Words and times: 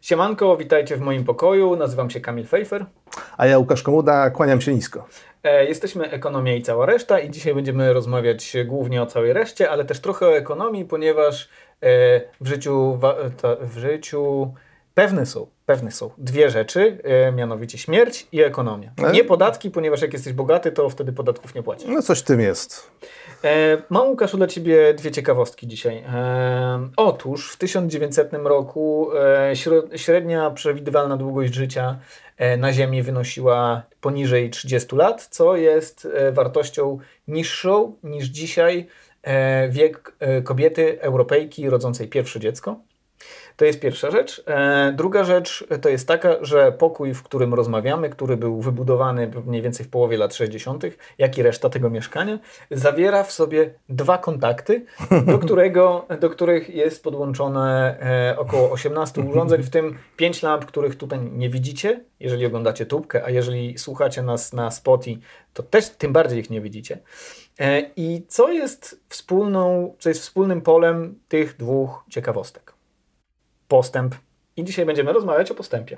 Siemanko, 0.00 0.56
witajcie 0.56 0.96
w 0.96 1.00
moim 1.00 1.24
pokoju. 1.24 1.76
Nazywam 1.76 2.10
się 2.10 2.20
Kamil 2.20 2.46
Fejfer. 2.46 2.86
A 3.36 3.46
ja 3.46 3.58
Łukasz 3.58 3.82
Komuda, 3.82 4.30
kłaniam 4.30 4.60
się 4.60 4.74
nisko. 4.74 5.06
E, 5.42 5.64
jesteśmy 5.64 6.10
Ekonomia 6.10 6.54
i 6.54 6.62
cała 6.62 6.86
reszta 6.86 7.20
i 7.20 7.30
dzisiaj 7.30 7.54
będziemy 7.54 7.92
rozmawiać 7.92 8.56
głównie 8.64 9.02
o 9.02 9.06
całej 9.06 9.32
reszcie, 9.32 9.70
ale 9.70 9.84
też 9.84 10.00
trochę 10.00 10.26
o 10.26 10.36
ekonomii, 10.36 10.84
ponieważ 10.84 11.48
e, 11.82 12.20
w 12.40 12.48
życiu, 12.48 12.98
w 13.60 13.78
życiu 13.78 14.54
pewne 14.96 15.26
są, 15.26 15.46
pewne 15.66 15.90
są 15.90 16.10
dwie 16.18 16.50
rzeczy, 16.50 16.98
e, 17.04 17.32
mianowicie 17.32 17.78
śmierć 17.78 18.26
i 18.32 18.42
ekonomia. 18.42 18.92
Nie 19.12 19.24
podatki, 19.24 19.70
ponieważ 19.70 20.02
jak 20.02 20.12
jesteś 20.12 20.32
bogaty, 20.32 20.72
to 20.72 20.90
wtedy 20.90 21.12
podatków 21.12 21.54
nie 21.54 21.62
płacisz. 21.62 21.88
No 21.88 22.02
coś 22.02 22.18
w 22.18 22.22
tym 22.22 22.40
jest. 22.40 22.90
E, 23.44 23.82
mam 23.90 24.08
Łukaszu 24.08 24.36
dla 24.36 24.46
Ciebie 24.46 24.94
dwie 24.94 25.10
ciekawostki 25.10 25.66
dzisiaj. 25.66 25.96
E, 25.96 26.88
otóż 26.96 27.52
w 27.52 27.56
1900 27.56 28.32
roku 28.32 29.10
e, 29.14 29.52
średnia 29.96 30.50
przewidywalna 30.50 31.16
długość 31.16 31.54
życia 31.54 31.98
e, 32.36 32.56
na 32.56 32.72
Ziemi 32.72 33.02
wynosiła 33.02 33.82
poniżej 34.00 34.50
30 34.50 34.96
lat, 34.96 35.26
co 35.30 35.56
jest 35.56 36.08
e, 36.14 36.32
wartością 36.32 36.98
niższą 37.28 37.96
niż 38.02 38.26
dzisiaj 38.26 38.86
e, 39.22 39.68
wiek 39.68 40.16
kobiety 40.44 41.00
Europejki 41.00 41.70
rodzącej 41.70 42.08
pierwsze 42.08 42.40
dziecko. 42.40 42.85
To 43.56 43.64
jest 43.64 43.80
pierwsza 43.80 44.10
rzecz. 44.10 44.42
E, 44.46 44.92
druga 44.96 45.24
rzecz 45.24 45.66
to 45.80 45.88
jest 45.88 46.08
taka, 46.08 46.36
że 46.40 46.72
pokój, 46.72 47.14
w 47.14 47.22
którym 47.22 47.54
rozmawiamy, 47.54 48.10
który 48.10 48.36
był 48.36 48.60
wybudowany 48.60 49.30
mniej 49.46 49.62
więcej 49.62 49.86
w 49.86 49.88
połowie 49.88 50.16
lat 50.16 50.34
60., 50.34 50.84
jak 51.18 51.38
i 51.38 51.42
reszta 51.42 51.70
tego 51.70 51.90
mieszkania, 51.90 52.38
zawiera 52.70 53.22
w 53.22 53.32
sobie 53.32 53.74
dwa 53.88 54.18
kontakty, 54.18 54.84
do, 55.26 55.38
którego, 55.38 56.06
do 56.20 56.30
których 56.30 56.74
jest 56.74 57.02
podłączone 57.02 57.98
e, 58.00 58.38
około 58.38 58.70
18 58.70 59.20
urządzeń, 59.20 59.62
w 59.62 59.70
tym 59.70 59.98
5 60.16 60.42
lamp, 60.42 60.64
których 60.64 60.96
tutaj 60.96 61.18
nie 61.32 61.50
widzicie, 61.50 62.04
jeżeli 62.20 62.46
oglądacie 62.46 62.86
tubkę, 62.86 63.24
a 63.24 63.30
jeżeli 63.30 63.78
słuchacie 63.78 64.22
nas 64.22 64.52
na 64.52 64.70
Spotify, 64.70 65.20
to 65.54 65.62
też 65.62 65.88
tym 65.88 66.12
bardziej 66.12 66.38
ich 66.38 66.50
nie 66.50 66.60
widzicie. 66.60 66.98
E, 67.58 67.90
I 67.96 68.22
co 68.28 68.52
jest 68.52 69.00
wspólną, 69.08 69.94
co 69.98 70.08
jest 70.08 70.20
wspólnym 70.20 70.60
polem 70.60 71.18
tych 71.28 71.56
dwóch 71.56 72.04
ciekawostek? 72.10 72.65
Postęp. 73.68 74.14
I 74.56 74.64
dzisiaj 74.64 74.86
będziemy 74.86 75.12
rozmawiać 75.12 75.50
o 75.50 75.54
postępie. 75.54 75.96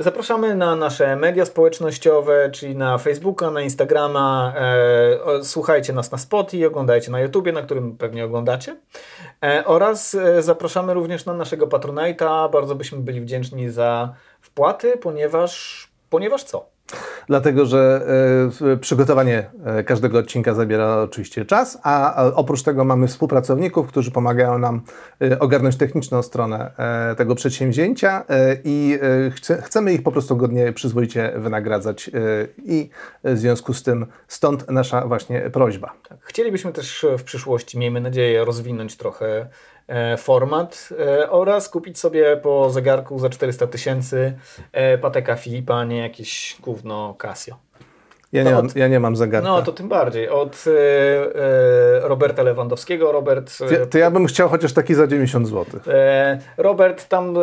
Zapraszamy 0.00 0.54
na 0.54 0.76
nasze 0.76 1.16
media 1.16 1.44
społecznościowe, 1.44 2.50
czyli 2.50 2.76
na 2.76 2.98
Facebooka, 2.98 3.50
na 3.50 3.60
Instagrama. 3.60 4.54
E, 4.56 5.44
słuchajcie 5.44 5.92
nas 5.92 6.12
na 6.12 6.18
Spotify, 6.18 6.66
oglądajcie 6.66 7.10
na 7.10 7.20
YouTubie, 7.20 7.52
na 7.52 7.62
którym 7.62 7.96
pewnie 7.96 8.24
oglądacie. 8.24 8.76
E, 9.44 9.64
oraz 9.64 10.14
e, 10.14 10.42
zapraszamy 10.42 10.94
również 10.94 11.26
na 11.26 11.34
naszego 11.34 11.66
Patronite'a. 11.66 12.50
Bardzo 12.50 12.74
byśmy 12.74 12.98
byli 12.98 13.20
wdzięczni 13.20 13.70
za 13.70 14.14
wpłaty, 14.40 14.96
ponieważ, 14.96 15.88
ponieważ 16.10 16.44
co? 16.44 16.70
Dlatego, 17.26 17.66
że 17.66 18.06
e, 18.72 18.76
przygotowanie 18.76 19.50
e, 19.64 19.84
każdego 19.84 20.18
odcinka 20.18 20.54
zabiera 20.54 20.96
oczywiście 20.96 21.44
czas, 21.44 21.78
a 21.82 22.24
oprócz 22.34 22.62
tego 22.62 22.84
mamy 22.84 23.08
współpracowników, 23.08 23.86
którzy 23.86 24.10
pomagają 24.10 24.58
nam 24.58 24.82
e, 25.22 25.38
ogarnąć 25.38 25.76
techniczną 25.76 26.22
stronę 26.22 26.70
tego 27.16 27.34
przedsięwzięcia 27.34 28.24
i 28.64 28.98
chcemy 29.62 29.92
ich 29.92 30.02
po 30.02 30.12
prostu 30.12 30.36
godnie, 30.36 30.72
przyzwoicie 30.72 31.32
wynagradzać 31.36 32.10
i 32.64 32.90
w 33.24 33.38
związku 33.38 33.74
z 33.74 33.82
tym 33.82 34.06
stąd 34.28 34.70
nasza 34.70 35.06
właśnie 35.06 35.40
prośba. 35.40 35.92
Tak. 36.08 36.18
Chcielibyśmy 36.22 36.72
też 36.72 37.06
w 37.18 37.22
przyszłości, 37.22 37.78
miejmy 37.78 38.00
nadzieję, 38.00 38.44
rozwinąć 38.44 38.96
trochę 38.96 39.48
format 40.18 40.88
e, 40.98 41.30
oraz 41.30 41.68
kupić 41.68 41.98
sobie 41.98 42.36
po 42.36 42.70
zegarku 42.70 43.18
za 43.18 43.30
400 43.30 43.66
tysięcy 43.66 44.38
e, 44.72 44.98
Pateka 44.98 45.36
Filipa, 45.36 45.84
nie 45.84 45.98
jakieś 45.98 46.56
gówno 46.60 47.14
Casio. 47.18 47.56
Ja 48.32 48.42
nie, 48.42 48.50
mam, 48.50 48.68
ja 48.74 48.88
nie 48.88 49.00
mam 49.00 49.16
zegarka. 49.16 49.48
No 49.48 49.62
to 49.62 49.72
tym 49.72 49.88
bardziej. 49.88 50.28
Od 50.28 50.64
Roberta 52.02 52.42
Lewandowskiego. 52.42 53.12
Robert. 53.12 53.58
To, 53.58 53.86
to, 53.86 53.98
ja 53.98 54.10
bym 54.10 54.26
chciał 54.26 54.48
chociaż 54.48 54.72
taki 54.72 54.94
za 54.94 55.06
90 55.06 55.48
zł. 55.48 55.80
Robert, 56.56 57.08
tam 57.08 57.34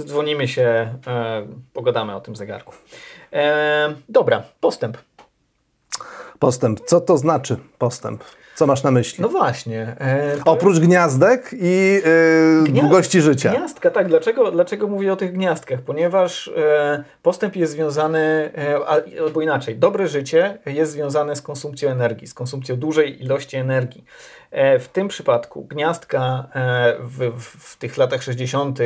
dzwonimy 0.00 0.48
się, 0.48 0.94
pogadamy 1.72 2.14
o 2.14 2.20
tym 2.20 2.36
zegarku. 2.36 2.74
dobra, 4.08 4.42
postęp. 4.60 4.98
Postęp. 6.38 6.80
Co 6.80 7.00
to 7.00 7.18
znaczy 7.18 7.56
postęp? 7.78 8.24
Co 8.58 8.66
masz 8.66 8.82
na 8.82 8.90
myśli? 8.90 9.22
No 9.22 9.28
właśnie. 9.28 9.96
E, 10.00 10.36
Oprócz 10.44 10.74
jest... 10.74 10.86
gniazdek 10.86 11.50
i 11.52 12.00
e, 12.68 12.72
długości 12.72 13.20
życia. 13.20 13.50
Gniazdka, 13.50 13.90
tak. 13.90 14.08
Dlaczego, 14.08 14.50
dlaczego 14.50 14.88
mówię 14.88 15.12
o 15.12 15.16
tych 15.16 15.32
gniazdkach? 15.32 15.80
Ponieważ 15.80 16.48
e, 16.48 17.04
postęp 17.22 17.56
jest 17.56 17.72
związany, 17.72 18.50
e, 18.58 18.78
albo 19.24 19.42
inaczej, 19.42 19.76
dobre 19.76 20.08
życie 20.08 20.58
jest 20.66 20.92
związane 20.92 21.36
z 21.36 21.42
konsumpcją 21.42 21.90
energii, 21.90 22.26
z 22.26 22.34
konsumpcją 22.34 22.76
dużej 22.76 23.24
ilości 23.24 23.56
energii. 23.56 24.04
E, 24.50 24.78
w 24.78 24.88
tym 24.88 25.08
przypadku 25.08 25.64
gniazdka 25.64 26.48
e, 26.54 26.96
w, 27.00 27.40
w, 27.40 27.72
w, 27.72 27.76
tych 27.76 27.96
latach 27.96 28.22
60. 28.22 28.78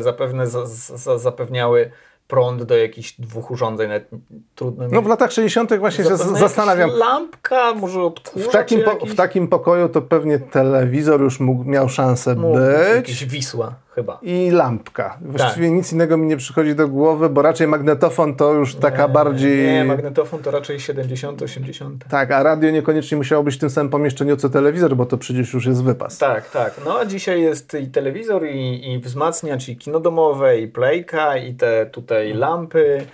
zapewne 0.00 0.46
za, 0.46 0.66
za, 0.66 1.18
zapewniały 1.18 1.90
prąd 2.30 2.62
do 2.62 2.76
jakichś 2.76 3.12
dwóch 3.20 3.50
urządzeń, 3.50 3.88
nawet 3.88 4.08
trudno 4.54 4.88
No 4.92 5.02
w 5.02 5.06
latach 5.06 5.32
60. 5.32 5.78
właśnie 5.78 6.04
się 6.04 6.16
zastanawiam. 6.16 6.90
Lampka, 6.90 7.74
może 7.74 8.02
odkurzacz 8.02 8.48
w 8.48 8.52
takim, 8.52 8.82
po, 8.82 9.06
w 9.06 9.14
takim 9.14 9.48
pokoju 9.48 9.88
to 9.88 10.02
pewnie 10.02 10.38
telewizor 10.38 11.20
już 11.20 11.40
mógł, 11.40 11.64
miał 11.64 11.88
szansę 11.88 12.34
mógł 12.34 12.58
być. 12.58 12.96
Jakiś 12.96 13.26
Wisła 13.26 13.74
chyba. 14.00 14.18
I 14.22 14.50
lampka. 14.50 15.18
Właściwie 15.20 15.66
tak. 15.66 15.76
nic 15.76 15.92
innego 15.92 16.16
mi 16.16 16.26
nie 16.26 16.36
przychodzi 16.36 16.74
do 16.74 16.88
głowy, 16.88 17.28
bo 17.28 17.42
raczej 17.42 17.66
magnetofon 17.66 18.34
to 18.34 18.52
już 18.52 18.74
taka 18.74 19.06
nie, 19.06 19.12
bardziej... 19.12 19.66
Nie, 19.66 19.84
magnetofon 19.84 20.42
to 20.42 20.50
raczej 20.50 20.80
70, 20.80 21.42
80. 21.42 22.04
Tak, 22.08 22.30
a 22.30 22.42
radio 22.42 22.70
niekoniecznie 22.70 23.16
musiało 23.16 23.42
być 23.42 23.54
w 23.56 23.58
tym 23.58 23.70
samym 23.70 23.90
pomieszczeniu 23.90 24.36
co 24.36 24.50
telewizor, 24.50 24.96
bo 24.96 25.06
to 25.06 25.18
przecież 25.18 25.52
już 25.52 25.66
jest 25.66 25.84
wypas. 25.84 26.18
Tak, 26.18 26.50
tak. 26.50 26.74
No 26.84 26.98
a 26.98 27.06
dzisiaj 27.06 27.42
jest 27.42 27.74
i 27.74 27.86
telewizor, 27.86 28.46
i, 28.46 28.92
i 28.92 28.98
wzmacniacz, 28.98 29.68
i 29.68 29.76
kino 29.76 30.00
domowe, 30.00 30.60
i 30.60 30.68
playka, 30.68 31.36
i 31.36 31.54
te 31.54 31.86
tutaj 31.86 32.34
lampy. 32.34 33.06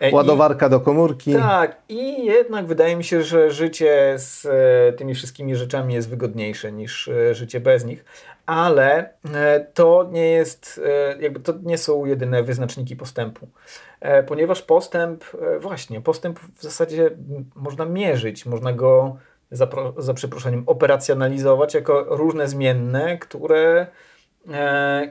E, 0.00 0.14
Ładowarka 0.14 0.66
I, 0.66 0.70
do 0.70 0.80
komórki. 0.80 1.34
Tak, 1.34 1.76
i 1.88 2.24
jednak 2.24 2.66
wydaje 2.66 2.96
mi 2.96 3.04
się, 3.04 3.22
że 3.22 3.50
życie 3.50 4.14
z 4.18 4.46
e, 4.46 4.92
tymi 4.92 5.14
wszystkimi 5.14 5.56
rzeczami 5.56 5.94
jest 5.94 6.10
wygodniejsze 6.10 6.72
niż 6.72 7.08
e, 7.08 7.34
życie 7.34 7.60
bez 7.60 7.84
nich 7.84 8.04
ale 8.46 9.14
to 9.74 10.08
nie 10.12 10.30
jest, 10.30 10.80
jakby 11.20 11.40
to 11.40 11.54
nie 11.62 11.78
są 11.78 12.04
jedyne 12.04 12.42
wyznaczniki 12.42 12.96
postępu. 12.96 13.48
Ponieważ 14.26 14.62
postęp, 14.62 15.24
właśnie, 15.60 16.00
postęp 16.00 16.40
w 16.40 16.62
zasadzie 16.62 17.10
można 17.54 17.84
mierzyć, 17.84 18.46
można 18.46 18.72
go 18.72 19.16
za, 19.50 19.68
za 19.96 20.14
przeproszeniem 20.14 20.62
operacjonalizować 20.66 21.74
jako 21.74 22.04
różne 22.08 22.48
zmienne, 22.48 23.18
które 23.18 23.86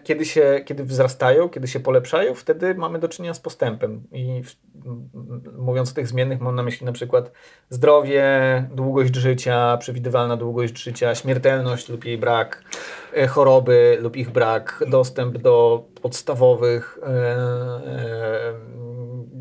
kiedy, 0.03 0.25
się, 0.25 0.61
kiedy 0.66 0.83
wzrastają, 0.83 1.50
kiedy 1.50 1.67
się 1.67 1.79
polepszają, 1.79 2.33
wtedy 2.33 2.75
mamy 2.75 3.00
do 3.00 3.09
czynienia 3.09 3.33
z 3.33 3.39
postępem. 3.39 4.03
I 4.11 4.44
w, 4.44 4.55
mówiąc 5.57 5.91
o 5.91 5.95
tych 5.95 6.07
zmiennych, 6.07 6.41
mam 6.41 6.55
na 6.55 6.63
myśli 6.63 6.85
na 6.85 6.91
przykład 6.91 7.31
zdrowie, 7.69 8.23
długość 8.72 9.16
życia, 9.16 9.77
przewidywalna 9.77 10.38
długość 10.38 10.83
życia, 10.83 11.16
śmiertelność 11.16 11.89
lub 11.89 12.05
jej 12.05 12.17
brak, 12.17 12.63
e, 12.63 12.67
choroby 13.30 13.97
lub 14.02 14.16
ich 14.16 14.30
brak, 14.30 14.84
dostęp 14.88 15.38
do 15.38 15.84
podstawowych 16.02 17.00
e, 17.03 17.08
e, 17.08 18.80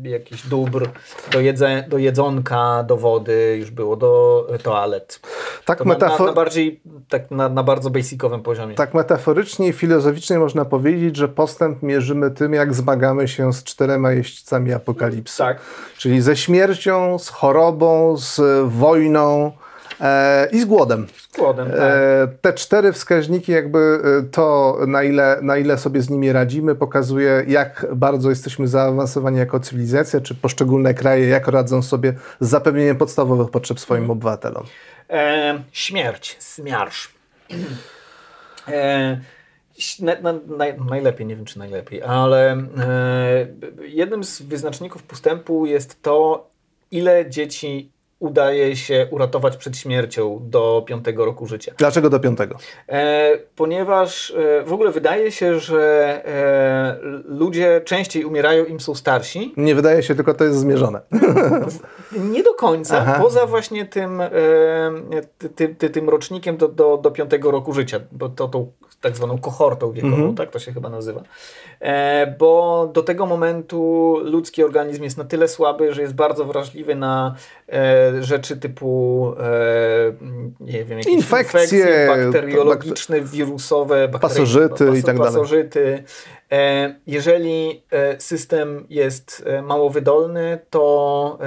jakichś 0.03 0.47
dóbr, 0.47 0.89
do, 1.31 1.39
jedze, 1.39 1.83
do 1.87 1.97
jedzonka, 1.97 2.83
do 2.83 2.97
wody, 2.97 3.57
już 3.59 3.71
było 3.71 3.95
do 3.95 4.47
toalet. 4.63 5.19
Tak 5.65 5.85
metafor... 5.85 6.19
na, 6.19 6.25
na, 6.25 6.33
bardziej, 6.33 6.81
tak 7.09 7.31
na, 7.31 7.49
na 7.49 7.63
bardzo 7.63 7.89
basicowym 7.89 8.43
poziomie. 8.43 8.75
Tak 8.75 8.93
metaforycznie 8.93 9.67
i 9.67 9.73
filozoficznie 9.73 10.39
można 10.39 10.65
powiedzieć, 10.65 11.15
że 11.15 11.27
postęp 11.27 11.83
mierzymy 11.83 12.31
tym, 12.31 12.53
jak 12.53 12.73
zmagamy 12.73 13.27
się 13.27 13.53
z 13.53 13.63
czterema 13.63 14.11
jeźdźcami 14.11 14.73
apokalipsy. 14.73 15.37
Tak. 15.37 15.59
Czyli 15.97 16.21
ze 16.21 16.35
śmiercią, 16.35 17.19
z 17.19 17.29
chorobą, 17.29 18.17
z 18.17 18.41
wojną, 18.67 19.51
E, 19.51 19.68
i 20.51 20.61
z 20.61 20.65
głodem. 20.65 21.07
Z 21.17 21.37
głodem, 21.37 21.67
e, 21.67 21.71
tak. 21.71 22.39
Te 22.41 22.53
cztery 22.53 22.93
wskaźniki, 22.93 23.51
jakby 23.51 23.79
e, 23.79 24.23
to, 24.31 24.77
na 24.87 25.03
ile, 25.03 25.39
na 25.41 25.57
ile 25.57 25.77
sobie 25.77 26.01
z 26.01 26.09
nimi 26.09 26.31
radzimy, 26.31 26.75
pokazuje, 26.75 27.43
jak 27.47 27.85
bardzo 27.95 28.29
jesteśmy 28.29 28.67
zaawansowani 28.67 29.37
jako 29.37 29.59
cywilizacja, 29.59 30.21
czy 30.21 30.35
poszczególne 30.35 30.93
kraje, 30.93 31.27
jak 31.27 31.47
radzą 31.47 31.81
sobie 31.81 32.13
z 32.39 32.49
zapewnieniem 32.49 32.97
podstawowych 32.97 33.49
potrzeb 33.49 33.79
swoim 33.79 34.01
hmm. 34.01 34.11
obywatelom. 34.11 34.65
E, 35.09 35.59
śmierć, 35.71 36.35
smiarsz. 36.39 37.13
E, 38.67 39.19
na, 39.99 40.21
na, 40.21 40.33
na, 40.33 40.65
najlepiej, 40.89 41.25
nie 41.25 41.35
wiem 41.35 41.45
czy 41.45 41.59
najlepiej, 41.59 42.03
ale 42.03 42.51
e, 42.51 42.67
jednym 43.81 44.23
z 44.23 44.41
wyznaczników 44.41 45.03
postępu 45.03 45.65
jest 45.65 46.01
to, 46.01 46.49
ile 46.91 47.29
dzieci 47.29 47.91
udaje 48.19 48.75
się 48.75 49.07
uratować 49.11 49.57
przed 49.57 49.77
śmiercią 49.77 50.39
do 50.43 50.83
piątego 50.87 51.25
roku 51.25 51.47
życia. 51.47 51.73
Dlaczego 51.77 52.09
do 52.09 52.19
piątego? 52.19 52.57
E, 52.89 53.31
ponieważ 53.55 54.31
e, 54.31 54.63
w 54.63 54.73
ogóle 54.73 54.91
wydaje 54.91 55.31
się, 55.31 55.59
że 55.59 55.81
e, 56.25 56.97
ludzie 57.25 57.81
częściej 57.85 58.25
umierają 58.25 58.65
im 58.65 58.79
są 58.79 58.95
starsi. 58.95 59.53
Nie 59.57 59.75
wydaje 59.75 60.03
się, 60.03 60.15
tylko 60.15 60.33
to 60.33 60.43
jest 60.43 60.57
zmierzone. 60.57 61.01
Nie 62.11 62.43
do 62.43 62.53
końca, 62.53 62.97
Aha. 62.97 63.19
poza 63.21 63.45
właśnie 63.45 63.85
tym, 63.85 64.21
e, 64.21 64.31
ty, 65.55 65.75
ty, 65.75 65.89
tym 65.89 66.09
rocznikiem 66.09 66.57
do, 66.57 66.67
do, 66.67 66.97
do 66.97 67.11
piątego 67.11 67.51
roku 67.51 67.73
życia, 67.73 67.99
bo 68.11 68.29
to 68.29 68.47
tą 68.47 68.71
tak 69.01 69.15
zwaną 69.15 69.37
kohortą 69.37 69.91
wiekową, 69.91 70.31
-hmm. 70.31 70.37
tak 70.37 70.51
to 70.51 70.59
się 70.59 70.73
chyba 70.73 70.89
nazywa. 70.89 71.23
E, 71.79 72.35
bo 72.39 72.91
do 72.93 73.03
tego 73.03 73.25
momentu 73.25 74.15
ludzki 74.23 74.63
organizm 74.63 75.03
jest 75.03 75.17
na 75.17 75.23
tyle 75.23 75.47
słaby, 75.47 75.93
że 75.93 76.01
jest 76.01 76.13
bardzo 76.15 76.45
wrażliwy 76.45 76.95
na 76.95 77.35
e, 77.69 78.23
rzeczy 78.23 78.57
typu 78.57 79.33
e, 79.39 80.13
nie 80.59 80.85
wiem, 80.85 80.97
jakieś 80.97 81.13
infekcje, 81.13 81.61
infekcje 81.61 82.07
bakteriologiczne, 82.07 83.21
wirusowe, 83.21 84.09
pasożyty 84.21 84.85
pas, 84.85 84.97
i 84.97 85.03
tak 85.03 85.17
dalej. 85.17 85.33
Pasożyty. 85.33 86.03
E, 86.51 86.95
jeżeli 87.07 87.83
e, 87.91 88.19
system 88.19 88.85
jest 88.89 89.43
e, 89.45 89.61
mało 89.61 89.89
wydolny, 89.89 90.59
to 90.69 91.39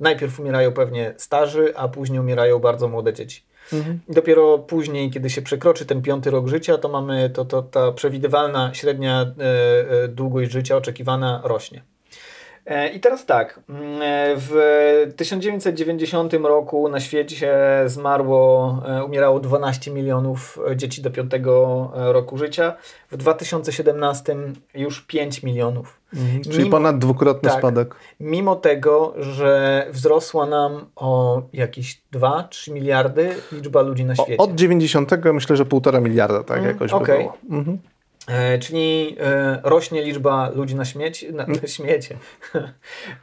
najpierw 0.00 0.40
umierają 0.40 0.72
pewnie 0.72 1.14
starzy, 1.16 1.72
a 1.76 1.88
później 1.88 2.20
umierają 2.20 2.58
bardzo 2.58 2.88
młode 2.88 3.12
dzieci. 3.12 3.42
Mhm. 3.72 4.00
Dopiero 4.08 4.58
później, 4.58 5.10
kiedy 5.10 5.30
się 5.30 5.42
przekroczy 5.42 5.86
ten 5.86 6.02
piąty 6.02 6.30
rok 6.30 6.48
życia, 6.48 6.78
to 6.78 6.88
mamy 6.88 7.30
to, 7.30 7.44
to 7.44 7.62
ta 7.62 7.92
przewidywalna 7.92 8.74
średnia 8.74 9.34
długość 10.08 10.50
życia 10.52 10.76
oczekiwana 10.76 11.40
rośnie. 11.44 11.82
E, 12.66 12.88
I 12.88 13.00
teraz 13.00 13.26
tak, 13.26 13.60
mm, 13.68 14.00
w 14.36 15.12
1990 15.16 16.32
roku 16.32 16.88
na 16.88 17.00
świecie 17.00 17.54
zmarło, 17.86 18.82
umierało 19.06 19.40
12 19.40 19.90
milionów 19.90 20.58
dzieci 20.76 21.02
do 21.02 21.10
5 21.10 21.32
roku 21.94 22.38
życia. 22.38 22.76
W 23.10 23.16
2017 23.16 24.36
już 24.74 25.00
5 25.00 25.42
milionów. 25.42 26.00
Mhm, 26.14 26.42
czyli 26.42 26.58
mimo, 26.58 26.70
ponad 26.70 26.98
dwukrotny 26.98 27.48
tak, 27.48 27.58
spadek. 27.58 27.94
Mimo 28.20 28.56
tego, 28.56 29.14
że 29.16 29.86
wzrosła 29.90 30.46
nam 30.46 30.86
o 30.96 31.42
jakieś 31.52 32.02
2-3 32.14 32.72
miliardy 32.72 33.34
liczba 33.52 33.82
ludzi 33.82 34.04
na 34.04 34.14
świecie. 34.14 34.36
O, 34.36 34.44
od 34.44 34.54
90 34.54 35.10
myślę, 35.32 35.56
że 35.56 35.64
półtora 35.64 36.00
miliarda, 36.00 36.44
tak 36.44 36.58
mm, 36.58 36.70
jakoś 36.70 36.92
okay. 36.92 37.16
by 37.16 37.22
było. 37.22 37.38
Mhm. 37.58 37.78
E, 38.26 38.58
czyli 38.58 39.16
e, 39.20 39.60
rośnie 39.64 40.02
liczba 40.02 40.50
ludzi 40.54 40.74
na 40.74 40.84
śmieci, 40.84 41.32
na, 41.32 41.46
na 41.46 41.66
śmiecie. 41.76 42.16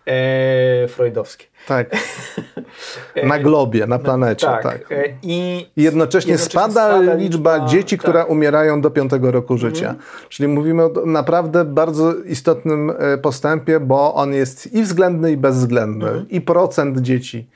e, 0.05 0.87
freudowskie. 0.87 1.45
Tak. 1.67 1.89
Na 3.23 3.39
globie, 3.39 3.87
na 3.87 3.99
planecie. 3.99 4.47
Tak. 4.47 4.63
tak. 4.63 4.91
E, 4.91 5.03
I 5.21 5.69
jednocześnie, 5.75 5.83
jednocześnie 5.83 6.37
spada, 6.37 6.71
spada, 6.71 7.13
liczba, 7.13 7.65
dzieci, 7.65 7.97
tak. 7.97 8.03
które 8.03 8.25
umierają 8.25 8.81
do 8.81 8.91
piątego 8.91 9.31
roku 9.31 9.57
życia. 9.57 9.89
Mhm. 9.89 10.05
Czyli 10.29 10.47
mówimy 10.47 10.83
o 10.83 10.91
naprawdę 11.05 11.65
bardzo 11.65 12.13
istotnym 12.13 12.93
e, 12.99 13.17
postępie, 13.17 13.79
bo 13.79 14.13
on 14.13 14.33
jest 14.33 14.73
i 14.73 14.83
względny, 14.83 15.31
i 15.31 15.37
bezwzględny. 15.37 16.05
Mhm. 16.05 16.29
I 16.29 16.41
procent 16.41 16.99
dzieci 16.99 17.47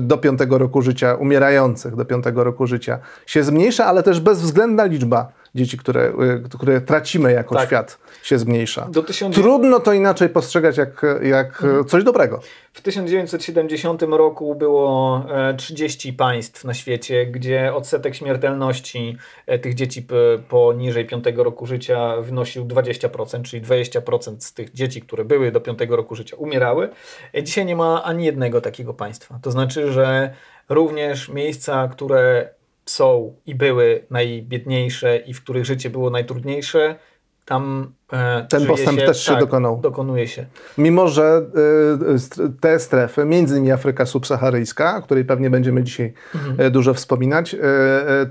do 0.00 0.18
piątego 0.18 0.58
roku 0.58 0.82
życia, 0.82 1.14
umierających 1.14 1.96
do 1.96 2.04
piątego 2.04 2.44
roku 2.44 2.66
życia 2.66 2.98
się 3.26 3.42
zmniejsza, 3.42 3.86
ale 3.86 4.02
też 4.02 4.20
bezwzględna 4.20 4.84
liczba 4.84 5.32
dzieci, 5.54 5.78
które, 5.78 6.12
y, 6.46 6.58
które 6.58 6.80
tracimy 6.80 7.32
jako 7.32 7.54
tak. 7.54 7.66
świat, 7.66 7.98
się 8.22 8.38
zmniejsza. 8.38 8.88
Tysiąc... 9.06 9.34
Trudno 9.34 9.80
to 9.80 9.92
inaczej 9.92 10.28
postrzegać 10.28 10.76
jak, 10.76 11.06
jak 11.22 11.46
mhm. 11.46 11.84
coś 11.84 12.04
dobrego. 12.04 12.40
W 12.72 12.80
1970 12.80 14.02
roku 14.02 14.54
było 14.54 15.26
30 15.56 16.08
e, 16.08 16.12
państw 16.12 16.64
na 16.64 16.74
świecie, 16.74 17.26
gdzie 17.26 17.74
odsetek 17.74 18.14
śmiertelności 18.14 19.16
e, 19.46 19.58
tych 19.58 19.74
dzieci 19.74 20.06
poniżej 20.48 21.06
5 21.06 21.24
roku 21.36 21.66
życia 21.66 22.16
wynosił 22.16 22.64
20%, 22.64 23.42
czyli 23.42 23.62
20% 23.62 24.40
z 24.40 24.54
tych 24.54 24.72
dzieci, 24.72 25.02
które 25.02 25.24
były 25.24 25.52
do 25.52 25.60
5 25.60 25.78
roku 25.88 26.14
życia, 26.14 26.36
umierały. 26.36 26.88
E, 27.34 27.42
dzisiaj 27.42 27.66
nie 27.66 27.76
ma 27.76 28.04
ani 28.04 28.24
jednego 28.24 28.60
takiego 28.60 28.94
państwa. 28.94 29.38
To 29.42 29.50
znaczy, 29.50 29.92
że 29.92 30.34
również 30.68 31.28
miejsca, 31.28 31.88
które 31.88 32.50
są 32.90 33.36
i 33.46 33.54
były 33.54 34.06
najbiedniejsze 34.10 35.16
i 35.16 35.34
w 35.34 35.42
których 35.42 35.64
życie 35.64 35.90
było 35.90 36.10
najtrudniejsze, 36.10 36.98
tam 37.44 37.94
ten 38.48 38.66
postęp 38.66 39.00
się, 39.00 39.06
też 39.06 39.24
się 39.24 39.32
tak, 39.32 39.40
dokonał. 39.40 39.80
Dokonuje 39.80 40.28
się. 40.28 40.46
Mimo, 40.78 41.08
że 41.08 41.42
y, 42.38 42.60
te 42.60 42.78
strefy, 42.78 43.24
między 43.24 43.54
innymi 43.54 43.72
Afryka 43.72 44.06
subsaharyjska, 44.06 44.96
o 44.96 45.02
której 45.02 45.24
pewnie 45.24 45.50
będziemy 45.50 45.82
dzisiaj 45.82 46.12
mhm. 46.34 46.60
E, 46.60 46.70
dużo 46.70 46.94
wspominać, 46.94 47.54
y, 47.54 47.58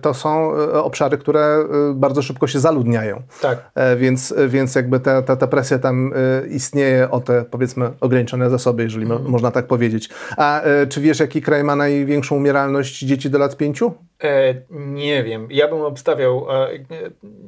to 0.01 0.13
są 0.13 0.51
obszary, 0.73 1.17
które 1.17 1.65
bardzo 1.93 2.21
szybko 2.21 2.47
się 2.47 2.59
zaludniają. 2.59 3.21
Tak. 3.41 3.71
Więc, 3.97 4.33
więc 4.47 4.75
jakby 4.75 4.99
ta, 4.99 5.21
ta, 5.21 5.35
ta 5.35 5.47
presja 5.47 5.79
tam 5.79 6.13
istnieje 6.49 7.11
o 7.11 7.19
te 7.19 7.45
powiedzmy 7.45 7.91
ograniczone 8.01 8.49
zasoby, 8.49 8.83
jeżeli 8.83 9.03
mhm. 9.03 9.31
można 9.31 9.51
tak 9.51 9.67
powiedzieć. 9.67 10.09
A 10.37 10.61
czy 10.89 11.01
wiesz, 11.01 11.19
jaki 11.19 11.41
kraj 11.41 11.63
ma 11.63 11.75
największą 11.75 12.35
umieralność 12.35 12.99
dzieci 12.99 13.29
do 13.29 13.39
lat 13.39 13.57
pięciu? 13.57 13.93
E, 14.23 14.55
nie 14.69 15.23
wiem. 15.23 15.47
Ja 15.51 15.67
bym 15.67 15.81
obstawiał 15.81 16.47
e, 16.49 16.69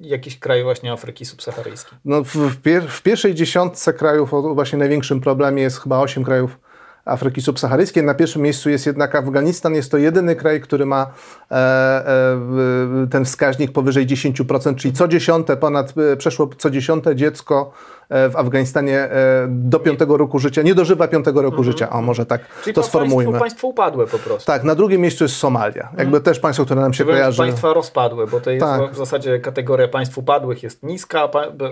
jakiś 0.01 0.39
kraj 0.39 0.63
właśnie 0.63 0.92
Afryki 0.92 1.25
subsaharyjskiej. 1.25 1.98
No 2.06 2.20
w, 2.23 2.62
pier 2.62 2.88
w, 2.88 3.01
pierwszej 3.01 3.35
dziesiątce 3.35 3.94
krajów 3.94 4.33
o 4.33 4.56
właśnie 4.56 4.79
największym 4.79 5.21
problemie 5.21 5.62
jest 5.62 5.79
chyba 5.79 6.00
osiem 6.00 6.23
krajów 6.23 6.57
Afryki 7.06 7.41
subsaharyjskiej. 7.41 8.03
Na 8.03 8.13
pierwszym 8.13 8.41
miejscu 8.41 8.69
jest 8.69 8.85
jednak 8.85 9.15
Afganistan. 9.15 9.73
Jest 9.75 9.91
to 9.91 9.97
jedyny 9.97 10.35
kraj, 10.35 10.62
który 10.62 10.85
ma 10.85 11.12
e, 11.51 11.56
e, 11.56 13.07
ten 13.12 13.25
wskaźnik 13.25 13.71
powyżej 13.71 14.07
10%, 14.07 14.75
czyli 14.75 14.94
co 14.94 15.07
dziesiąte, 15.07 15.57
ponad, 15.57 15.94
e, 15.97 16.18
przeszło 16.18 16.50
co 16.57 16.69
dziesiąte 16.69 17.15
dziecko 17.15 17.71
w 18.11 18.35
Afganistanie 18.35 18.99
e, 18.99 19.47
do 19.49 19.79
piątego 19.79 20.17
roku 20.17 20.39
życia, 20.39 20.61
nie 20.61 20.75
dożywa 20.75 21.07
piątego 21.07 21.41
roku 21.41 21.57
mhm. 21.57 21.71
życia, 21.71 21.89
o 21.89 22.01
może 22.01 22.25
tak 22.25 22.41
Czyli 22.63 22.73
to 22.73 22.83
sformułujmy. 22.83 23.31
Państwo, 23.31 23.43
państwo 23.43 23.67
upadłe 23.67 24.07
po 24.07 24.19
prostu. 24.19 24.47
Tak, 24.47 24.63
na 24.63 24.75
drugim 24.75 25.01
miejscu 25.01 25.23
jest 25.23 25.35
Somalia. 25.35 25.83
Jakby 25.83 26.01
mhm. 26.01 26.23
też 26.23 26.39
państwo, 26.39 26.65
które 26.65 26.81
nam 26.81 26.93
się 26.93 27.05
Wręcz 27.05 27.17
kojarzy. 27.17 27.37
państwa 27.37 27.73
rozpadłe, 27.73 28.27
bo 28.27 28.39
to 28.39 28.51
jest 28.51 28.65
tak. 28.65 28.91
w 28.91 28.97
zasadzie 28.97 29.39
kategoria 29.39 29.87
państw 29.87 30.17
upadłych 30.17 30.63
jest 30.63 30.83
niska, 30.83 31.29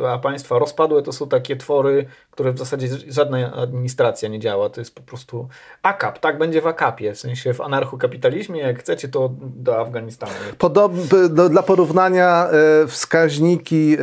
a 0.07 0.18
państwa 0.18 0.59
rozpadłe 0.59 1.01
to 1.01 1.12
są 1.12 1.27
takie 1.27 1.56
twory, 1.56 2.06
które 2.31 2.51
w 2.51 2.57
zasadzie 2.57 2.88
żadna 3.07 3.53
administracja 3.53 4.30
nie 4.30 4.39
działa. 4.39 4.69
To 4.69 4.81
jest 4.81 4.95
po 4.95 5.01
prostu 5.01 5.47
AKAP, 5.83 6.19
tak 6.19 6.38
będzie 6.38 6.62
w 6.62 6.68
AKAPie, 6.68 7.13
w 7.13 7.19
sensie 7.19 7.53
w 7.53 7.62
anarchokapitalizmie, 7.62 8.62
jak 8.62 8.80
chcecie 8.80 9.07
to 9.07 9.30
do 9.41 9.80
Afganistanu. 9.80 10.31
Podob, 10.57 10.91
do, 11.30 11.50
dla 11.50 11.63
porównania 11.63 12.47
e, 12.84 12.88
wskaźniki, 12.88 13.98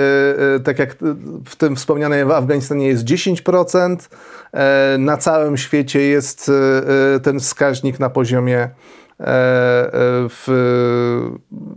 tak 0.64 0.78
jak 0.78 0.96
w 1.44 1.56
tym 1.56 1.76
wspomnianej 1.76 2.25
w 2.26 2.30
Afganistanie 2.30 2.86
jest 2.86 3.04
10%, 3.04 3.96
e, 4.52 4.96
na 4.98 5.16
całym 5.16 5.56
świecie 5.56 6.00
jest 6.00 6.50
e, 7.16 7.20
ten 7.20 7.40
wskaźnik 7.40 8.00
na 8.00 8.10
poziomie 8.10 8.56
E, 8.58 8.68
e, 8.68 9.05
w 9.18 10.46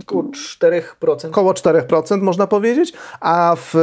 około 0.02 0.24
4%. 0.24 1.28
Około 1.28 1.54
4% 1.54 2.22
można 2.22 2.48
powiedzieć, 2.48 2.94
a 3.20 3.56
w, 3.58 3.74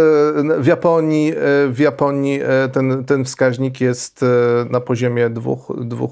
w, 0.58 0.66
Japonii, 0.66 1.32
e, 1.32 1.34
w 1.68 1.78
Japonii 1.78 2.40
ten, 2.72 3.04
ten 3.04 3.24
wskaźnik 3.24 3.80
jest 3.80 4.24
na 4.70 4.80
poziomie 4.80 5.30
2%, 5.30 5.84
2, 5.84 6.06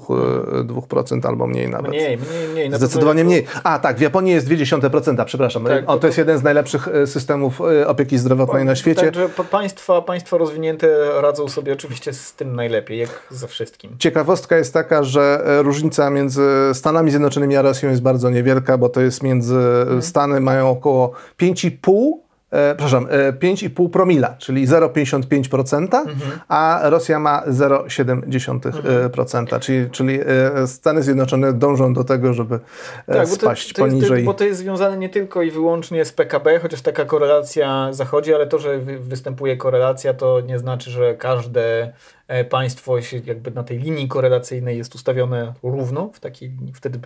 2% 0.63 1.27
albo 1.27 1.47
mniej 1.47 1.69
nawet. 1.69 1.91
Mniej, 1.91 2.17
mniej, 2.17 2.47
mniej. 2.53 2.73
Zdecydowanie 2.73 3.23
mniej. 3.23 3.45
A 3.63 3.79
tak, 3.79 3.97
w 3.97 4.01
Japonii 4.01 4.33
jest 4.33 4.47
0,2%, 4.47 5.25
przepraszam. 5.25 5.63
Tak, 5.63 5.83
o, 5.89 5.93
to, 5.93 5.99
to, 5.99 6.07
jest 6.07 6.17
jeden 6.17 6.37
z 6.37 6.43
najlepszych 6.43 6.87
systemów 7.05 7.61
opieki 7.85 8.17
zdrowotnej 8.17 8.65
na 8.65 8.75
świecie. 8.75 9.01
Także 9.01 9.29
państwa, 9.51 10.01
państwa 10.01 10.37
rozwinięte 10.37 11.21
radzą 11.21 11.47
sobie 11.47 11.73
oczywiście 11.73 12.13
z 12.13 12.33
tym 12.33 12.55
najlepiej, 12.55 12.99
jak 12.99 13.09
ze 13.29 13.47
wszystkim. 13.47 13.95
Ciekawostka 13.99 14.57
jest 14.57 14.73
taka, 14.73 15.03
że 15.03 15.43
różnica 15.63 16.09
między 16.09 16.41
Stanami 16.73 17.11
Zjednoczonymi 17.11 17.34
Zjednoczonymi 17.35 17.57
a 17.57 17.61
Rosją 17.61 17.89
jest 17.89 18.01
bardzo 18.01 18.29
niewielka, 18.29 18.77
bo 18.77 18.89
to 18.89 19.01
jest 19.01 19.23
między 19.23 19.55
mhm. 19.55 20.01
Stany 20.01 20.39
mają 20.39 20.69
około 20.69 21.11
5,5 21.39 22.11
e, 22.51 22.75
przepraszam, 22.75 23.07
5,5 23.07 23.85
e, 23.85 23.89
promila, 23.89 24.35
czyli 24.37 24.67
0,55%, 24.67 25.83
mhm. 25.83 26.07
a 26.47 26.81
Rosja 26.83 27.19
ma 27.19 27.43
0,7%, 27.47 29.39
mhm. 29.39 29.61
czyli, 29.61 29.89
czyli 29.89 30.19
e, 30.21 30.67
Stany 30.67 31.03
Zjednoczone 31.03 31.53
dążą 31.53 31.93
do 31.93 32.03
tego, 32.03 32.33
żeby 32.33 32.59
tak, 33.05 33.27
spaść 33.27 33.73
bo 33.73 33.75
to, 33.75 33.81
to 33.81 33.89
poniżej. 33.89 34.17
Jest, 34.17 34.25
bo 34.25 34.33
to 34.33 34.43
jest 34.43 34.59
związane 34.59 34.97
nie 34.97 35.09
tylko 35.09 35.41
i 35.41 35.51
wyłącznie 35.51 36.05
z 36.05 36.11
PKB, 36.11 36.59
chociaż 36.59 36.81
taka 36.81 37.05
korelacja 37.05 37.93
zachodzi, 37.93 38.33
ale 38.33 38.47
to, 38.47 38.59
że 38.59 38.79
występuje 38.99 39.57
korelacja, 39.57 40.13
to 40.13 40.41
nie 40.41 40.59
znaczy, 40.59 40.91
że 40.91 41.15
każde 41.15 41.93
E, 42.27 42.45
państwo 42.45 43.01
się 43.01 43.21
jakby 43.25 43.51
na 43.51 43.63
tej 43.63 43.79
linii 43.79 44.07
korelacyjnej 44.07 44.77
jest 44.77 44.95
ustawione 44.95 45.53
równo, 45.63 46.09
w 46.13 46.19
takiej, 46.19 46.51
wtedy 46.73 46.99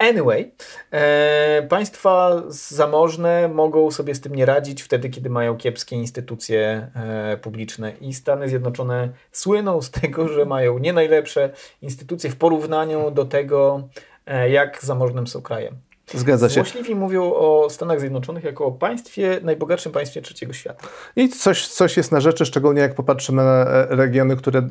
Anyway, 0.00 0.52
e, 0.90 1.66
państwa 1.68 2.42
zamożne 2.48 3.48
mogą 3.48 3.90
sobie 3.90 4.14
z 4.14 4.20
tym 4.20 4.34
nie 4.34 4.46
radzić 4.46 4.82
wtedy, 4.82 5.10
kiedy 5.10 5.30
mają 5.30 5.56
kiepskie 5.56 5.96
instytucje 5.96 6.90
e, 6.94 7.36
publiczne. 7.36 7.92
I 8.00 8.14
Stany 8.14 8.48
Zjednoczone 8.48 9.08
słyną 9.32 9.82
z 9.82 9.90
tego, 9.90 10.28
że 10.28 10.44
mają 10.44 10.78
nie 10.78 10.92
najlepsze 10.92 11.50
instytucje 11.82 12.30
w 12.30 12.36
porównaniu 12.36 13.10
do 13.10 13.24
tego, 13.24 13.88
e, 14.26 14.50
jak 14.50 14.84
zamożnym 14.84 15.26
są 15.26 15.42
krajem. 15.42 15.89
Zgadza 16.14 16.48
się. 16.48 16.54
Złośliwi 16.54 16.94
mówią 16.94 17.22
o 17.34 17.66
Stanach 17.70 18.00
Zjednoczonych 18.00 18.44
jako 18.44 18.64
o 18.64 18.72
państwie, 18.72 19.40
najbogatszym 19.42 19.92
państwie 19.92 20.22
trzeciego 20.22 20.52
świata. 20.52 20.88
I 21.16 21.28
coś, 21.28 21.68
coś 21.68 21.96
jest 21.96 22.12
na 22.12 22.20
rzeczy, 22.20 22.46
szczególnie 22.46 22.80
jak 22.80 22.94
popatrzymy 22.94 23.42
na 23.42 23.66
e, 23.66 23.86
regiony, 23.96 24.36
które 24.36 24.68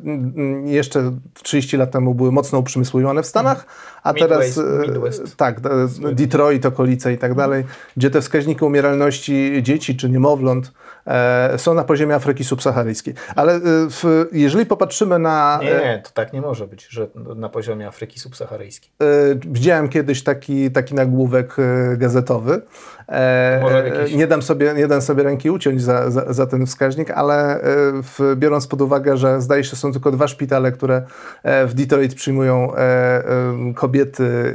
jeszcze 0.65 1.11
30 1.43 1.77
lat 1.77 1.91
temu 1.91 2.15
były 2.15 2.31
mocno 2.31 2.59
uprzemysłowione 2.59 3.23
w 3.23 3.27
Stanach, 3.27 3.65
a 4.03 4.13
Midwest, 4.13 4.55
teraz 4.55 4.57
e, 4.57 4.91
Midwest. 4.91 5.35
tak, 5.37 5.59
Detroit, 6.13 6.65
okolice 6.65 7.13
i 7.13 7.17
tak 7.17 7.33
dalej, 7.33 7.63
gdzie 7.97 8.09
te 8.09 8.21
wskaźniki 8.21 8.65
umieralności 8.65 9.59
dzieci 9.61 9.95
czy 9.97 10.09
niemowląt 10.09 10.71
są 11.57 11.73
na 11.73 11.83
poziomie 11.83 12.15
Afryki 12.15 12.43
subsaharyjskiej. 12.43 13.13
Ale 13.35 13.53
e, 13.53 13.61
w, 13.89 14.27
jeżeli 14.31 14.65
popatrzymy 14.65 15.19
na... 15.19 15.59
Nie, 15.61 15.81
e, 15.81 15.95
nie, 15.95 16.01
to 16.03 16.09
tak 16.13 16.33
nie 16.33 16.41
może 16.41 16.67
być, 16.67 16.87
że 16.89 17.07
na 17.15 17.49
poziomie 17.49 17.87
Afryki 17.87 18.19
subsaharyjskiej. 18.19 18.91
E, 19.01 19.05
Widziałem 19.35 19.89
kiedyś 19.89 20.23
taki, 20.23 20.71
taki 20.71 20.95
nagłówek 20.95 21.55
e, 21.59 21.97
gazetowy. 21.97 22.61
E, 23.11 23.61
e, 23.71 23.89
jakiś- 23.99 24.15
Nie 24.15 24.27
dam 24.27 24.41
sobie, 24.41 24.73
nie 24.73 24.87
dam 24.87 25.01
sobie 25.01 25.23
ręki 25.23 25.49
uciąć 25.49 25.81
za, 25.81 26.11
za, 26.11 26.33
za 26.33 26.45
ten 26.47 26.65
wskaźnik, 26.65 27.11
ale 27.11 27.55
e, 27.55 27.61
w, 28.03 28.35
biorąc 28.35 28.67
pod 28.67 28.81
uwagę, 28.81 29.17
że 29.17 29.41
zdaje 29.41 29.63
się 29.63 29.75
są 29.75 29.91
tylko 29.91 30.11
dwa 30.11 30.27
szpitale, 30.27 30.71
które 30.71 31.01
w 31.67 31.73
Detroit 31.73 32.15
przyjmują 32.15 32.71
kobiety, 33.75 34.53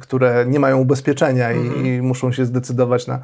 które 0.00 0.44
nie 0.46 0.60
mają 0.60 0.78
ubezpieczenia 0.78 1.52
i, 1.52 1.56
Mhm. 1.58 1.86
i 1.86 2.02
muszą 2.02 2.32
się 2.32 2.44
zdecydować 2.44 3.06
na, 3.06 3.18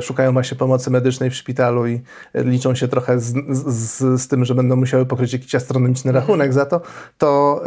szukają 0.00 0.32
właśnie 0.32 0.56
pomocy 0.56 0.90
medycznej 0.90 1.30
w 1.30 1.34
szpitalu 1.34 1.86
i 1.86 2.00
liczą 2.34 2.74
się 2.74 2.88
trochę 2.88 3.20
z, 3.20 3.34
z, 3.68 4.20
z 4.22 4.28
tym, 4.28 4.44
że 4.44 4.54
będą 4.54 4.76
musiały 4.76 5.06
pokryć 5.06 5.32
jakiś 5.32 5.54
astronomiczny 5.54 6.08
Mhm. 6.10 6.22
rachunek 6.22 6.52
za 6.52 6.66
to, 6.66 6.80
to, 7.18 7.62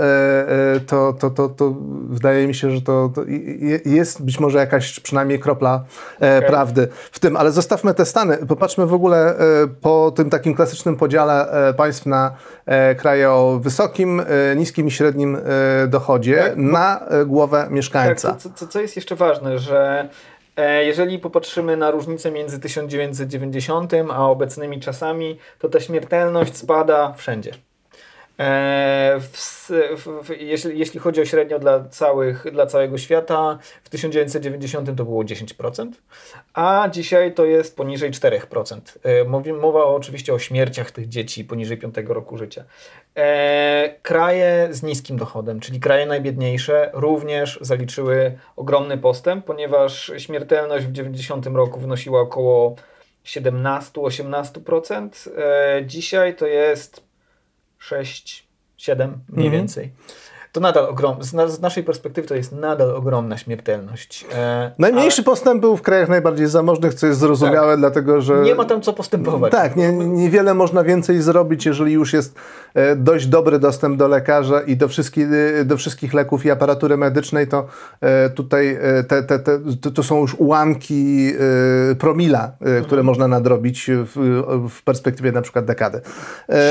to, 0.87 1.13
to, 1.19 1.29
to, 1.29 1.49
to 1.49 1.75
wydaje 2.09 2.47
mi 2.47 2.55
się, 2.55 2.71
że 2.71 2.81
to, 2.81 3.11
to 3.15 3.21
jest 3.85 4.25
być 4.25 4.39
może 4.39 4.57
jakaś 4.57 4.99
przynajmniej 4.99 5.39
kropla 5.39 5.83
e, 6.27 6.37
Okej. 6.37 6.49
prawdy 6.49 6.87
w 7.11 7.19
tym, 7.19 7.37
ale 7.37 7.51
zostawmy 7.51 7.93
te 7.93 8.05
Stany. 8.05 8.37
Popatrzmy 8.37 8.85
w 8.85 8.93
ogóle 8.93 9.37
e, 9.37 9.67
po 9.81 10.11
tym 10.15 10.29
takim 10.29 10.55
klasycznym 10.55 10.95
podziale 10.95 11.51
e, 11.69 11.73
państw 11.73 12.05
na 12.05 12.35
kraje 12.97 13.31
o 13.31 13.59
wysokim, 13.61 14.21
niskim 14.55 14.87
i 14.87 14.91
średnim 14.91 15.37
dochodzie 15.87 16.43
Tak, 16.43 16.57
na 16.57 17.07
głowę 17.25 17.61
Tak, 17.61 17.71
mieszkańca. 17.71 18.35
co, 18.35 18.49
co, 18.49 18.67
co 18.67 18.81
jest 18.81 18.95
jeszcze 18.95 19.15
ważne, 19.15 19.59
że 19.59 20.09
jeżeli 20.79 21.19
popatrzymy 21.19 21.77
na 21.77 21.91
różnicę 21.91 22.31
między 22.31 22.59
1990 22.59 23.93
a 24.13 24.29
obecnymi 24.29 24.79
czasami, 24.79 25.39
to 25.59 25.69
ta 25.69 25.79
śmiertelność 25.79 26.57
spada 26.57 27.13
wszędzie. 27.17 27.51
E, 28.39 29.19
w, 29.19 29.69
w, 29.97 30.07
w, 30.23 30.29
jeśli, 30.39 30.79
jeśli 30.79 30.99
chodzi 30.99 31.21
o 31.21 31.25
średnio 31.25 31.59
dla, 31.59 31.83
całych, 31.83 32.45
dla 32.51 32.65
całego 32.65 32.97
świata, 32.97 33.59
w 33.83 33.89
1990 33.89 34.97
to 34.97 35.05
było 35.05 35.23
10%, 35.23 35.91
a 36.53 36.89
dzisiaj 36.91 37.33
to 37.33 37.45
jest 37.45 37.77
poniżej 37.77 38.11
4%. 38.11 38.79
E, 39.03 39.23
mowa 39.53 39.85
oczywiście 39.85 40.33
o 40.33 40.39
śmierciach 40.39 40.91
tych 40.91 41.09
dzieci 41.09 41.45
poniżej 41.45 41.77
5 41.77 41.95
roku 42.07 42.37
życia. 42.37 42.63
E, 43.15 43.95
kraje 44.01 44.67
z 44.71 44.83
niskim 44.83 45.17
dochodem, 45.17 45.59
czyli 45.59 45.79
kraje 45.79 46.05
najbiedniejsze, 46.05 46.89
również 46.93 47.59
zaliczyły 47.61 48.37
ogromny 48.55 48.97
postęp, 48.97 49.45
ponieważ 49.45 50.11
śmiertelność 50.17 50.85
w 50.85 50.91
90 50.91 51.45
roku 51.45 51.79
wynosiła 51.79 52.21
około 52.21 52.75
17-18%. 53.25 55.29
E, 55.37 55.85
dzisiaj 55.85 56.35
to 56.35 56.47
jest 56.47 57.06
6, 57.87 58.47
7 58.77 59.23
mniej 59.29 59.47
Mhm. 59.47 59.51
więcej. 59.51 59.91
To 60.51 60.59
nadal 60.59 60.85
ogrom, 60.85 61.23
z, 61.23 61.51
z 61.51 61.61
naszej 61.61 61.83
perspektywy 61.83 62.27
to 62.27 62.35
jest 62.35 62.51
nadal 62.51 62.95
ogromna 62.95 63.37
śmiertelność. 63.37 64.25
E, 64.35 64.71
Najmniejszy 64.77 65.23
postęp 65.23 65.61
był 65.61 65.77
w 65.77 65.81
krajach 65.81 66.09
najbardziej 66.09 66.47
zamożnych, 66.47 66.93
co 66.93 67.07
jest 67.07 67.19
zrozumiałe, 67.19 67.77
dlatego 67.77 68.21
że... 68.21 68.33
ale 68.33 68.43
nie 68.43 68.55
ma 68.55 68.65
tam 68.65 68.81
co 68.81 68.93
postępować. 68.93 69.51
Tak, 69.51 69.75
nie, 69.75 69.91
niewiele 69.91 70.53
można 70.53 70.83
więcej 70.83 71.21
zrobić, 71.21 71.65
jeżeli 71.65 71.93
już 71.93 72.13
jest 72.13 72.35
e, 72.73 72.95
dość 72.95 73.27
dobry 73.27 73.59
dostęp 73.59 73.97
do 73.97 74.07
lekarza 74.07 74.61
i 74.61 74.77
do 74.77 74.87
wszystkich, 74.87 75.27
e, 75.59 75.65
do 75.65 75.77
wszystkich 75.77 76.13
leków 76.13 76.45
i 76.45 76.51
aparatury 76.51 76.97
medycznej, 76.97 77.47
to 77.47 77.65
e, 78.01 78.29
tutaj 78.29 78.77
e, 78.81 79.03
te, 79.03 79.23
te, 79.23 79.39
te, 79.39 79.59
to, 79.93 80.03
są 80.03 80.21
już 80.21 80.35
ułamki 80.35 81.31
e, 81.91 81.95
promila, 81.95 82.51
które 82.83 83.03
można 83.03 83.27
nadrobić 83.27 83.91
w, 83.91 84.13
w 84.69 84.83
perspektywie 84.83 85.31
na 85.31 85.41
przykład 85.41 85.65
dekady. 85.65 86.01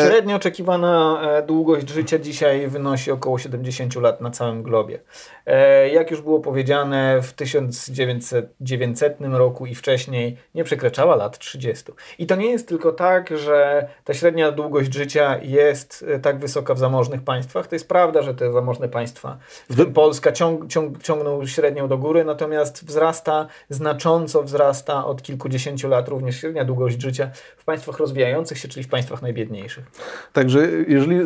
Średnio 0.07 0.37
oczekiwana 0.37 1.21
długość 1.47 1.91
życia 1.91 2.19
dzisiaj 2.19 2.69
wynosi 2.69 3.11
około 3.11 3.39
70 3.39 3.66
lat 4.01 4.21
na 4.21 4.31
całym 4.31 4.63
globie. 4.63 5.01
E, 5.47 5.89
Jak 5.89 6.11
już 6.11 6.21
było 6.21 6.41
powiedziane, 6.41 7.23
w 7.23 7.33
1900 7.33 9.17
roku 9.21 9.67
i 9.67 9.75
wcześniej 9.75 10.37
nie 10.55 10.65
przekraczała 10.65 11.17
lat 11.17 11.39
30. 11.39 11.85
I 12.19 12.27
to 12.27 12.37
nie 12.37 12.51
jest 12.51 12.69
tylko 12.69 12.93
tak, 12.93 13.39
że 13.39 13.89
ta 14.05 14.15
średnia 14.15 14.53
długość 14.53 14.95
życia 14.95 15.39
jest 15.43 16.05
e, 16.09 16.19
tak 16.19 16.39
wysoka 16.39 16.75
w 16.75 16.79
zamożnych 16.79 17.23
państwach. 17.23 17.67
To 17.67 17.75
jest 17.75 17.89
prawda, 17.89 18.23
że 18.23 18.35
te 18.35 18.53
zamożne 18.53 18.89
państwa, 18.89 19.39
w 19.71 19.77
tym 19.77 19.93
Polska, 19.93 20.33
ciąg, 20.33 20.67
ciąg, 20.67 21.03
ciągną 21.03 21.47
średnią 21.47 21.89
do 21.89 21.99
góry, 21.99 22.25
natomiast 22.25 22.85
wzrasta, 22.87 23.47
znacząco 23.71 24.43
wzrasta 24.43 25.07
od 25.07 25.23
kilkudziesięciu 25.23 25.89
lat 25.89 26.09
również 26.09 26.41
średnia 26.41 26.65
długość 26.65 27.03
życia 27.03 27.31
w 27.57 27.65
państwach 27.65 27.99
rozwijających 27.99 28.59
się, 28.59 28.69
czyli 28.69 28.85
w 28.85 28.89
państwach 28.89 29.23
najbiedniejszych. 29.23 29.85
Także 30.33 30.69
jeżeli, 30.89 31.21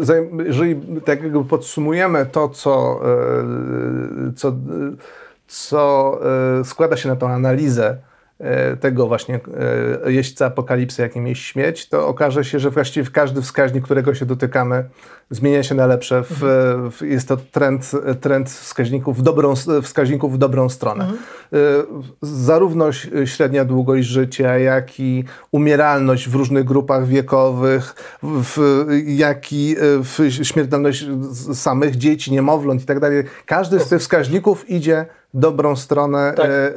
jeżeli 0.46 0.80
tak 1.04 1.22
jakby 1.22 1.44
podsumujemy 1.44 2.26
to, 2.32 2.48
co, 2.48 3.00
e, 3.04 4.32
co, 4.36 4.52
co 5.46 6.20
składa 6.64 6.96
się 6.96 7.08
na 7.08 7.16
tą 7.16 7.28
analizę 7.28 8.09
tego 8.80 9.06
właśnie 9.06 9.40
e, 10.04 10.12
jeźdźca 10.12 10.46
apokalipsy, 10.46 11.02
jakim 11.02 11.26
jest 11.26 11.40
śmieć, 11.40 11.88
to 11.88 12.08
okaże 12.08 12.44
się, 12.44 12.58
że 12.58 12.70
właściwie 12.70 13.10
każdy 13.10 13.42
wskaźnik, 13.42 13.84
którego 13.84 14.14
się 14.14 14.26
dotykamy, 14.26 14.84
zmienia 15.30 15.62
się 15.62 15.74
na 15.74 15.86
lepsze. 15.86 16.22
W, 16.30 16.38
w, 16.90 17.02
jest 17.02 17.28
to 17.28 17.36
trend, 17.36 17.90
trend 18.20 18.50
wskaźników, 18.50 19.18
w 19.18 19.22
dobrą, 19.22 19.54
wskaźników 19.82 20.34
w 20.34 20.38
dobrą 20.38 20.68
stronę. 20.68 21.12
E, 21.52 21.56
Zarówno 22.22 22.92
średnia 23.24 23.64
długość 23.64 24.08
życia, 24.08 24.58
jak 24.58 25.00
i 25.00 25.24
umieralność 25.50 26.28
w 26.28 26.34
różnych 26.34 26.64
grupach 26.64 27.06
wiekowych, 27.06 27.94
w, 28.22 28.84
jak 29.06 29.52
i 29.52 29.76
e, 29.78 29.78
w 30.02 30.44
śmiertelność 30.44 31.06
samych 31.54 31.96
dzieci, 31.96 32.32
niemowląt 32.32 32.82
i 32.82 32.86
tak 32.86 33.00
dalej. 33.00 33.24
Każdy 33.46 33.80
z 33.80 33.88
tych 33.88 34.00
wskaźników 34.00 34.70
idzie 34.70 35.06
dobrą 35.34 35.76
stronę 35.76 36.32
Tak. 36.36 36.46
e, 36.46 36.50
e, 36.50 36.72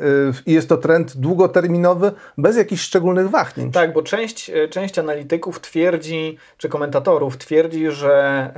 i 0.46 0.54
jest 0.54 0.70
to 0.70 0.78
trend 0.78 1.18
długoterminowy, 1.18 2.12
bez 2.38 2.58
jakichś 2.58 2.82
szczególnych 2.82 3.30
wahnięć. 3.30 3.74
Tak, 3.74 3.94
bo 3.94 4.04
część, 4.04 4.50
e, 4.50 4.68
część 4.68 5.00
analityków 5.00 5.60
twierdzi, 5.60 6.38
czy 6.58 6.70
komentatorów 6.70 7.38
twierdzi, 7.38 7.92
że 7.92 8.50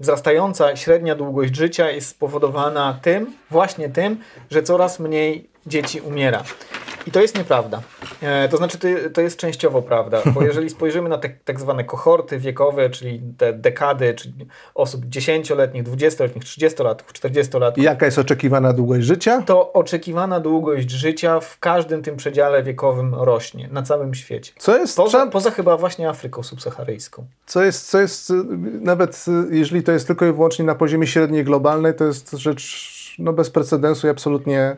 wzrastająca 0.00 0.76
średnia 0.76 1.14
długość 1.14 1.56
życia 1.56 1.90
jest 1.90 2.08
spowodowana 2.08 2.98
tym, 3.02 3.32
właśnie 3.50 3.88
tym, 3.88 4.16
że 4.50 4.62
coraz 4.62 5.00
mniej 5.00 5.48
dzieci 5.66 6.00
umiera. 6.00 6.42
I 7.06 7.10
to 7.10 7.20
jest 7.22 7.38
nieprawda. 7.38 7.82
E, 8.22 8.48
to 8.48 8.56
znaczy, 8.56 8.78
to, 9.14 9.20
jest 9.20 9.38
częściowo 9.38 9.82
prawda, 9.82 10.22
bo 10.34 10.42
jeżeli 10.48 10.70
spojrzymy 10.70 11.08
na 11.08 11.18
te 11.18 11.28
tak 11.44 11.60
zwane 11.60 11.84
kohorty 11.84 12.38
wiekowe, 12.38 12.90
czyli 12.90 13.22
te 13.38 13.52
dekady, 13.52 14.14
czyli 14.14 14.46
osób 14.74 15.04
10-letnich, 15.06 15.82
20-letnich, 15.84 16.44
30-latków, 16.44 17.12
40-latków, 17.22 17.82
Jaka 17.82 18.06
jest 18.06 18.18
oczekiwana 18.18 18.72
długość 18.72 19.06
życia? 19.06 19.42
to 19.46 19.72
oczekiwana 19.72 20.40
długość 20.40 20.90
życia 20.90 21.40
w 21.40 21.58
każdym 21.58 22.02
tym 22.02 22.16
przedziale 22.16 22.62
wiekowym 22.62 23.14
rośnie 23.14 23.68
na 23.72 23.82
całym 23.82 24.14
świecie. 24.14 24.52
Co 24.58 24.76
jest, 24.78 24.96
Poza, 24.96 25.08
trzeba- 25.18 25.26
poza 25.32 25.50
chyba 25.50 25.76
właśnie 25.76 26.08
Afryką 26.08 26.42
subsaharyjską. 26.42 27.26
co 27.46 27.62
jest, 27.62 27.90
co 27.90 28.00
jest, 28.00 28.30
y, 28.30 28.34
nawet 28.80 29.24
y, 29.50 29.56
jeżeli 29.56 29.82
to 29.82 29.92
jest 29.92 30.06
tylko 30.06 30.26
i 30.26 30.32
wyłącznie 30.32 30.64
na 30.64 30.74
poziomie 30.74 31.06
średniej 31.06 31.44
globalnej, 31.44 31.94
to 31.94 32.04
jest 32.04 32.30
rzecz 32.32 32.96
no, 33.18 33.32
bez 33.32 33.50
precedensu 33.50 34.06
i 34.06 34.10
absolutnie 34.10 34.76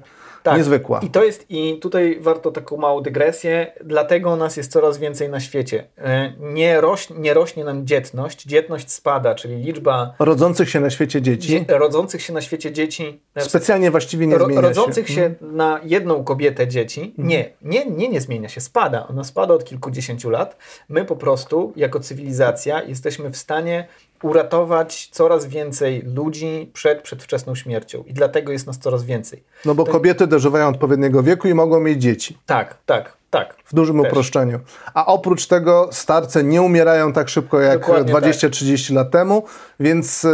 niezwykła. 0.56 1.00
Tak. 1.00 1.08
I 1.08 1.12
to 1.12 1.24
jest, 1.24 1.46
i 1.48 1.78
tutaj 1.78 2.18
warto 2.20 2.50
taką 2.50 2.76
małą 2.76 3.00
dygresję, 3.00 3.72
dlatego 3.84 4.36
nas 4.36 4.56
jest 4.56 4.72
coraz 4.72 4.98
więcej 4.98 5.28
na 5.28 5.40
świecie. 5.40 5.84
E, 5.98 6.32
Nie, 6.38 6.80
roś, 6.80 7.10
nie 7.10 7.34
rośnie 7.34 7.64
nam 7.64 7.86
dzietność, 7.86 8.42
dzietność 8.42 8.90
spada, 8.90 9.34
czyli 9.34 9.56
liczba 9.56 10.14
Rodzących 10.18 10.70
się 10.70 10.80
na 10.80 10.90
świecie 10.90 11.22
dzieci 11.22 11.48
dzie, 11.48 11.78
rodzących 11.78 12.22
się 12.22 12.32
na 12.32 12.40
świecie 12.40 12.72
dzieci, 12.72 13.20
e, 13.34 13.40
specjalnie 13.40 13.90
właściwie 13.90 14.26
nie 14.26 14.38
ro, 14.38 14.44
zmienia 14.44 14.60
rodzących 14.60 15.08
się. 15.08 15.24
Mhm. 15.24 15.50
się 15.50 15.56
na 15.56 15.80
jedną 15.84 16.24
kobietę 16.24 16.68
dzieci, 16.68 17.14
nie, 17.18 17.50
nie, 17.62 17.86
nie, 17.86 18.08
nie 18.08 18.20
zmienia 18.20 18.48
się, 18.48 18.60
spada. 18.60 19.06
Ona 19.08 19.24
spada 19.24 19.54
od 19.54 19.64
kilkudziesięciu 19.64 20.30
lat. 20.30 20.56
My 20.88 21.04
po 21.04 21.16
prostu, 21.16 21.72
jako 21.76 22.00
cywilizacja, 22.00 22.82
jesteśmy 22.82 23.30
w 23.30 23.36
stanie 23.36 23.88
uratować 24.22 25.08
coraz 25.12 25.46
więcej 25.46 26.02
ludzi 26.02 26.70
przed 26.72 27.02
przedwczesną 27.02 27.54
śmiercią. 27.54 28.04
I 28.06 28.12
dlatego 28.14 28.52
jest 28.52 28.66
nas 28.66 28.78
coraz 28.78 29.04
więcej. 29.04 29.42
No 29.64 29.74
bo 29.74 29.84
kobiety 29.84 30.26
dożywają 30.26 30.68
odpowiedniego 30.68 31.22
wieku 31.22 31.48
i 31.48 31.54
mogą 31.54 31.80
mieć 31.80 32.02
dzieci. 32.02 32.38
Tak, 32.46 32.76
tak, 32.86 33.16
tak. 33.30 33.57
W 33.68 33.74
dużym 33.74 34.02
Też. 34.02 34.12
uproszczeniu. 34.12 34.58
A 34.94 35.06
oprócz 35.06 35.46
tego 35.46 35.88
starce 35.92 36.44
nie 36.44 36.62
umierają 36.62 37.12
tak 37.12 37.28
szybko 37.28 37.60
jak 37.60 37.80
Dokładnie 37.80 38.14
20-30 38.14 38.94
lat 38.94 39.10
temu, 39.10 39.42
więc 39.80 40.24
y, 40.24 40.28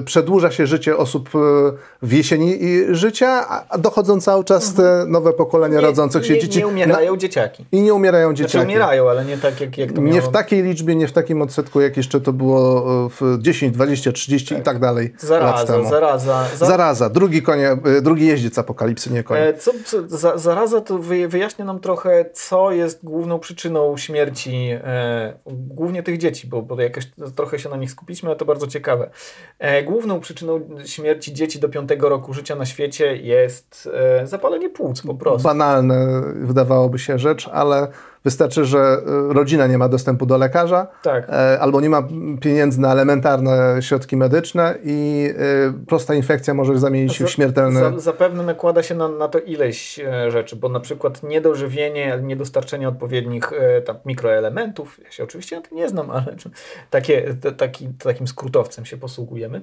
y, 0.00 0.04
przedłuża 0.04 0.50
się 0.50 0.66
życie 0.66 0.96
osób 0.96 1.28
y, 1.28 1.38
w 2.02 2.12
jesieni 2.12 2.64
i 2.64 2.84
życia, 2.90 3.44
a- 3.48 3.78
dochodzą 3.78 4.20
cały 4.20 4.44
czas 4.44 4.74
te 4.74 5.04
nowe 5.08 5.32
pokolenia 5.32 5.80
rodzących 5.80 6.26
się 6.26 6.34
nie, 6.34 6.40
dzieci. 6.40 6.58
Nie 6.58 6.66
umierają 6.66 7.16
dzieciaki. 7.16 7.62
Na, 7.72 7.78
I 7.78 7.82
nie 7.82 7.94
umierają 7.94 8.28
Znaczy 8.28 8.42
dzieciaki. 8.42 8.64
umierają, 8.66 9.10
ale 9.10 9.24
nie 9.24 9.38
tak 9.38 9.60
jak, 9.60 9.78
jak 9.78 9.92
to 9.92 10.00
Nie 10.00 10.12
miało... 10.12 10.28
w 10.30 10.32
takiej 10.32 10.62
liczbie, 10.62 10.94
nie 10.96 11.08
w 11.08 11.12
takim 11.12 11.42
odsetku, 11.42 11.80
jak 11.80 11.96
jeszcze 11.96 12.20
to 12.20 12.32
było 12.32 12.84
w 13.10 13.38
10, 13.40 13.74
20, 13.74 14.12
30 14.12 14.54
i 14.54 14.60
tak 14.62 14.78
dalej 14.78 15.12
lat 15.12 15.20
Zaraza, 15.22 15.72
temu. 15.72 15.88
zaraza. 15.90 16.44
za- 16.56 16.66
Zaraza, 16.66 17.10
drugi, 17.10 17.42
konie, 17.42 17.76
drugi 18.02 18.26
jeździec 18.26 18.58
apokalipsy, 18.58 19.12
nie 19.12 19.22
konie. 19.22 19.40
E, 19.40 19.54
Co, 19.54 19.70
co, 19.86 19.98
za, 20.08 20.38
zaraza 20.38 20.80
to 20.80 20.98
wy, 20.98 21.28
wyjaśnia 21.28 21.64
nam 21.64 21.80
trochę, 21.80 22.24
co 22.34 22.53
jest 22.72 23.04
główną 23.04 23.38
przyczyną 23.38 23.96
śmierci 23.96 24.70
e, 24.72 25.38
głównie 25.46 26.02
tych 26.02 26.18
dzieci, 26.18 26.46
bo, 26.46 26.62
bo 26.62 26.80
jakoś 26.80 27.10
trochę 27.36 27.58
się 27.58 27.68
na 27.68 27.76
nich 27.76 27.90
skupiliśmy, 27.90 28.28
ale 28.28 28.36
to 28.36 28.44
bardzo 28.44 28.66
ciekawe. 28.66 29.10
E, 29.58 29.82
główną 29.82 30.20
przyczyną 30.20 30.60
śmierci 30.84 31.34
dzieci 31.34 31.60
do 31.60 31.68
piątego 31.68 32.08
roku 32.08 32.34
życia 32.34 32.56
na 32.56 32.66
świecie 32.66 33.16
jest 33.16 33.88
e, 33.94 34.26
zapalenie 34.26 34.70
płuc 34.70 35.02
po 35.02 35.14
prostu. 35.14 35.48
Banalne 35.48 36.22
wydawałoby 36.36 36.98
się 36.98 37.18
rzecz, 37.18 37.48
ale 37.48 37.88
wystarczy, 38.24 38.64
że 38.64 38.78
y, 39.30 39.32
rodzina 39.32 39.66
nie 39.66 39.78
ma 39.78 39.88
dostępu 39.88 40.26
do 40.26 40.38
lekarza, 40.38 40.86
Tak. 41.02 41.28
e, 41.28 41.60
albo 41.60 41.80
nie 41.80 41.90
ma 41.90 42.08
pieniędzy 42.40 42.80
na 42.80 42.92
elementarne 42.92 43.76
środki 43.80 44.16
medyczne 44.16 44.74
i 44.84 45.28
y, 45.80 45.86
prosta 45.86 46.14
infekcja 46.14 46.54
może 46.54 46.78
zamienić 46.78 47.14
się 47.14 47.26
w 47.26 47.30
śmiertelny... 47.30 47.80
Za, 47.80 47.98
zapewne 47.98 48.42
nakłada 48.42 48.82
się 48.82 48.94
na, 48.94 49.08
na 49.08 49.28
to 49.28 49.38
ileś 49.38 50.00
e, 50.00 50.30
rzeczy, 50.30 50.56
bo 50.56 50.68
na 50.68 50.80
przykład 50.80 51.22
niedożywienie, 51.22 52.18
niedostarczenie 52.22 52.88
odpowiednich 52.88 53.52
e, 53.52 53.82
tam, 53.82 53.96
mikroelementów, 54.04 55.00
ja 55.04 55.10
się 55.10 55.24
oczywiście 55.24 55.56
na 55.56 55.62
tym 55.62 55.76
nie 55.76 55.88
znam, 55.88 56.10
ale 56.10 56.36
takie, 56.90 57.34
taki, 57.56 57.88
takim 57.88 58.26
skrótowcem 58.26 58.84
się 58.84 58.96
posługujemy, 58.96 59.62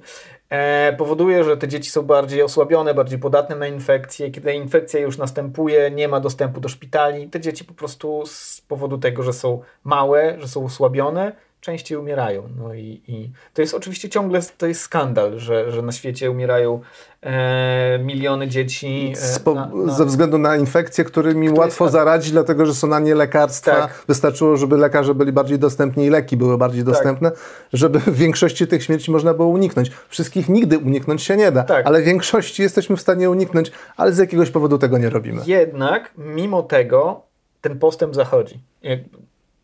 e, 0.50 0.94
powoduje, 0.94 1.44
że 1.44 1.58
te 1.58 1.68
dzieci 1.68 1.90
są 1.90 2.02
bardziej 2.02 2.42
osłabione, 2.42 2.94
bardziej 2.94 3.20
podatne 3.20 3.56
na 3.56 3.68
infekcje. 3.68 4.32
Kiedy 4.32 4.54
infekcja 4.54 5.00
już 5.00 5.18
następuje, 5.18 5.92
nie 5.92 6.08
ma 6.08 6.20
dostępu 6.20 6.62
do 6.62 6.70
szpitali, 6.70 7.30
te 7.30 7.40
dzieci 7.40 7.66
po 7.66 7.74
prostu 7.74 8.24
z 8.52 8.62
powodu 8.62 8.98
tego, 8.98 9.24
że 9.24 9.34
są 9.34 9.62
małe, 9.84 10.36
że 10.40 10.48
są 10.48 10.66
osłabione, 10.66 11.32
częściej 11.62 11.98
umierają. 11.98 12.44
No 12.58 12.74
i, 12.74 13.02
i 13.08 13.32
to 13.54 13.62
jest 13.62 13.74
oczywiście 13.74 14.10
ciągle 14.10 14.40
to 14.58 14.68
jest 14.68 14.82
skandal, 14.82 15.40
że, 15.40 15.72
że 15.72 15.82
na 15.82 15.92
świecie 15.92 16.32
umierają 16.32 16.82
e, 17.22 18.00
miliony 18.00 18.48
dzieci. 18.48 19.14
E, 19.48 19.54
na, 19.56 19.72
na, 19.76 19.94
Ze 19.94 20.06
względu 20.06 20.38
na 20.38 20.56
infekcje, 20.56 21.04
którymi 21.04 21.50
łatwo 21.50 21.86
jest- 21.86 21.94
zaradzić, 21.94 22.32
dlatego 22.32 22.66
że 22.66 22.76
są 22.76 22.88
na 22.88 23.00
nie 23.00 23.16
lekarstwa. 23.16 23.72
Tak. 23.72 24.04
Wystarczyło, 24.08 24.58
żeby 24.58 24.78
lekarze 24.78 25.16
byli 25.16 25.32
bardziej 25.32 25.60
dostępni 25.60 26.06
i 26.06 26.10
leki 26.10 26.38
były 26.38 26.58
bardziej 26.58 26.84
dostępne, 26.84 27.32
żeby 27.74 28.00
w 28.00 28.16
większości 28.16 28.68
tych 28.68 28.84
śmierci 28.84 29.12
można 29.12 29.34
było 29.34 29.48
uniknąć. 29.48 29.92
Wszystkich 30.10 30.50
nigdy 30.50 30.78
uniknąć 30.78 31.24
się 31.24 31.38
nie 31.38 31.52
da, 31.52 31.64
Tak. 31.64 31.88
ale 31.88 32.02
większości 32.02 32.62
jesteśmy 32.62 32.98
w 32.98 33.02
stanie 33.02 33.30
uniknąć, 33.30 33.72
ale 33.98 34.14
z 34.14 34.18
jakiegoś 34.18 34.50
powodu 34.50 34.78
tego 34.78 34.98
nie 34.98 35.10
robimy. 35.10 35.42
Jednak 35.46 36.12
mimo 36.18 36.64
tego 36.64 37.31
ten 37.62 37.80
postęp 37.80 38.16
zachodzi. 38.16 38.60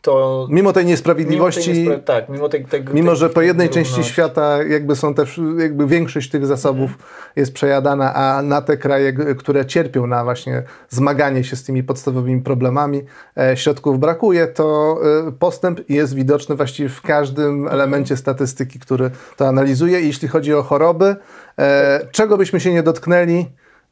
To 0.01 0.47
Mimo 0.49 0.73
tej 0.73 0.83
mimo 0.83 0.89
niesprawiedliwości, 0.91 1.71
tej 1.73 1.87
niespra- 1.87 2.03
tak, 2.03 2.29
mimo 2.29 2.49
tej, 2.49 2.65
tego, 2.65 2.93
Mimo, 2.93 3.11
tej- 3.11 3.19
że 3.19 3.29
po 3.29 3.41
jednej 3.41 3.69
części 3.69 4.03
świata 4.03 4.63
jakby 4.63 4.95
są 4.95 5.13
te, 5.13 5.25
jakby 5.57 5.87
większość 5.87 6.29
tych 6.29 6.45
zasobów 6.45 6.91
jest 7.35 7.53
przejadana, 7.53 8.13
a 8.13 8.41
na 8.41 8.61
te 8.61 8.77
kraje, 8.77 9.13
które 9.13 9.65
cierpią 9.65 10.07
na 10.07 10.23
właśnie 10.23 10.63
zmaganie 10.89 11.43
się 11.43 11.55
z 11.55 11.63
tymi 11.63 11.83
podstawowymi 11.83 12.41
problemami, 12.41 13.01
e, 13.37 13.57
środków 13.57 13.99
brakuje, 13.99 14.47
to 14.47 14.97
e, 15.27 15.31
postęp 15.31 15.89
jest 15.89 16.15
widoczny 16.15 16.55
właściwie 16.55 16.89
w 16.89 17.01
każdym 17.01 17.67
elemencie 17.67 18.17
statystyki, 18.17 18.79
który 18.79 19.11
to 19.37 19.47
analizuje. 19.47 20.01
I 20.01 20.07
jeśli 20.07 20.27
chodzi 20.27 20.53
o 20.53 20.63
choroby, 20.63 21.15
e, 21.59 22.07
czego 22.11 22.37
byśmy 22.37 22.59
się 22.59 22.73
nie 22.73 22.83
dotknęli, 22.83 23.45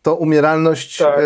to 0.06 0.16
umieralność 0.16 0.98
Tak. 0.98 1.20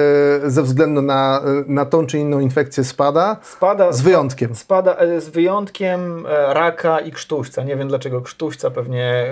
e, 0.46 0.50
ze 0.50 0.64
względu 0.64 1.02
na, 1.02 1.42
e, 1.46 1.64
na 1.68 1.86
tą 1.86 2.06
czy 2.06 2.18
inną 2.20 2.40
infekcję 2.40 2.84
spada, 2.84 3.38
Spada, 3.42 3.92
z 3.92 4.02
wyjątkiem. 4.02 4.56
Spada 4.56 4.96
e, 4.96 5.22
z 5.22 5.30
wyjątkiem 5.30 6.26
raka 6.50 7.00
i 7.00 7.12
krztuśca. 7.12 7.64
Nie 7.64 7.76
wiem 7.76 7.88
dlaczego 7.88 8.22
krztuśca, 8.22 8.72
pewnie 8.72 9.26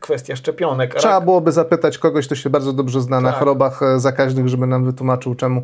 kwestia 0.00 0.36
szczepionek. 0.36 0.94
Trzeba 0.94 1.14
Rak, 1.14 1.24
byłoby 1.24 1.52
zapytać 1.52 1.98
kogoś, 1.98 2.26
kto 2.26 2.34
się 2.34 2.50
bardzo 2.50 2.72
dobrze 2.72 3.00
zna 3.00 3.20
na 3.20 3.30
Tak. 3.30 3.38
chorobach 3.38 3.82
e, 3.82 4.00
zakaźnych, 4.00 4.48
żeby 4.48 4.66
nam 4.66 4.84
wytłumaczył, 4.84 5.34
czemu, 5.34 5.62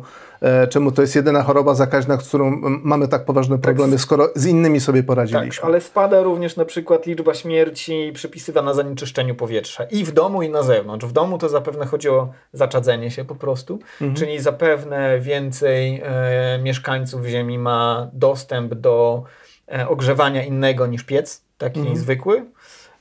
czemu 0.69 0.91
to 0.91 1.01
jest 1.01 1.15
jedyna 1.15 1.43
choroba 1.43 1.73
zakaźna, 1.73 2.17
z 2.17 2.27
którą 2.27 2.61
mamy 2.83 3.07
tak 3.07 3.25
poważne 3.25 3.57
problemy, 3.57 3.97
skoro 3.99 4.29
z 4.35 4.45
innymi 4.45 4.79
sobie 4.79 4.99
tak, 4.99 5.07
poradziliśmy. 5.07 5.65
ale 5.65 5.81
spada 5.81 6.23
również 6.23 6.55
na 6.55 6.65
przykład 6.65 7.05
liczba 7.05 7.33
śmierci 7.33 8.11
przypisywana 8.13 8.73
zanieczyszczeniu 8.73 9.35
powietrza. 9.35 9.83
I 9.83 10.03
w 10.03 10.11
domu, 10.11 10.41
i 10.41 10.49
na 10.49 10.63
zewnątrz. 10.63 11.05
W 11.05 11.11
domu 11.11 11.37
to 11.37 11.49
zapewne 11.49 11.85
chodzi 11.85 12.09
o 12.09 12.29
zaczadzenie 12.53 13.11
się 13.11 13.24
po 13.25 13.35
prostu, 13.35 13.79
czyli 14.15 14.39
zapewne 14.39 15.19
więcej 15.19 16.01
e, 16.03 16.59
mieszkańców 16.63 17.25
Ziemi 17.25 17.59
ma 17.59 18.09
dostęp 18.13 18.73
do 18.73 19.23
e, 19.71 19.87
ogrzewania 19.87 20.43
innego 20.43 20.87
niż 20.87 21.03
piec, 21.03 21.43
taki 21.57 21.97
zwykły. 21.97 22.45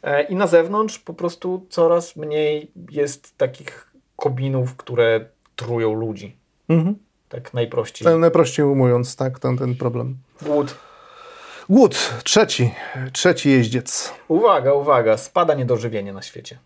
E, 0.03 0.23
I 0.23 0.37
na 0.37 0.47
zewnątrz 0.47 0.99
po 0.99 1.15
prostu 1.15 1.67
coraz 1.69 2.17
mniej 2.17 2.71
jest 2.91 3.39
takich 3.39 3.93
kobinów, 4.17 4.77
które 4.77 5.27
trują 5.57 5.95
ludzi. 5.95 6.37
Mhm. 6.69 6.95
Tak 7.29 7.55
najprościej. 7.55 8.05
To 8.05 8.19
Najprościej 8.19 8.65
ujmując, 8.65 9.17
tak, 9.17 9.39
ten, 9.39 9.59
ten 9.59 9.75
problem. 9.75 10.17
Głód. 10.43 10.75
Głód, 11.69 12.15
trzeci, 12.25 12.75
trzeci 13.13 13.51
jeździec. 13.51 14.13
Uwaga, 14.29 14.73
uwaga, 14.73 15.17
spada 15.17 15.55
niedożywienie 15.55 16.13
na 16.13 16.23
świecie. 16.23 16.59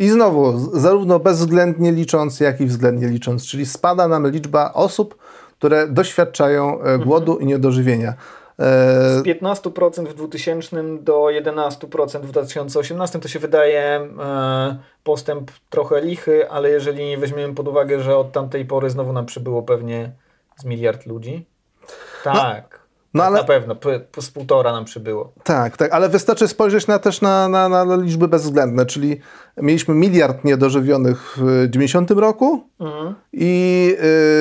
I 0.00 0.08
znowu, 0.08 0.58
zarówno 0.78 1.18
bezwzględnie 1.18 1.92
licząc, 1.92 2.40
jak 2.40 2.60
i 2.60 2.66
względnie 2.66 3.08
licząc, 3.08 3.46
czyli 3.46 3.66
spada 3.66 4.08
nam 4.08 4.30
liczba 4.30 4.72
osób, 4.72 5.16
które 5.58 5.88
doświadczają 5.88 6.82
e, 6.82 6.98
głodu 6.98 7.38
i 7.38 7.46
niedożywienia. 7.46 8.10
E, 8.10 8.14
z 9.18 9.22
15% 9.22 10.08
w 10.08 10.14
2000 10.14 10.82
do 11.00 11.14
11% 11.14 12.20
w 12.20 12.30
2018 12.30 13.18
to 13.18 13.28
się 13.28 13.38
wydaje 13.38 13.80
e, 13.80 14.78
postęp 15.04 15.50
trochę 15.70 16.00
lichy, 16.00 16.50
ale 16.50 16.70
jeżeli 16.70 17.16
weźmiemy 17.16 17.54
pod 17.54 17.68
uwagę, 17.68 18.00
że 18.00 18.16
od 18.16 18.32
tamtej 18.32 18.64
pory 18.64 18.90
znowu 18.90 19.12
nam 19.12 19.26
przybyło 19.26 19.62
pewnie 19.62 20.12
z 20.56 20.64
miliard 20.64 21.06
ludzi. 21.06 21.46
Tak. 22.24 22.34
no 22.74 22.79
tak 23.12 23.22
ale- 23.26 23.38
Na 23.38 23.44
pewno, 23.44 23.76
z 24.20 24.30
półtora 24.30 24.72
nam 24.72 24.84
przybyło. 24.84 25.32
Tak, 25.44 25.76
tak, 25.76 25.92
ale 25.92 26.08
wystarczy 26.08 26.48
spojrzeć 26.48 26.86
na, 26.86 26.98
też 26.98 27.20
na, 27.20 27.48
na, 27.48 27.68
na 27.68 27.96
liczby 27.96 28.28
bezwzględne, 28.28 28.86
czyli 28.86 29.20
mieliśmy 29.56 29.94
miliard 29.94 30.44
niedożywionych 30.44 31.34
w 31.40 31.66
90 31.70 32.10
roku 32.10 32.64
Mhm. 32.80 33.14
i 33.32 33.96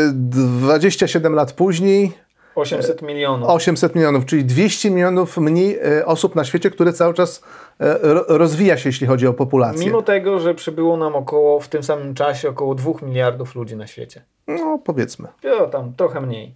y, 0.10 0.14
27 0.14 1.34
lat 1.34 1.54
później 1.54 2.12
800 2.56 3.02
milionów. 3.02 3.50
800 3.50 3.96
milionów, 3.96 4.26
czyli 4.26 4.46
200 4.46 4.92
milionów 4.92 5.38
mniej 5.38 5.80
y, 6.00 6.06
osób 6.06 6.36
na 6.36 6.44
świecie, 6.44 6.70
które 6.72 6.94
cały 6.94 7.14
czas 7.14 7.38
y, 7.38 7.86
ro- 8.02 8.26
rozwija 8.28 8.78
się, 8.78 8.90
jeśli 8.90 9.08
chodzi 9.08 9.28
o 9.28 9.34
populację. 9.34 9.86
Mimo 9.86 10.02
tego, 10.02 10.40
że 10.40 10.56
przybyło 10.56 10.98
nam 10.98 11.16
około 11.16 11.60
w 11.60 11.68
tym 11.68 11.84
samym 11.84 12.14
czasie 12.14 12.50
około 12.50 12.76
2 12.76 12.92
miliardów 13.02 13.56
ludzi 13.56 13.76
na 13.76 13.88
świecie. 13.88 14.22
No, 14.48 14.80
powiedzmy. 14.86 15.28
Jo, 15.44 15.68
tam 15.68 15.94
trochę 15.94 16.22
mniej. 16.22 16.56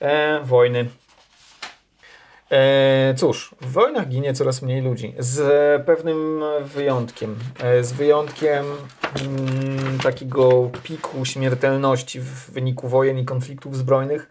E, 0.00 0.40
wojny. 0.44 0.86
E, 2.52 3.14
cóż, 3.16 3.54
w 3.60 3.72
wojnach 3.72 4.08
ginie 4.08 4.34
coraz 4.34 4.62
mniej 4.62 4.82
ludzi. 4.82 5.14
Z 5.18 5.86
pewnym 5.86 6.42
wyjątkiem. 6.64 7.36
E, 7.62 7.84
z 7.84 7.92
wyjątkiem 7.92 8.64
mm, 9.20 9.98
takiego 9.98 10.70
piku 10.82 11.24
śmiertelności 11.24 12.20
w 12.20 12.50
wyniku 12.50 12.88
wojen 12.88 13.18
i 13.18 13.24
konfliktów 13.24 13.76
zbrojnych, 13.76 14.30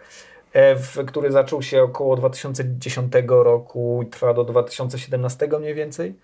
e, 0.53 0.75
w, 0.75 1.05
który 1.05 1.31
zaczął 1.31 1.62
się 1.62 1.84
około 1.84 2.15
2010 2.15 3.13
roku 3.27 4.03
i 4.03 4.10
trwa 4.10 4.34
do 4.34 4.43
2017 4.43 5.47
mniej 5.60 5.73
więcej. 5.73 6.15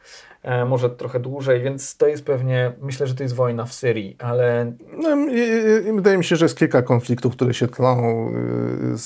E, 0.43 0.65
może 0.65 0.89
trochę 0.89 1.19
dłużej, 1.19 1.62
więc 1.62 1.97
to 1.97 2.08
jest 2.08 2.26
pewnie, 2.26 2.71
myślę, 2.82 3.08
że 3.08 3.15
to 3.15 3.23
jest 3.23 3.36
wojna 3.36 3.65
w 3.65 3.73
Syrii, 3.73 4.15
ale 4.19 4.73
No, 4.97 5.15
i- 5.15 5.88
i- 5.89 5.93
wydaje 5.95 6.17
mi 6.17 6.23
się, 6.23 6.36
że 6.36 6.45
jest 6.45 6.58
kilka 6.58 6.82
konfliktów, 6.82 7.34
które 7.36 7.54
się 7.54 7.67
tlą. 7.67 8.30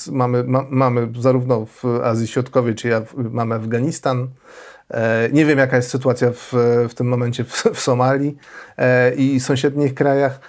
y, 0.08 0.12
Mamy, 0.12 0.44
ma, 0.44 0.64
mamy 0.70 1.08
zarówno 1.20 1.66
w 1.66 1.84
Azji 2.04 2.26
Środkowej, 2.26 2.74
czyli 2.74 2.94
mamy 3.16 3.54
Afganistan. 3.54 4.28
E, 4.90 5.28
Nie 5.32 5.44
wiem, 5.44 5.58
jaka 5.58 5.76
jest 5.76 5.90
sytuacja 5.90 6.30
w, 6.32 6.52
w 6.88 6.94
tym 6.94 7.06
momencie 7.08 7.44
w, 7.44 7.50
w 7.74 7.80
Somalii 7.80 8.36
e, 8.78 9.14
i 9.14 9.40
sąsiednich 9.40 9.94
krajach. 9.94 10.40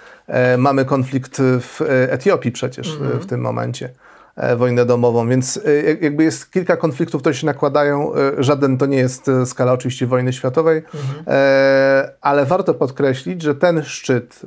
Mamy 0.58 0.84
konflikt 0.84 1.36
w 1.40 1.80
Etiopii 2.08 2.52
przecież 2.52 2.88
e, 3.14 3.18
w 3.18 3.26
tym 3.26 3.40
momencie. 3.40 3.90
E, 4.36 4.56
wojnę 4.56 4.84
domową, 4.86 5.28
więc 5.28 5.60
e, 5.66 5.82
jak- 5.82 6.02
jakby 6.02 6.24
jest 6.24 6.50
kilka 6.50 6.76
konfliktów, 6.76 7.20
które 7.22 7.34
się 7.34 7.46
nakładają. 7.46 8.14
E, 8.14 8.42
Żaden 8.42 8.78
to 8.78 8.86
nie 8.86 8.96
jest 8.96 9.30
skala 9.44 9.72
oczywiście 9.72 10.06
wojny 10.06 10.32
światowej, 10.32 10.82
e, 11.26 12.12
ale 12.20 12.44
warto 12.44 12.74
podkreślić, 12.74 13.42
że 13.42 13.54
ten 13.54 13.82
szczyt 13.84 14.40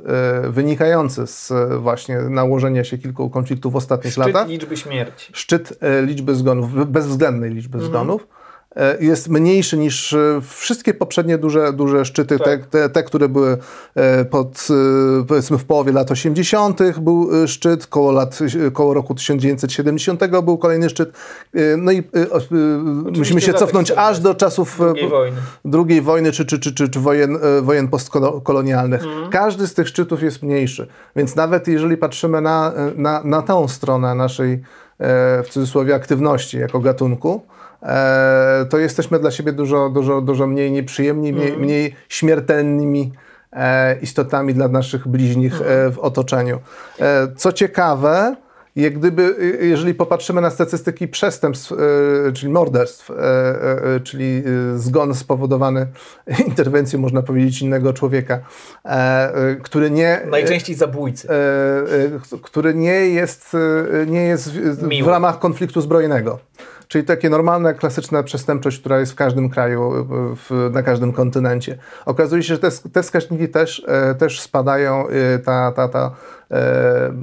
wynikający 0.48 1.26
z 1.26 1.52
właśnie 1.78 2.18
nałożenia 2.20 2.84
się 2.84 2.98
kilku 2.98 3.30
konfliktów 3.30 3.72
w 3.72 3.76
ostatnich 3.76 4.12
Szczyt 4.12 4.26
latach, 4.26 4.48
liczby 4.48 4.76
śmierci. 4.76 5.32
szczyt 5.34 5.78
liczby 6.02 6.34
zgonów, 6.34 6.90
bezwzględnej 6.90 7.50
liczby 7.50 7.80
zgonów, 7.80 8.22
e, 8.22 8.37
jest 9.00 9.28
mniejszy 9.28 9.76
niż 9.78 10.12
e, 10.12 10.40
wszystkie 10.48 10.94
poprzednie 10.94 11.38
duże, 11.38 11.72
duże 11.72 12.04
szczyty, 12.04 12.38
te, 12.38 12.44
Tak. 12.44 12.66
te, 12.66 12.88
te, 12.88 13.02
które 13.02 13.28
były 13.28 13.58
e, 13.94 14.24
pod, 14.24 14.68
e, 15.20 15.24
powiedzmy 15.24 15.58
w 15.58 15.64
połowie 15.64 15.92
lat 15.92 16.10
80. 16.10 16.80
był 17.00 17.42
e, 17.44 17.48
szczyt, 17.48 17.86
koło, 17.86 18.12
lat, 18.12 18.38
e, 18.66 18.70
koło 18.70 18.94
roku 18.94 19.14
1970 19.14 20.20
był 20.44 20.58
kolejny 20.58 20.90
szczyt. 20.90 21.12
E, 21.54 21.76
No 21.76 21.92
i 21.92 21.98
e, 21.98 22.30
o, 22.30 22.38
e, 22.38 22.42
musimy 23.18 23.40
się 23.40 23.46
Zatek 23.46 23.60
cofnąć 23.60 23.86
wtedy. 23.88 24.00
aż 24.00 24.20
do 24.20 24.34
czasów 24.34 24.80
e, 24.80 24.92
II 24.96 25.08
wojny. 25.08 25.36
drugiej 25.64 26.00
wojny 26.02 26.32
czy, 26.32 26.44
czy, 26.46 26.58
czy, 26.58 26.74
czy, 26.74 26.88
czy 26.88 27.00
wojen, 27.00 27.36
e, 27.42 27.62
wojen 27.62 27.88
postkolonialnych. 27.88 29.02
Każdy 29.30 29.66
z 29.66 29.74
tych 29.74 29.88
szczytów 29.88 30.22
jest 30.22 30.42
mniejszy. 30.42 30.86
Więc 31.16 31.36
nawet 31.36 31.68
jeżeli 31.68 31.96
patrzymy 31.96 32.40
na, 32.40 32.72
e, 32.76 32.92
na, 32.96 33.22
na 33.24 33.42
tę 33.42 33.68
stronę 33.68 34.14
naszej, 34.14 34.52
e, 34.52 35.42
w 35.42 35.48
cudzysłowie, 35.50 35.94
aktywności 35.94 36.58
jako 36.58 36.80
gatunku, 36.80 37.42
e, 37.54 37.57
to 38.70 38.78
jesteśmy 38.78 39.18
dla 39.18 39.30
siebie 39.30 39.52
dużo, 39.52 39.90
dużo, 39.90 40.20
dużo 40.20 40.46
mniej 40.46 40.72
nieprzyjemni, 40.72 41.32
mniej, 41.32 41.56
mniej 41.56 41.96
śmiertelnymi 42.08 43.12
e, 43.52 43.98
istotami 44.00 44.54
dla 44.54 44.68
naszych 44.68 45.08
bliźnich 45.08 45.60
e, 45.60 45.90
w 45.90 45.98
otoczeniu. 45.98 46.58
E, 47.00 47.28
co 47.36 47.52
ciekawe, 47.52 48.36
jak 48.76 48.98
gdyby, 48.98 49.34
jeżeli 49.60 49.94
popatrzymy 49.94 50.40
na 50.40 50.50
statystyki 50.50 51.08
przestępstw, 51.08 51.72
e, 51.72 52.32
czyli 52.32 52.52
morderstw, 52.52 53.10
e, 53.10 53.14
e, 53.14 53.94
e, 53.94 54.00
czyli 54.00 54.42
e, 54.74 54.78
zgon 54.78 55.14
spowodowany 55.14 55.86
interwencją, 56.48 57.00
można 57.00 57.22
powiedzieć, 57.22 57.62
innego 57.62 57.92
człowieka, 57.92 58.40
e, 58.84 58.88
e, 58.88 59.56
który 59.62 59.90
nie... 59.90 60.20
Najczęściej 60.30 60.76
zabójcy. 60.76 61.28
e, 61.30 61.34
e, 61.34 62.38
który 62.42 62.74
nie 62.74 62.92
jest, 62.92 63.54
e, 64.02 64.06
nie 64.06 64.22
jest 64.22 64.52
w, 64.52 65.04
w 65.04 65.06
ramach 65.06 65.38
konfliktu 65.38 65.80
zbrojnego. 65.80 66.38
Czyli 66.88 67.04
takie 67.04 67.30
normalne, 67.30 67.74
klasyczna 67.74 68.22
przestępczość, 68.22 68.80
która 68.80 69.00
jest 69.00 69.12
w 69.12 69.14
każdym 69.14 69.50
kraju, 69.50 70.06
w, 70.36 70.70
na 70.72 70.82
każdym 70.82 71.12
kontynencie. 71.12 71.78
Okazuje 72.06 72.42
się, 72.42 72.54
że 72.54 72.60
te, 72.60 72.70
te 72.92 73.02
wskaźniki 73.02 73.48
też, 73.48 73.84
e, 73.88 74.14
też 74.14 74.40
spadają. 74.40 75.08
e, 75.08 75.38
Ta, 75.38 75.72
ta, 75.72 75.88
ta 75.88 76.10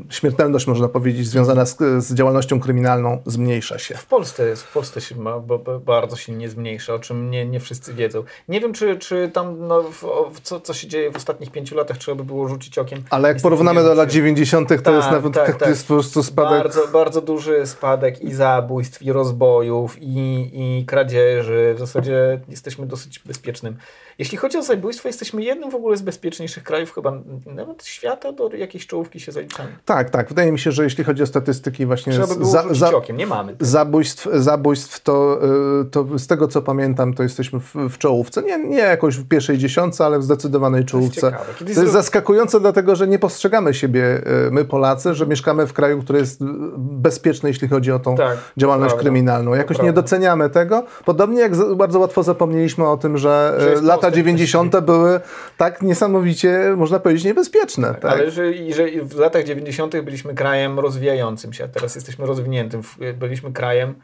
śmiertelność, 0.09 0.67
można 0.67 0.88
powiedzieć, 0.88 1.27
związana 1.27 1.65
z, 1.65 1.77
z 1.97 2.13
działalnością 2.13 2.59
kryminalną 2.59 3.21
zmniejsza 3.25 3.79
się. 3.79 3.95
W 3.95 4.05
Polsce 4.05 4.47
jest, 4.47 4.63
w 4.63 4.73
Polsce 4.73 5.01
się 5.01 5.15
ma, 5.15 5.39
bo, 5.39 5.59
bo, 5.59 5.79
bardzo 5.79 6.15
silnie 6.15 6.49
zmniejsza, 6.49 6.93
o 6.93 6.99
czym 6.99 7.31
nie, 7.31 7.45
nie 7.45 7.59
wszyscy 7.59 7.93
wiedzą. 7.93 8.23
Nie 8.47 8.61
wiem, 8.61 8.73
czy, 8.73 8.97
czy 8.97 9.31
tam 9.33 9.67
no, 9.67 9.83
w, 10.31 10.41
co, 10.43 10.59
co 10.59 10.73
się 10.73 10.88
dzieje 10.88 11.11
w 11.11 11.15
ostatnich 11.15 11.51
pięciu 11.51 11.75
latach, 11.75 11.97
trzeba 11.97 12.15
by 12.15 12.23
było 12.23 12.47
rzucić 12.47 12.77
okiem. 12.77 13.03
Ale 13.09 13.27
jak 13.27 13.41
porównamy 13.41 13.83
do 13.83 13.93
lat 13.93 14.11
wiem, 14.11 14.15
90., 14.15 14.69
to 14.69 14.77
Tak, 14.77 14.95
jest 14.95 15.11
nawet 15.11 15.33
tak, 15.33 15.55
tak. 15.55 15.69
jest 15.69 15.88
po 15.88 15.93
prostu 15.93 16.23
spadek. 16.23 16.63
Bardzo, 16.63 16.88
bardzo 16.88 17.21
duży 17.21 17.67
spadek 17.67 18.21
i 18.21 18.33
zabójstw, 18.33 19.01
i 19.01 19.11
rozbojów, 19.11 19.97
i, 20.01 20.49
i 20.53 20.85
kradzieży. 20.85 21.73
W 21.75 21.79
zasadzie 21.79 22.39
jesteśmy 22.49 22.85
dosyć 22.85 23.19
bezpiecznym. 23.19 23.77
Jeśli 24.19 24.38
chodzi 24.38 24.58
o 24.58 24.62
zabójstwo, 24.63 25.08
jesteśmy 25.10 25.43
jednym 25.43 25.71
w 25.71 25.75
ogóle 25.75 25.97
z 25.97 26.01
bezpieczniejszych 26.01 26.63
krajów, 26.63 26.93
chyba 26.93 27.12
nawet 27.45 27.86
świata, 27.86 28.32
do 28.32 28.49
jakiejś 28.56 28.88
czołówki 28.88 29.19
się 29.19 29.32
zaliczamy. 29.32 29.69
Tak, 29.86 30.10
tak. 30.10 30.30
Wydaje 30.30 30.51
mi 30.51 30.60
się, 30.60 30.71
że 30.71 30.84
jeśli 30.84 31.04
chodzi 31.04 31.23
o 31.23 31.25
statystyki 31.25 31.86
właśnie 31.86 32.13
Trzeba 32.13 32.28
by 32.28 32.34
z- 32.34 32.38
było 32.38 32.51
za- 32.75 32.95
okiem, 32.95 33.17
nie 33.17 33.28
mamy. 33.28 33.51
tego. 33.54 33.65
Zabójstw, 33.65 34.28
zabójstw 34.34 34.99
to, 35.04 35.39
y, 35.82 35.86
to 35.86 36.06
z 36.19 36.28
tego 36.28 36.47
co 36.47 36.62
pamiętam, 36.62 37.13
to 37.13 37.23
jesteśmy 37.23 37.60
w, 37.60 37.75
w 37.89 37.97
czołówce. 37.97 38.41
Nie, 38.43 38.58
nie 38.67 38.78
jakoś 38.78 39.17
w 39.17 39.28
pierwszej 39.28 39.58
dziesiątce, 39.58 40.06
ale 40.06 40.19
w 40.19 40.23
zdecydowanej 40.23 40.86
czołówce. 40.86 41.15
ciekawe. 41.21 41.45
Kiedyś 41.60 41.75
To 41.75 41.82
jest 41.82 41.93
zaskakujące, 41.93 42.60
dlatego 42.60 42.95
że 42.95 43.08
nie 43.08 43.19
postrzegamy 43.19 43.73
siebie, 43.73 44.21
y, 44.47 44.51
my 44.51 44.65
Polacy, 44.65 45.13
że 45.13 45.28
mieszkamy 45.28 45.67
w 45.67 45.73
kraju, 45.73 46.01
który 46.01 46.19
jest 46.19 46.39
bezpieczny, 46.78 47.49
jeśli 47.49 47.67
chodzi 47.67 47.91
o 47.91 47.99
tą 47.99 48.15
Tak, 48.15 48.38
działalność 48.58 48.89
to 48.91 48.95
prawda. 48.95 49.10
kryminalną. 49.12 49.51
To 49.51 49.58
Jakoś 49.58 49.82
nie 49.82 49.93
doceniamy 49.93 50.49
tego. 50.49 50.84
Podobnie 51.06 51.39
jak 51.41 51.75
bardzo 51.75 51.99
łatwo 51.99 52.23
zapomnieliśmy 52.23 52.88
o 52.88 52.97
tym, 52.97 53.17
że, 53.17 53.56
Że 53.60 53.67
y, 53.67 53.71
jest 53.71 53.84
lata 54.06 54.15
postęp 54.18 54.28
90. 54.28 54.80
były 54.80 55.20
tak 55.58 55.82
niesamowicie, 55.82 56.74
można 56.78 57.00
powiedzieć, 57.00 57.24
niebezpieczne. 57.26 57.96
Tak, 57.96 58.12
Ale 58.12 58.32
że, 58.32 58.44
że 58.74 58.86
w 59.04 59.15
latach 59.20 59.44
90. 59.44 60.02
byliśmy 60.02 60.34
krajem 60.34 60.80
rozwijającym 60.80 61.54
się, 61.54 61.63
a 61.63 61.68
teraz 61.68 61.96
jesteśmy 61.96 62.26
rozwiniętym. 62.26 62.84
W- 62.84 62.98
Byliśmy 63.13 63.52
krajem 63.54 63.96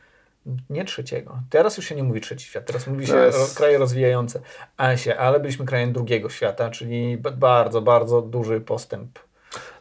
nie 0.69 0.85
trzeciego. 0.85 1.39
Teraz 1.49 1.77
już 1.77 1.85
się 1.85 1.95
nie 1.95 2.03
mówi 2.03 2.21
trzeci 2.21 2.45
świat, 2.47 2.65
teraz 2.65 2.87
mówi 2.87 3.07
się 3.07 3.13
Teraz- 3.13 3.35
ro, 3.35 3.45
kraje 3.57 3.77
rozwijające 3.77 4.39
się, 4.95 5.17
ale 5.17 5.39
byliśmy 5.39 5.65
krajem 5.65 5.93
drugiego 5.93 6.29
świata, 6.29 6.69
czyli 6.69 7.17
bardzo, 7.37 7.81
bardzo 7.81 8.21
duży 8.21 8.61
postęp. 8.61 9.19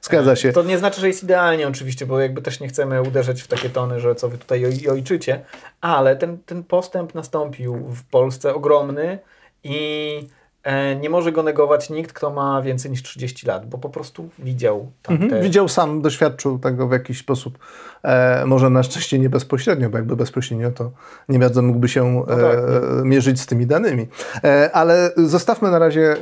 Zgadza 0.03 0.37
się. 0.37 0.53
To 0.53 0.63
nie 0.63 0.79
znaczy, 0.79 1.01
że 1.01 1.07
jest 1.09 1.23
idealnie 1.25 1.69
oczywiście, 1.69 2.07
bo 2.07 2.21
jakby 2.21 2.43
też 2.43 2.61
nie 2.61 2.69
chcemy 2.69 3.03
uderzać 3.03 3.43
w 3.43 3.47
takie 3.49 3.71
tony, 3.71 4.01
że 4.01 4.15
co 4.15 4.29
wy 4.29 4.39
tutaj 4.39 4.63
oj- 4.65 4.91
ojczycie, 4.91 5.45
ale 5.81 6.17
ten, 6.17 6.39
ten 6.47 6.65
postęp 6.65 7.15
nastąpił 7.15 7.75
w 7.77 8.05
Polsce 8.05 8.55
ogromny 8.55 9.19
i 9.65 10.29
e, 10.63 10.97
nie 10.97 11.11
może 11.11 11.33
go 11.33 11.43
negować 11.43 11.91
nikt, 11.91 12.13
kto 12.13 12.31
ma 12.31 12.63
więcej 12.63 12.91
niż 12.91 13.03
30 13.03 13.47
lat, 13.47 13.69
bo 13.69 13.79
po 13.79 13.89
prostu 13.89 14.29
widział 14.39 14.87
tamte... 15.03 15.25
Mhm. 15.25 15.43
Widział 15.43 15.69
sam, 15.69 16.03
doświadczył 16.03 16.59
tego 16.59 16.89
w 16.89 16.93
jakiś 16.93 17.19
sposób, 17.19 17.59
e, 18.03 18.47
może 18.47 18.71
na 18.71 18.83
szczęście 18.83 19.19
nie 19.19 19.29
bezpośrednio, 19.31 19.91
bo 19.91 19.99
jakby 19.99 20.17
bezpośrednio 20.17 20.71
to 20.71 20.91
nie 21.29 21.39
bardzo 21.39 21.63
mógłby 21.63 21.89
się 21.89 22.25
No 22.29 22.37
tak, 22.37 22.59
e, 22.59 23.05
mierzyć 23.05 23.41
z 23.41 23.47
tymi 23.47 23.67
danymi. 23.67 24.07
E, 24.45 24.71
ale 24.73 25.11
zostawmy 25.17 25.71
na 25.71 25.79
razie 25.79 26.13
e, 26.13 26.17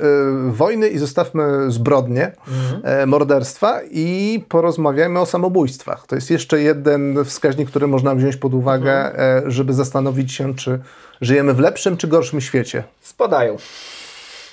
wojny 0.51 0.89
i 0.89 0.99
zostawmy 0.99 1.71
zbrodnie, 1.71 2.33
Mhm. 2.49 3.09
morderstwa 3.09 3.81
i 3.91 4.45
porozmawiajmy 4.49 5.21
o 5.21 5.27
samobójstwach. 5.27 6.07
To 6.07 6.15
jest 6.15 6.31
jeszcze 6.31 6.61
jeden 6.61 7.25
wskaźnik, 7.25 7.69
który 7.71 7.87
można 7.87 8.15
wziąć 8.15 8.37
pod 8.37 8.55
uwagę, 8.55 9.05
Mhm. 9.11 9.51
żeby 9.51 9.73
zastanowić 9.75 10.33
się, 10.33 10.55
czy 10.55 10.79
żyjemy 11.21 11.55
w 11.55 11.59
lepszym 11.59 11.97
czy 11.97 12.09
gorszym 12.09 12.41
świecie. 12.41 12.85
spadają. 13.01 13.57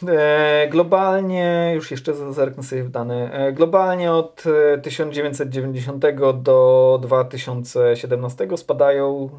E, 0.08 0.67
globalnie, 0.71 1.71
już 1.75 1.91
jeszcze 1.91 2.34
zerknę 2.34 2.63
sobie 2.63 2.84
w 2.84 2.89
dane, 2.89 3.32
e, 3.32 3.54
globalnie 3.54 4.12
od 4.12 4.43
e, 4.73 4.78
1990 4.78 6.04
do 6.41 6.99
2017 7.01 8.58
spadają 8.58 9.30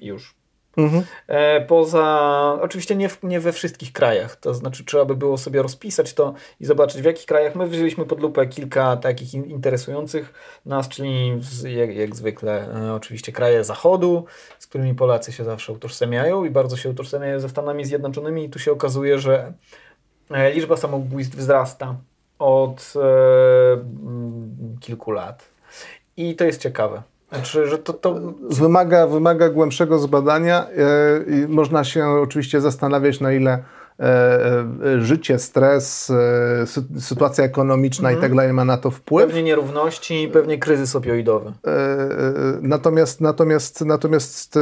już. 0.00 0.34
Mhm. 0.76 1.02
E, 1.26 1.60
Poza, 1.60 2.58
oczywiście 2.62 2.96
nie, 2.96 3.08
w, 3.08 3.22
nie 3.22 3.40
we 3.40 3.52
wszystkich 3.52 3.92
krajach, 3.92 4.36
to 4.36 4.54
znaczy 4.54 4.84
trzeba 4.84 5.04
by 5.04 5.16
było 5.16 5.38
sobie 5.38 5.62
rozpisać 5.62 6.14
to 6.14 6.34
i 6.60 6.66
zobaczyć 6.66 7.02
w 7.02 7.04
jakich 7.04 7.26
krajach. 7.26 7.54
My 7.54 7.66
wzięliśmy 7.66 8.04
pod 8.04 8.20
lupę 8.20 8.46
kilka 8.46 8.96
takich 8.96 9.34
in, 9.34 9.44
interesujących 9.44 10.34
nas, 10.66 10.88
czyli 10.88 11.40
jak, 11.64 11.96
jak 11.96 12.16
zwykle 12.16 12.74
e, 12.74 12.94
oczywiście 12.94 13.32
kraje 13.32 13.64
zachodu, 13.64 14.24
z 14.58 14.66
którymi 14.66 14.94
Polacy 14.94 15.32
się 15.32 15.44
zawsze 15.44 15.72
utożsamiają 15.72 16.44
i 16.44 16.50
bardzo 16.50 16.76
się 16.76 16.90
utożsamiają 16.90 17.40
ze 17.40 17.48
Stanami 17.48 17.84
Zjednoczonymi 17.84 18.44
i 18.44 18.50
tu 18.50 18.58
się 18.58 18.72
okazuje, 18.72 19.18
że 19.18 19.52
e, 20.30 20.52
liczba 20.52 20.76
samobójstw 20.76 21.36
wzrasta 21.36 21.96
od 22.38 22.92
e, 22.96 23.00
kilku 24.80 25.10
lat. 25.10 25.44
I 26.16 26.34
to 26.36 26.44
jest 26.44 26.62
ciekawe. 26.62 27.02
Znaczy, 27.32 27.66
że 27.66 27.78
to, 27.78 27.92
to 27.92 28.20
Wymaga, 28.50 29.06
wymaga 29.06 29.48
głębszego 29.48 29.98
zbadania 29.98 30.66
e, 30.68 30.70
i 31.34 31.48
można 31.48 31.84
się 31.84 32.08
oczywiście 32.08 32.60
zastanawiać, 32.60 33.20
na 33.20 33.32
ile 33.32 33.52
e, 34.00 34.04
e, 34.04 35.00
życie, 35.00 35.38
stres, 35.38 36.12
sy- 36.64 37.00
sytuacja 37.00 37.44
ekonomiczna 37.44 38.12
i 38.12 38.16
tak 38.16 38.34
dalej 38.34 38.52
ma 38.52 38.64
na 38.64 38.76
to 38.76 38.90
wpływ. 38.90 39.26
pewnie 39.26 39.42
nierówności, 39.42 40.30
pewnie 40.32 40.58
kryzys 40.58 40.96
opioidowy. 40.96 41.52
Natomiast, 42.62 43.20
natomiast, 43.20 43.80
natomiast 43.80 44.58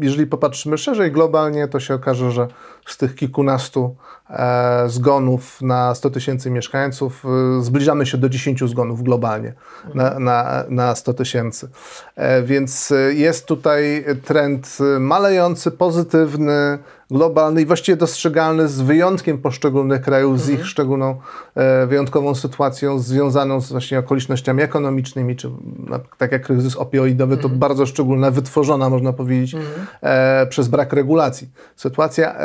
jeżeli 0.00 0.26
popatrzymy 0.26 0.78
szerzej, 0.78 1.12
globalnie, 1.12 1.68
to 1.68 1.80
się 1.80 1.94
okaże, 1.94 2.30
że 2.30 2.48
z 2.86 2.96
tych 2.96 3.14
kilkunastu 3.14 3.96
e, 4.30 4.84
zgonów 4.88 5.62
na 5.62 5.94
100 5.94 6.10
tysięcy 6.10 6.50
mieszkańców 6.50 7.24
e, 7.58 7.62
zbliżamy 7.62 8.06
się 8.06 8.18
do 8.18 8.28
10 8.28 8.60
zgonów 8.64 9.02
globalnie 9.02 9.54
na, 9.94 10.18
na, 10.18 10.64
na 10.68 10.94
100 10.94 11.14
tysięcy. 11.14 11.68
E, 12.16 12.42
Więc 12.42 12.92
jest 13.10 13.46
tutaj 13.46 14.04
trend 14.24 14.78
malejący, 15.00 15.70
pozytywny, 15.70 16.78
globalny 17.12 17.62
i 17.62 17.66
właściwie 17.66 17.96
dostrzegalny 17.96 18.68
z 18.68 18.80
wyjątkiem 18.80 19.38
poszczególnych 19.38 20.02
krajów, 20.02 20.40
z 20.40 20.48
ich 20.48 20.66
szczególną, 20.66 21.16
e, 21.54 21.86
wyjątkową 21.86 22.34
sytuacją 22.34 22.98
związaną 22.98 23.60
z 23.60 23.72
właśnie 23.72 23.98
okolicznościami 23.98 24.62
ekonomicznymi, 24.62 25.36
czy 25.36 25.50
tak 26.18 26.32
jak 26.32 26.42
kryzys 26.42 26.76
opioidowy, 26.76 27.36
to 27.36 27.48
bardzo 27.48 27.86
szczególna, 27.86 28.30
wytworzona, 28.30 28.90
można 28.90 29.12
powiedzieć, 29.12 29.56
e, 30.02 30.46
przez 30.46 30.68
brak 30.68 30.92
regulacji. 30.92 31.50
Sytuacja, 31.76 32.36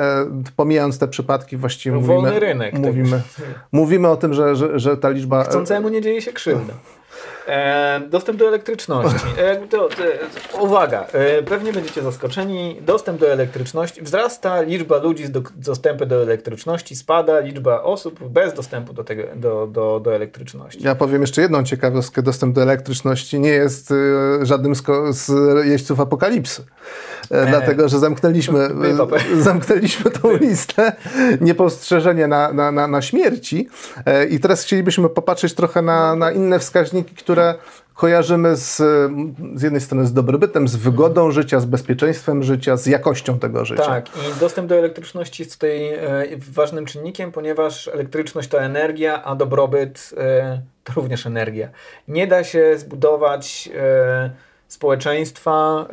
pomijając 0.56 1.00
te 1.00 1.08
przypadki, 1.08 1.58
właściwie 1.58 1.96
No, 1.96 2.02
mówimy, 2.02 2.40
rynek, 2.40 2.72
tak. 2.74 2.82
mówimy, 2.82 3.22
mówimy 3.72 4.08
o 4.08 4.18
tym, 4.18 4.34
że, 4.34 4.56
że, 4.56 4.80
że 4.80 4.98
ta 4.98 5.10
liczba... 5.10 5.44
Chcącemu 5.44 5.90
nie 5.90 6.02
dzieje 6.02 6.22
się 6.22 6.34
krzywda. 6.34 6.74
E, 7.48 8.00
dostęp 8.10 8.40
do 8.40 8.48
elektryczności. 8.48 9.28
E, 9.38 9.56
to, 9.56 9.90
to, 9.90 10.04
uwaga, 10.62 11.06
e, 11.14 11.44
pewnie 11.44 11.74
będziecie 11.74 12.02
zaskoczeni. 12.02 12.78
Dostęp 12.82 13.20
do 13.20 13.32
elektryczności. 13.32 14.02
Wzrasta 14.02 14.62
liczba 14.62 14.98
ludzi 14.98 15.26
z 15.26 15.32
do, 15.32 15.42
dostępem 15.56 16.08
do 16.08 16.22
elektryczności, 16.22 16.96
spada 16.96 17.40
liczba 17.40 17.84
osób 17.84 18.30
bez 18.30 18.54
dostępu 18.54 18.94
do, 18.94 19.04
tego, 19.04 19.24
do, 19.36 19.68
do, 19.68 20.00
do 20.00 20.16
elektryczności. 20.16 20.84
Ja 20.84 20.96
powiem 20.96 21.22
jeszcze 21.22 21.42
jedną 21.42 21.64
ciekawostkę. 21.64 22.22
Dostęp 22.22 22.56
do 22.56 22.62
elektryczności 22.62 23.40
nie 23.40 23.50
jest 23.50 23.92
e, 23.92 24.46
żadnym 24.46 24.76
z, 24.76 24.84
z 25.12 25.32
jeźdźców 25.66 26.00
apokalipsy. 26.00 26.64
E, 27.32 27.46
dlatego, 27.46 27.90
że 27.90 28.00
zamknęliśmy, 28.00 28.60
e, 28.60 29.42
zamknęliśmy 29.42 30.12
tą 30.12 30.38
listę 30.38 30.96
niepostrzeżenie 31.42 32.28
na, 32.28 32.54
na, 32.54 32.72
na, 32.72 32.88
na 32.88 33.02
śmierci. 33.02 33.70
E, 34.06 34.26
I 34.26 34.40
teraz 34.40 34.64
chcielibyśmy 34.64 35.10
popatrzeć 35.10 35.54
trochę 35.54 35.82
na, 35.82 36.16
na 36.16 36.32
inne 36.32 36.60
wskaźniki, 36.60 37.16
które 37.16 37.37
kojarzymy 37.98 38.56
z, 38.56 38.76
z 39.56 39.62
jednej 39.62 39.82
strony 39.82 40.06
z 40.06 40.14
dobrobytem, 40.14 40.68
z 40.68 40.76
wygodą 40.76 41.32
życia, 41.32 41.60
z 41.60 41.66
bezpieczeństwem 41.66 42.44
życia, 42.44 42.78
z 42.78 42.86
jakością 42.86 43.40
tego 43.40 43.66
życia. 43.66 43.86
Tak, 43.86 44.08
i 44.08 44.40
dostęp 44.40 44.70
do 44.70 44.76
elektryczności 44.76 45.44
jest 45.44 45.54
tutaj 45.54 45.94
e, 45.94 46.26
ważnym 46.52 46.86
czynnikiem, 46.86 47.32
ponieważ 47.32 47.88
elektryczność 47.88 48.50
to 48.50 48.62
energia, 48.62 49.24
a 49.24 49.36
dobrobyt 49.36 50.14
e, 50.18 50.62
to 50.84 50.94
również 50.94 51.26
energia. 51.26 51.70
Nie 52.08 52.28
da 52.28 52.44
się 52.44 52.78
zbudować 52.78 53.70
e, 53.76 54.32
społeczeństwa 54.68 55.88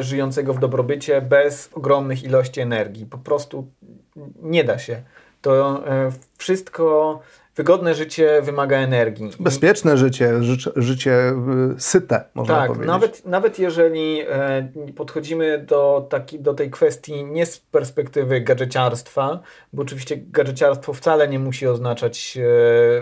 żyjącego 0.00 0.54
w 0.54 0.58
dobrobycie 0.58 1.22
bez 1.22 1.70
ogromnych 1.72 2.24
ilości 2.24 2.60
energii. 2.60 3.06
Po 3.06 3.18
prostu 3.18 3.66
nie 4.42 4.64
da 4.64 4.78
się. 4.78 5.02
To 5.40 5.84
wszystko 6.38 7.20
Wygodne 7.56 7.94
życie 7.94 8.42
wymaga 8.42 8.78
energii. 8.78 9.30
Bezpieczne 9.40 9.96
życie, 9.96 10.42
ży 10.42 10.72
życie 10.76 11.32
syte, 11.78 12.24
można 12.34 12.54
tak, 12.54 12.66
powiedzieć. 12.66 12.86
Nawet, 12.86 13.26
nawet 13.26 13.58
jeżeli 13.58 14.20
e, 14.20 14.68
podchodzimy 14.96 15.58
do, 15.58 16.06
taki, 16.10 16.40
do 16.40 16.54
tej 16.54 16.70
kwestii 16.70 17.24
nie 17.24 17.46
z 17.46 17.58
perspektywy 17.60 18.40
gadżeciarstwa, 18.40 19.40
bo 19.72 19.82
oczywiście 19.82 20.16
gadżeciarstwo 20.16 20.92
wcale 20.92 21.28
nie 21.28 21.38
musi 21.38 21.66
oznaczać 21.66 22.38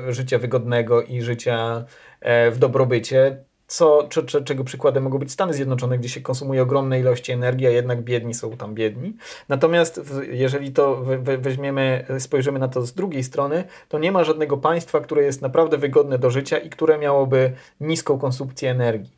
e, 0.09 0.13
życia 0.13 0.39
wygodnego 0.39 1.03
i 1.03 1.23
życia 1.23 1.85
e, 2.21 2.51
w 2.51 2.59
dobrobycie 2.59 3.45
co, 3.75 4.07
czy, 4.09 4.25
czy, 4.25 4.45
czego 4.45 4.65
przykładem 4.65 5.03
mogą 5.03 5.19
być 5.19 5.33
Stany 5.33 5.55
Zjednoczone, 5.55 5.99
gdzie 5.99 6.09
się 6.09 6.21
konsumuje 6.21 6.63
ogromne 6.63 7.01
ilości 7.01 7.33
energii, 7.33 7.67
a 7.67 7.71
jednak 7.71 8.03
biedni 8.03 8.35
są 8.35 8.57
tam 8.57 8.75
biedni. 8.75 9.13
Natomiast 9.49 10.01
jeżeli 10.31 10.73
to 10.73 11.03
weźmiemy, 11.39 12.07
spojrzymy 12.19 12.59
na 12.59 12.69
to 12.69 12.83
z 12.83 12.93
drugiej 12.93 13.25
strony, 13.25 13.65
to 13.89 13.99
nie 13.99 14.13
ma 14.13 14.25
żadnego 14.25 14.57
państwa, 14.57 15.01
które 15.01 15.23
jest 15.23 15.43
naprawdę 15.43 15.79
wygodne 15.79 16.19
do 16.19 16.31
życia 16.31 16.59
i 16.59 16.71
które 16.71 16.99
miałoby 16.99 17.53
niską 17.81 18.19
konsumpcję 18.19 18.71
energii. 18.71 19.11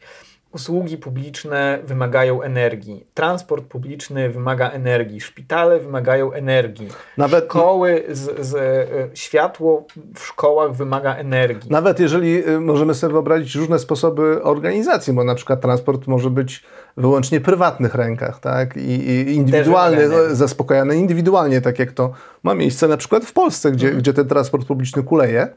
Usługi 0.57 0.97
publiczne 0.97 1.79
wymagają 1.87 2.43
energii. 2.43 3.07
Transport 3.15 3.65
publiczny 3.65 4.31
wymaga 4.31 4.71
energii. 4.71 5.21
Szpitale 5.21 5.81
wymagają 5.81 6.33
energii. 6.33 6.89
Nawet 7.17 7.45
Szkoły, 7.45 8.05
z, 8.09 8.47
z, 8.47 8.55
e, 8.55 9.17
światło 9.17 9.87
w 10.15 10.21
szkołach 10.21 10.75
wymaga 10.75 11.15
energii. 11.15 11.71
Nawet 11.71 12.01
jeżeli 12.01 12.45
e, 12.45 12.61
możemy 12.61 12.95
sobie 12.95 13.13
wyobrazić 13.13 13.55
różne 13.55 13.79
sposoby 13.79 14.43
organizacji, 14.43 15.13
bo 15.13 15.25
na 15.25 15.35
przykład 15.35 15.61
transport 15.61 16.07
może 16.07 16.31
być 16.31 16.63
wyłącznie 16.97 17.41
prywatnych 17.41 17.95
rękach, 17.95 18.41
tak? 18.41 18.77
I, 18.77 18.81
i 18.81 19.35
indywidualny, 19.35 20.35
zaspokajany 20.35 20.97
indywidualnie, 20.97 21.61
tak 21.61 21.79
jak 21.79 21.93
to 21.93 22.11
ma 22.43 22.55
miejsce 22.55 22.89
na 22.89 22.97
przykład 22.97 23.25
w 23.25 23.33
Polsce, 23.33 23.73
gdzie, 23.73 23.87
mhm. 23.87 24.03
gdzie 24.03 24.13
ten 24.13 24.29
transport 24.29 24.67
publiczny 24.67 25.03
kuleje. 25.03 25.49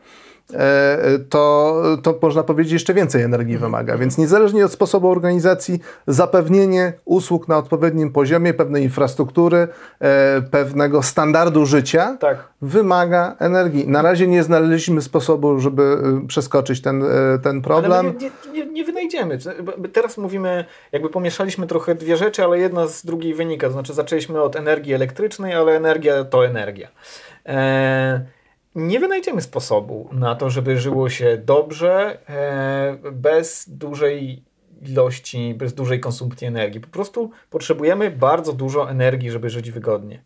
E, 0.54 1.20
to, 1.30 1.82
to 2.04 2.20
można 2.22 2.44
powiedzieć 2.44 2.74
jeszcze 2.74 2.94
więcej 2.94 3.24
energii 3.24 3.54
mhm. 3.54 3.72
wymaga. 3.72 3.98
Więc 3.98 4.18
niezależnie 4.18 4.66
od 4.66 4.72
sposobu 4.72 5.10
organizacji, 5.10 5.80
zapewnienie 6.08 6.94
usług 7.06 7.48
na 7.48 7.58
odpowiednim 7.58 8.12
poziomie, 8.12 8.54
pewnej 8.54 8.84
infrastruktury, 8.84 9.68
e, 10.00 10.42
pewnego 10.42 11.04
standardu 11.04 11.66
życia 11.66 12.18
tak. 12.20 12.48
wymaga 12.62 13.36
energii. 13.40 13.88
Na 13.88 14.02
razie 14.02 14.28
nie 14.28 14.44
znaleźliśmy 14.44 15.02
sposobu, 15.02 15.60
żeby 15.60 15.84
e, 16.24 16.28
przeskoczyć 16.28 16.82
ten, 16.82 17.04
ten 17.44 17.62
problem. 17.62 18.14
Nie, 18.20 18.32
nie, 18.52 18.66
nie 18.66 18.86
wynajdziemy. 18.86 19.38
Teraz 19.94 20.18
mówimy, 20.18 20.66
jakby 20.92 21.10
pomieszaliśmy 21.10 21.68
trochę 21.68 21.96
dwie 21.96 22.18
rzeczy, 22.18 22.44
ale 22.44 22.60
jedna 22.60 22.88
z 22.88 23.06
drugiej 23.06 23.34
wynika. 23.34 23.70
Znaczy 23.70 23.94
zaczęliśmy 23.94 24.42
od 24.42 24.56
energii 24.56 24.94
elektrycznej, 24.94 25.54
ale 25.54 25.72
energia 25.72 26.24
to 26.24 26.46
energia. 26.46 26.88
Eee, 27.46 28.20
nie 28.88 29.00
wynajdziemy 29.00 29.42
sposobu 29.42 30.10
na 30.12 30.36
to, 30.36 30.50
żeby 30.50 30.78
żyło 30.78 31.10
się 31.10 31.42
dobrze, 31.46 32.18
e, 32.30 33.12
bez 33.12 33.70
dużej 33.70 34.44
ilości, 34.82 35.54
bez 35.54 35.74
dużej 35.74 36.00
konsumpcji 36.00 36.48
energii. 36.48 36.82
Po 36.82 36.88
prostu 36.88 37.32
potrzebujemy 37.50 38.12
bardzo 38.12 38.54
dużo 38.54 38.90
energii, 38.90 39.32
żeby 39.32 39.50
żyć 39.50 39.72
wygodnie. 39.72 40.24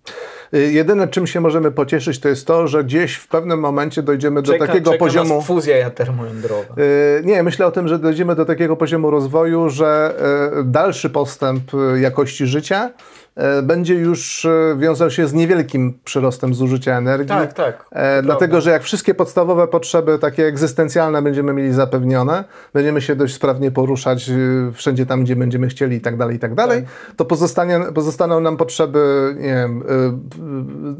Y, 0.54 0.72
jedyne, 0.72 1.08
czym 1.08 1.28
się 1.28 1.42
możemy 1.42 1.72
pocieszyć, 1.72 2.20
to 2.20 2.30
jest 2.30 2.48
to, 2.48 2.68
że 2.68 2.84
gdzieś 2.84 3.16
w 3.16 3.28
pewnym 3.28 3.60
momencie 3.60 4.04
dojdziemy 4.04 4.42
do 4.42 4.52
czeka, 4.52 4.68
takiego 4.68 4.92
czeka 4.92 5.06
poziomu. 5.06 5.36
Nas 5.36 5.46
fuzja 5.46 5.89
termojądrowa. 5.89 6.76
Yy, 6.78 7.22
nie, 7.24 7.44
myślę 7.44 7.66
o 7.66 7.72
tym, 7.72 7.88
że 7.88 8.00
dojdziemy 8.00 8.36
do 8.36 8.46
takiego 8.46 8.76
poziomu 8.76 9.10
rozwoju, 9.10 9.70
że 9.70 10.16
yy, 10.56 10.63
dalszy 10.63 11.10
postęp 11.10 11.72
jakości 12.02 12.46
życia 12.46 12.92
będzie 13.63 13.93
już 13.93 14.46
e, 14.46 14.76
wiązał 14.78 15.12
się 15.12 15.28
z 15.28 15.34
niewielkim 15.34 16.00
przyrostem 16.04 16.54
zużycia 16.54 16.98
energii. 16.98 17.28
Tak, 17.28 17.54
tak. 17.54 17.86
E, 17.91 18.22
dlatego, 18.22 18.62
że 18.62 18.72
jak 18.72 18.84
wszystkie 18.84 19.13
podstawowe 19.13 19.67
potrzeby 19.67 20.19
takie 20.19 20.46
egzystencjalne 20.46 21.22
będziemy 21.22 21.54
mieli 21.54 21.74
zapewnione, 21.74 22.43
będziemy 22.74 23.02
się 23.02 23.15
dość 23.15 23.34
sprawnie 23.34 23.72
poruszać 23.72 24.32
wszędzie 24.74 25.06
tam, 25.06 25.24
gdzie 25.24 25.36
będziemy 25.36 25.67
chcieli 25.67 25.96
i 25.98 26.02
tak 26.02 26.17
dalej, 26.17 26.36
i 26.36 26.39
tak 26.39 26.56
dalej, 26.56 26.82
tak. 26.82 27.15
to 27.15 27.26
pozostanie, 27.26 27.80
pozostaną 27.96 28.39
nam 28.39 28.58
potrzeby 28.58 29.36
nie 29.38 29.54
wiem, 29.54 29.84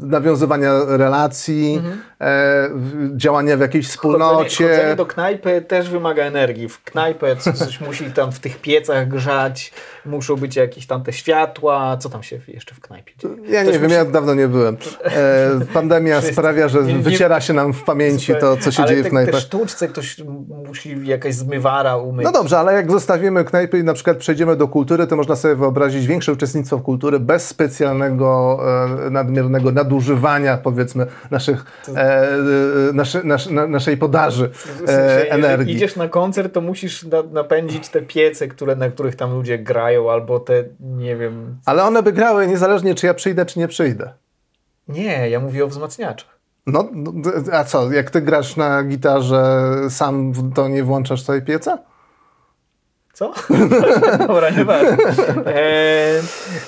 nawiązywania 0.00 0.72
relacji, 0.86 1.74
mhm. 1.74 3.18
działania 3.18 3.56
w 3.56 3.60
jakiejś 3.60 3.88
wspólnocie. 3.88 4.64
Chodzenie, 4.64 4.76
chodzenie 4.76 4.96
do 4.96 5.06
knajpy 5.06 5.62
też 5.62 5.90
wymaga 5.90 6.22
energii. 6.22 6.68
W 6.68 6.82
knajpę 6.82 7.36
coś 7.36 7.80
musi 7.80 8.04
tam 8.10 8.32
w 8.32 8.40
tych 8.40 8.60
piecach 8.60 9.08
grzać, 9.08 9.72
muszą 10.06 10.36
być 10.36 10.56
jakieś 10.56 10.86
tam 10.86 11.02
te 11.02 11.12
światła, 11.12 11.96
co 11.96 12.08
tam 12.08 12.23
się 12.24 12.40
jeszcze 12.48 12.74
w 12.74 12.80
knajpie 12.80 13.12
dzieje. 13.18 13.34
Ja 13.48 13.62
nie 13.62 13.72
wiem, 13.72 13.82
musi... 13.82 13.94
ja 13.94 14.04
dawno 14.04 14.34
nie 14.34 14.48
byłem. 14.48 14.76
E, 15.04 15.50
pandemia 15.74 16.20
sprawia, 16.20 16.68
że 16.68 16.82
nie, 16.82 16.94
nie... 16.94 16.98
wyciera 16.98 17.40
się 17.40 17.52
nam 17.52 17.72
w 17.72 17.82
pamięci 17.82 18.32
to, 18.40 18.56
co 18.56 18.70
się 18.70 18.82
ale 18.82 18.90
dzieje 18.90 19.02
te, 19.02 19.08
w 19.08 19.10
knajpach. 19.10 19.34
Ale 19.34 19.42
sztuczce 19.42 19.88
ktoś 19.88 20.16
musi 20.66 21.06
jakaś 21.06 21.34
zmywara 21.34 21.96
umyć. 21.96 22.24
No 22.24 22.32
dobrze, 22.32 22.58
ale 22.58 22.72
jak 22.72 22.90
zostawimy 22.90 23.44
knajpy 23.44 23.78
i 23.78 23.84
na 23.84 23.94
przykład 23.94 24.16
przejdziemy 24.16 24.56
do 24.56 24.68
kultury, 24.68 25.06
to 25.06 25.16
można 25.16 25.36
sobie 25.36 25.54
wyobrazić 25.54 26.06
większe 26.06 26.32
uczestnictwo 26.32 26.78
w 26.78 26.82
kultury 26.82 27.20
bez 27.20 27.48
specjalnego, 27.48 28.58
e, 29.06 29.10
nadmiernego 29.10 29.72
nadużywania, 29.72 30.56
powiedzmy, 30.56 31.06
naszych, 31.30 31.64
e, 31.88 32.00
e 32.00 32.32
naszy, 32.92 33.24
nasz, 33.24 33.50
na, 33.50 33.66
naszej 33.66 33.96
podaży 33.96 34.50
e, 34.88 35.30
energii. 35.30 35.74
idziesz 35.74 35.96
na 35.96 36.08
koncert, 36.08 36.54
to 36.54 36.60
musisz 36.60 37.04
na, 37.04 37.22
napędzić 37.22 37.88
te 37.88 38.02
piece, 38.02 38.48
które, 38.48 38.76
na 38.76 38.88
których 38.88 39.16
tam 39.16 39.32
ludzie 39.32 39.58
grają, 39.58 40.10
albo 40.10 40.40
te, 40.40 40.64
nie 40.80 41.16
wiem... 41.16 41.56
Ale 41.66 41.84
one 41.84 42.02
by 42.02 42.12
grały 42.14 42.46
niezależnie, 42.46 42.94
czy 42.94 43.06
ja 43.06 43.14
przyjdę, 43.14 43.46
czy 43.46 43.58
nie 43.58 43.68
przyjdę. 43.68 44.12
Nie, 44.88 45.30
ja 45.30 45.40
mówię 45.40 45.64
o 45.64 45.68
wzmacniaczach. 45.68 46.38
No, 46.66 46.88
no 46.92 47.12
a 47.52 47.64
co, 47.64 47.92
jak 47.92 48.10
ty 48.10 48.20
grasz 48.20 48.56
na 48.56 48.84
gitarze, 48.84 49.72
sam 49.90 50.32
to 50.54 50.68
nie 50.68 50.84
włączasz 50.84 51.22
sobie 51.22 51.42
pieca? 51.42 51.78
Co? 53.14 53.32
Dobra, 54.28 54.50
nie 54.50 54.62
e, 55.46 56.20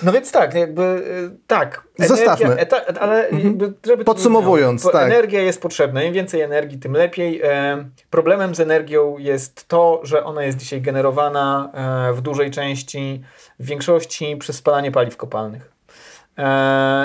No 0.03 0.13
więc 0.13 0.33
tak, 0.33 0.55
jakby 0.55 0.83
e, 0.83 1.37
tak. 1.47 1.83
Energia, 1.99 2.17
Zostawmy. 2.17 2.57
Eta, 2.57 2.77
ale 3.01 3.29
mhm. 3.29 3.45
jakby, 3.45 3.73
żeby 3.87 4.05
Podsumowując, 4.05 4.83
to, 4.83 4.91
tak. 4.91 5.07
Energia 5.07 5.41
jest 5.41 5.63
potrzebna. 5.63 6.03
Im 6.03 6.13
więcej 6.13 6.41
energii, 6.41 6.79
tym 6.79 6.93
lepiej. 6.93 7.41
E, 7.45 7.85
problemem 8.11 8.55
z 8.55 8.61
energią 8.61 9.19
jest 9.19 9.69
to, 9.69 10.01
że 10.03 10.25
ona 10.25 10.45
jest 10.45 10.59
dzisiaj 10.59 10.83
generowana 10.83 11.71
e, 12.11 12.13
w 12.13 12.21
dużej 12.21 12.51
części, 12.51 13.23
w 13.61 13.67
większości 13.67 14.37
przez 14.37 14.57
spalanie 14.57 14.93
paliw 14.93 15.17
kopalnych. 15.17 15.73
E, 16.39 16.43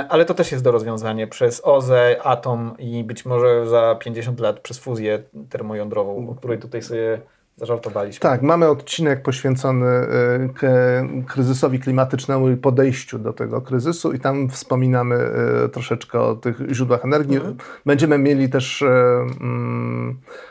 ale 0.09 0.25
to 0.25 0.33
też 0.33 0.51
jest 0.51 0.63
do 0.63 0.71
rozwiązania 0.71 1.27
przez 1.27 1.61
OZE, 1.65 2.23
atom 2.23 2.75
i 2.79 3.03
być 3.03 3.25
może 3.25 3.67
za 3.67 3.95
50 3.99 4.39
lat 4.39 4.59
przez 4.59 4.79
fuzję 4.79 5.23
termojądrową, 5.49 6.29
o 6.29 6.35
której 6.35 6.59
tutaj 6.59 6.81
sobie 6.81 7.21
zażartowaliśmy. 7.61 8.19
Tak, 8.19 8.41
mamy 8.41 8.67
odcinek 8.67 9.21
poświęcony 9.21 9.85
e, 9.87 10.49
kryzysowi 11.27 11.79
klimatycznemu 11.79 12.49
i 12.49 12.57
podejściu 12.57 13.19
do 13.19 13.33
tego 13.33 13.61
kryzysu 13.61 14.13
i 14.13 14.19
tam 14.19 14.49
wspominamy 14.49 15.15
e, 15.15 15.69
troszeczkę 15.69 16.21
o 16.21 16.35
tych 16.35 16.57
źródłach 16.71 17.05
energii. 17.05 17.35
Mhm. 17.35 17.57
Będziemy 17.85 18.17
mieli 18.17 18.49
też 18.49 18.81
mm, 18.81 20.17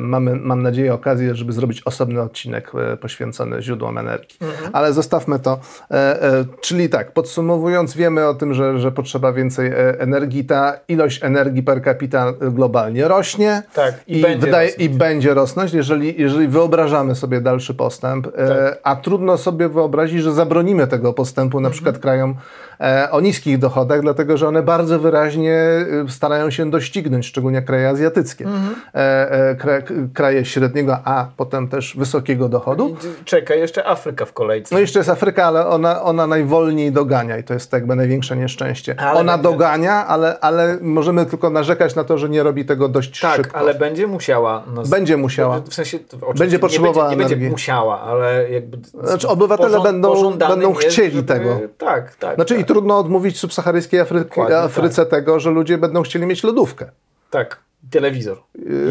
mamy, 0.00 0.36
mam 0.36 0.62
nadzieję, 0.62 0.94
okazję, 0.94 1.34
żeby 1.34 1.52
zrobić 1.52 1.82
osobny 1.82 2.20
odcinek 2.22 2.72
e, 2.92 2.96
poświęcony 2.96 3.62
źródłom 3.62 3.98
energii. 3.98 4.36
Mhm. 4.40 4.70
Ale 4.72 4.92
zostawmy 4.92 5.38
to. 5.38 5.58
E, 5.90 6.22
e, 6.22 6.44
czyli 6.60 6.88
tak, 6.88 7.12
podsumowując, 7.12 7.94
wiemy 7.96 8.28
o 8.28 8.34
tym, 8.34 8.54
że, 8.54 8.78
że 8.78 8.92
potrzeba 8.92 9.32
więcej 9.32 9.68
e, 9.68 10.00
energii. 10.00 10.44
Ta 10.44 10.74
ilość 10.88 11.24
energii 11.24 11.62
per 11.62 11.84
capita 11.84 12.32
globalnie 12.40 13.08
rośnie. 13.08 13.62
Tak, 13.74 13.94
i 14.06 14.18
i, 14.18 14.22
będzie 14.22 14.46
wydaje, 14.46 14.68
rosnąć. 14.68 14.90
i 14.92 14.94
będzie 14.98 15.34
rosnąć, 15.34 15.72
jeżeli, 15.72 16.20
jeżeli 16.22 16.48
wyobrażamy 16.48 17.14
sobie 17.14 17.40
dalszy 17.40 17.74
postęp. 17.74 18.26
E, 18.26 18.30
Tak. 18.48 18.78
a 18.82 18.96
trudno 18.96 19.38
sobie 19.38 19.68
wyobrazić, 19.68 20.22
że 20.22 20.32
zabronimy 20.32 20.86
tego 20.86 21.12
postępu 21.12 21.58
Mhm. 21.58 21.62
na 21.62 21.70
przykład 21.70 21.98
krajom 21.98 22.30
e, 22.30 22.69
o 23.10 23.20
niskich 23.20 23.58
dochodach, 23.58 24.00
dlatego 24.00 24.36
że 24.36 24.48
one 24.48 24.62
bardzo 24.62 24.98
wyraźnie 24.98 25.54
e, 25.54 25.84
starają 26.08 26.50
się 26.50 26.70
doścignąć, 26.70 27.26
szczególnie 27.26 27.62
kraje 27.62 27.88
azjatyckie. 27.88 28.44
Mhm. 28.44 28.74
E, 28.94 29.30
e, 29.50 29.54
kra, 29.54 29.72
kraje 30.14 30.44
średniego, 30.44 30.98
a 31.04 31.26
potem 31.36 31.68
też 31.68 31.96
wysokiego 31.96 32.48
dochodu. 32.48 32.96
Czeka 33.24 33.54
jeszcze 33.54 33.86
Afryka 33.86 34.24
w 34.24 34.32
kolejce. 34.32 34.74
No 34.74 34.80
jeszcze 34.80 34.98
jest 34.98 35.10
Afryka, 35.10 35.44
ale 35.44 35.66
ona, 35.66 36.02
ona 36.02 36.26
najwolniej 36.26 36.92
dogania 36.92 37.38
i 37.38 37.44
to 37.44 37.54
jest 37.54 37.72
jakby 37.72 37.96
największe 37.96 38.36
nieszczęście. 38.36 38.94
Ale 39.00 39.20
ona 39.20 39.38
będzie- 39.38 39.50
dogania, 39.50 40.06
ale, 40.06 40.40
ale 40.40 40.78
możemy 40.80 41.26
tylko 41.26 41.50
narzekać 41.50 41.94
na 41.94 42.04
to, 42.04 42.18
że 42.18 42.28
nie 42.28 42.42
robi 42.42 42.64
tego 42.64 42.88
dość 42.88 43.20
tak, 43.20 43.36
szybko. 43.36 43.58
ale 43.58 43.74
będzie 43.74 44.06
musiała. 44.06 44.64
No, 44.74 44.82
Będzie 44.82 45.16
musiała. 45.16 45.60
W 45.60 45.74
sensie, 45.74 45.98
Będzie 46.38 46.58
potrzebowała 46.58 47.10
nie 47.10 47.16
będzie, 47.16 47.34
nie 47.34 47.36
będzie 47.40 47.50
musiała, 47.50 48.00
ale 48.00 48.50
jakby. 48.50 48.78
Znaczy, 49.08 49.28
obywatele 49.28 49.68
porząd- 49.78 49.82
będą- 49.84 50.38
będą 50.48 50.68
jest, 50.70 50.80
chcieli 50.88 51.10
żeby- 51.16 51.28
tego. 51.28 51.60
Tak, 51.78 52.14
tak. 52.14 52.34
Znaczy 52.34 52.54
tak, 52.54 52.60
trudno 52.72 52.98
odmówić 52.98 53.38
subsaharyjskiej 53.38 54.00
Afryce, 54.00 54.24
Dokładnie, 54.24 54.56
Afryce 54.58 55.06
tego, 55.06 55.40
że 55.40 55.50
ludzie 55.50 55.78
będą 55.78 56.02
chcieli 56.02 56.26
mieć 56.26 56.44
lodówkę. 56.44 56.90
tak. 57.30 57.60
Telewizor. 57.90 58.36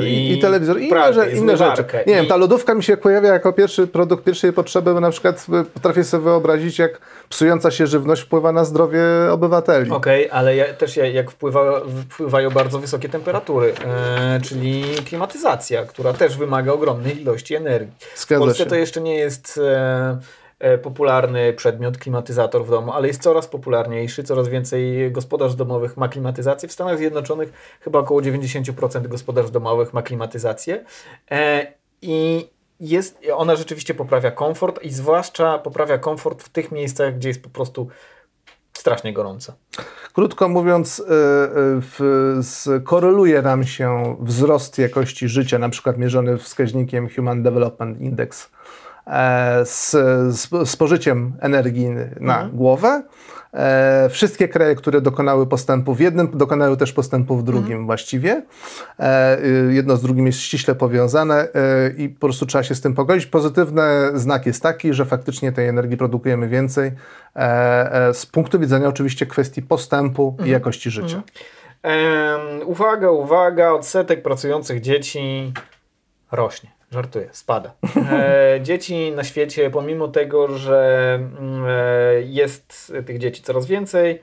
I, 0.07 0.31
i 0.31 0.39
telewizor, 0.39 0.79
i 0.81 0.87
inne, 0.87 1.31
inne 1.33 1.57
rzeczy. 1.57 1.83
Nie 2.07 2.15
wiem, 2.15 2.25
i- 2.25 2.27
ta 2.27 2.35
lodówka 2.37 2.73
mi 2.75 2.83
się 2.83 2.97
pojawia 2.97 3.29
jako 3.33 3.53
pierwszy 3.53 3.87
produkt 3.87 4.23
pierwszej 4.23 4.53
potrzeby, 4.53 4.93
bo 4.93 4.99
na 4.99 5.11
przykład 5.11 5.45
y, 5.61 5.65
potrafię 5.65 6.03
sobie 6.03 6.23
wyobrazić, 6.23 6.79
jak 6.79 6.99
psująca 7.29 7.71
się 7.71 7.87
żywność 7.87 8.21
wpływa 8.21 8.51
na 8.51 8.65
zdrowie 8.65 9.01
obywateli. 9.31 9.91
Okej, 9.91 10.29
ale 10.31 10.55
ja, 10.55 10.73
też 10.73 10.97
ja- 10.97 11.07
jak 11.07 11.31
wpływa, 11.31 11.81
wpływają 12.09 12.49
bardzo 12.49 12.79
wysokie 12.79 13.09
temperatury, 13.09 13.73
e, 13.85 14.39
czyli 14.43 14.83
klimatyzacja, 15.05 15.85
która 15.85 16.13
też 16.13 16.37
wymaga 16.37 16.71
ogromnej 16.71 17.21
ilości 17.21 17.55
energii. 17.55 17.93
W 18.15 18.19
Zgadza 18.19 18.39
Polsce 18.45 18.63
się. 18.63 18.69
to 18.69 18.75
jeszcze 18.75 19.01
nie 19.01 19.15
jest 19.15 19.57
e, 19.63 19.71
e, 19.71 20.19
popularny 20.83 21.53
przedmiot 21.53 21.97
klimatyzator 21.97 22.65
w 22.65 22.69
domu, 22.69 22.91
ale 22.91 23.07
jest 23.07 23.21
coraz 23.21 23.47
popularniejszy, 23.47 24.23
coraz 24.23 24.47
więcej 24.47 25.11
gospodarstw 25.11 25.57
domowych 25.57 25.97
ma 25.97 26.07
klimatyzację. 26.07 26.69
W 26.69 26.71
Stanach 26.71 26.97
Zjednoczonych 26.97 27.77
chyba 27.81 27.99
około 27.99 28.21
90% 28.21 29.07
gospodarstw 29.07 29.51
domowych 29.53 29.93
ma 29.93 30.01
klimatyzację 30.01 30.85
e, 31.31 31.73
i 32.01 32.49
jest, 32.79 33.19
ona 33.33 33.55
rzeczywiście 33.55 33.93
poprawia 33.93 34.31
komfort 34.31 34.83
i 34.83 34.89
zwłaszcza 34.89 35.59
poprawia 35.59 35.97
komfort 35.97 36.43
w 36.43 36.49
tych 36.49 36.71
miejscach, 36.71 37.15
gdzie 37.15 37.29
jest 37.29 37.43
po 37.43 37.49
prostu 37.49 37.87
strasznie 38.73 39.13
gorąco. 39.13 39.53
Krótko 40.13 40.49
mówiąc, 40.49 41.03
w, 41.81 42.39
skoreluje 42.41 43.41
nam 43.41 43.63
się 43.63 44.17
wzrost 44.19 44.77
jakości 44.77 45.27
życia, 45.27 45.59
na 45.59 45.69
przykład 45.69 45.97
mierzony 45.97 46.37
wskaźnikiem 46.37 47.09
Human 47.15 47.43
Development 47.43 48.01
Index, 48.01 48.45
e, 48.45 48.58
z 49.63 49.91
z 50.35 50.69
spożyciem 50.69 51.33
energii 51.41 51.89
na 52.19 52.49
głowę. 52.53 53.03
E, 53.53 54.09
wszystkie 54.09 54.47
kraje, 54.47 54.75
które 54.75 55.01
dokonały 55.01 55.47
postępu 55.47 55.95
w 55.95 55.99
jednym, 55.99 56.31
dokonały 56.33 56.77
też 56.77 56.93
postępu 56.93 57.37
w 57.37 57.43
drugim 57.43 57.85
właściwie. 57.85 58.41
E, 58.99 59.43
y, 59.43 59.73
jedno 59.73 59.95
z 59.97 60.01
drugim 60.01 60.27
jest 60.27 60.39
ściśle 60.39 60.75
powiązane 60.75 61.35
e, 61.53 61.89
i 61.97 62.09
po 62.09 62.19
prostu 62.19 62.45
trzeba 62.45 62.63
się 62.63 62.75
z 62.75 62.81
tym 62.81 62.93
pogodzić. 62.93 63.25
Pozytywny 63.25 63.81
znak 64.13 64.45
jest 64.45 64.63
taki, 64.63 64.93
że 64.93 65.05
faktycznie 65.05 65.51
tej 65.51 65.67
energii 65.67 65.97
produkujemy 65.97 66.47
więcej 66.47 66.91
e, 67.35 68.07
e, 68.07 68.13
z 68.13 68.25
punktu 68.25 68.59
widzenia 68.59 68.87
oczywiście 68.87 69.25
kwestii 69.25 69.61
postępu 69.61 70.37
i 70.45 70.49
jakości 70.49 70.91
życia. 70.91 71.21
Em, 71.83 72.39
uwaga, 72.65 73.11
uwaga, 73.11 73.71
odsetek 73.71 74.23
pracujących 74.23 74.81
dzieci 74.81 75.53
rośnie. 76.31 76.78
Żartuję, 76.91 77.29
spada. 77.31 77.73
E, 78.11 78.59
dzieci 78.61 79.11
na 79.11 79.23
świecie, 79.23 79.69
pomimo 79.69 80.07
tego, 80.07 80.57
że 80.57 81.13
mm, 81.15 81.65
e, 81.67 82.21
jest 82.21 82.93
tych 83.05 83.17
dzieci 83.19 83.41
coraz 83.41 83.65
więcej, 83.65 84.21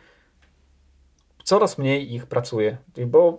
coraz 1.44 1.78
mniej 1.78 2.14
ich 2.14 2.26
pracuje, 2.26 2.76
bo 3.06 3.38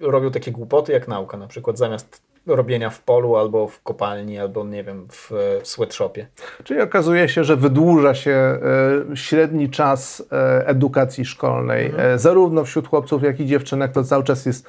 robią 0.00 0.30
takie 0.30 0.52
głupoty 0.52 0.92
jak 0.92 1.08
nauka, 1.08 1.36
na 1.36 1.46
przykład 1.46 1.78
zamiast 1.78 2.25
robienia 2.46 2.90
w 2.90 3.02
polu 3.02 3.36
albo 3.36 3.68
w 3.68 3.82
kopalni, 3.82 4.38
albo 4.38 4.64
nie 4.64 4.84
wiem, 4.84 5.06
w, 5.12 5.30
w 5.62 5.68
sweatshopie. 5.68 6.26
Czyli 6.64 6.80
okazuje 6.80 7.28
się, 7.28 7.44
że 7.44 7.56
wydłuża 7.56 8.14
się 8.14 8.30
e, 8.30 9.16
średni 9.16 9.70
czas 9.70 10.22
e, 10.32 10.66
edukacji 10.68 11.24
szkolnej, 11.24 11.92
e, 11.98 12.18
zarówno 12.18 12.64
wśród 12.64 12.88
chłopców, 12.88 13.22
jak 13.22 13.40
i 13.40 13.46
dziewczynek. 13.46 13.92
To 13.92 14.04
cały 14.04 14.24
czas 14.24 14.46
jest 14.46 14.66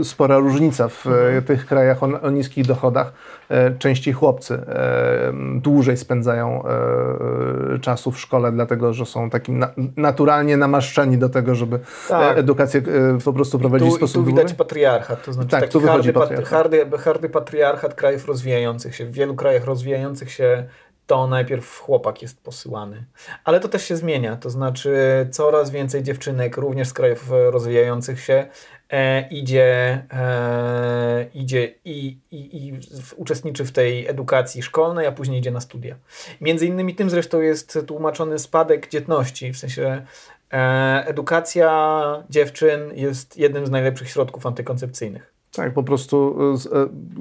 e, 0.00 0.04
spora 0.04 0.38
różnica 0.38 0.88
w 0.88 1.06
e, 1.06 1.42
tych 1.42 1.66
krajach 1.66 2.02
o, 2.02 2.08
o 2.22 2.30
niskich 2.30 2.66
dochodach. 2.66 3.12
E, 3.48 3.70
częściej 3.78 4.14
chłopcy 4.14 4.54
e, 4.54 5.32
dłużej 5.60 5.96
spędzają 5.96 6.62
e, 6.64 7.78
czasu 7.78 8.12
w 8.12 8.20
szkole, 8.20 8.52
dlatego 8.52 8.92
że 8.92 9.06
są 9.06 9.30
takim 9.30 9.58
na, 9.58 9.70
naturalnie 9.96 10.56
namaszczeni 10.56 11.18
do 11.18 11.28
tego, 11.28 11.54
żeby 11.54 11.78
Tak. 12.08 12.36
e, 12.36 12.40
edukację 12.40 12.80
e, 13.14 13.18
po 13.24 13.32
prostu 13.32 13.58
prowadzić 13.58 13.88
w 13.88 13.90
Tu, 13.90 13.96
i 13.96 13.98
sposób 13.98 14.14
tu 14.22 14.24
widać 14.26 14.42
dłużej. 14.42 14.58
patriarchat, 14.58 15.24
to 15.24 15.32
znaczy 15.32 15.48
Tak, 15.48 15.60
taki 15.60 15.72
tu 15.72 15.80
hardy, 15.80 16.12
pat- 16.12 16.20
patriarchat. 16.22 16.48
hardy, 16.58 16.86
hardy 16.98 17.13
patriarchat 17.28 17.94
krajów 17.94 18.26
rozwijających 18.26 18.96
się. 18.96 19.06
W 19.06 19.12
wielu 19.12 19.34
krajach 19.34 19.64
rozwijających 19.64 20.32
się 20.32 20.66
to 21.06 21.26
najpierw 21.26 21.78
chłopak 21.78 22.22
jest 22.22 22.42
posyłany. 22.42 23.04
Ale 23.44 23.60
to 23.60 23.68
też 23.68 23.84
się 23.84 23.96
zmienia, 23.96 24.36
to 24.36 24.50
znaczy 24.50 24.94
coraz 25.30 25.70
więcej 25.70 26.02
dziewczynek, 26.02 26.56
również 26.56 26.88
z 26.88 26.92
krajów 26.92 27.32
e, 27.32 27.50
rozwijających 27.50 28.20
się, 28.20 28.46
e, 28.90 29.28
idzie, 29.28 30.02
e, 30.12 31.26
idzie 31.34 31.74
i, 31.84 32.18
i, 32.30 32.68
i 32.68 32.80
uczestniczy 33.16 33.64
w 33.64 33.72
tej 33.72 34.06
edukacji 34.08 34.62
szkolnej, 34.62 35.06
a 35.06 35.12
później 35.12 35.38
idzie 35.38 35.50
na 35.50 35.60
studia. 35.60 35.96
Między 36.40 36.66
innymi 36.66 36.94
tym 36.94 37.10
zresztą 37.10 37.40
jest 37.40 37.78
tłumaczony 37.86 38.38
spadek 38.38 38.88
dzietności, 38.88 39.52
w 39.52 39.58
sensie 39.58 40.06
e, 40.52 41.04
edukacja 41.06 42.24
dziewczyn 42.30 42.80
jest 42.94 43.36
jednym 43.36 43.66
z 43.66 43.70
najlepszych 43.70 44.10
środków 44.10 44.46
antykoncepcyjnych. 44.46 45.33
Tak, 45.56 45.72
po 45.74 45.82
prostu 45.82 46.36
z- 46.58 46.66
e, 46.66 46.70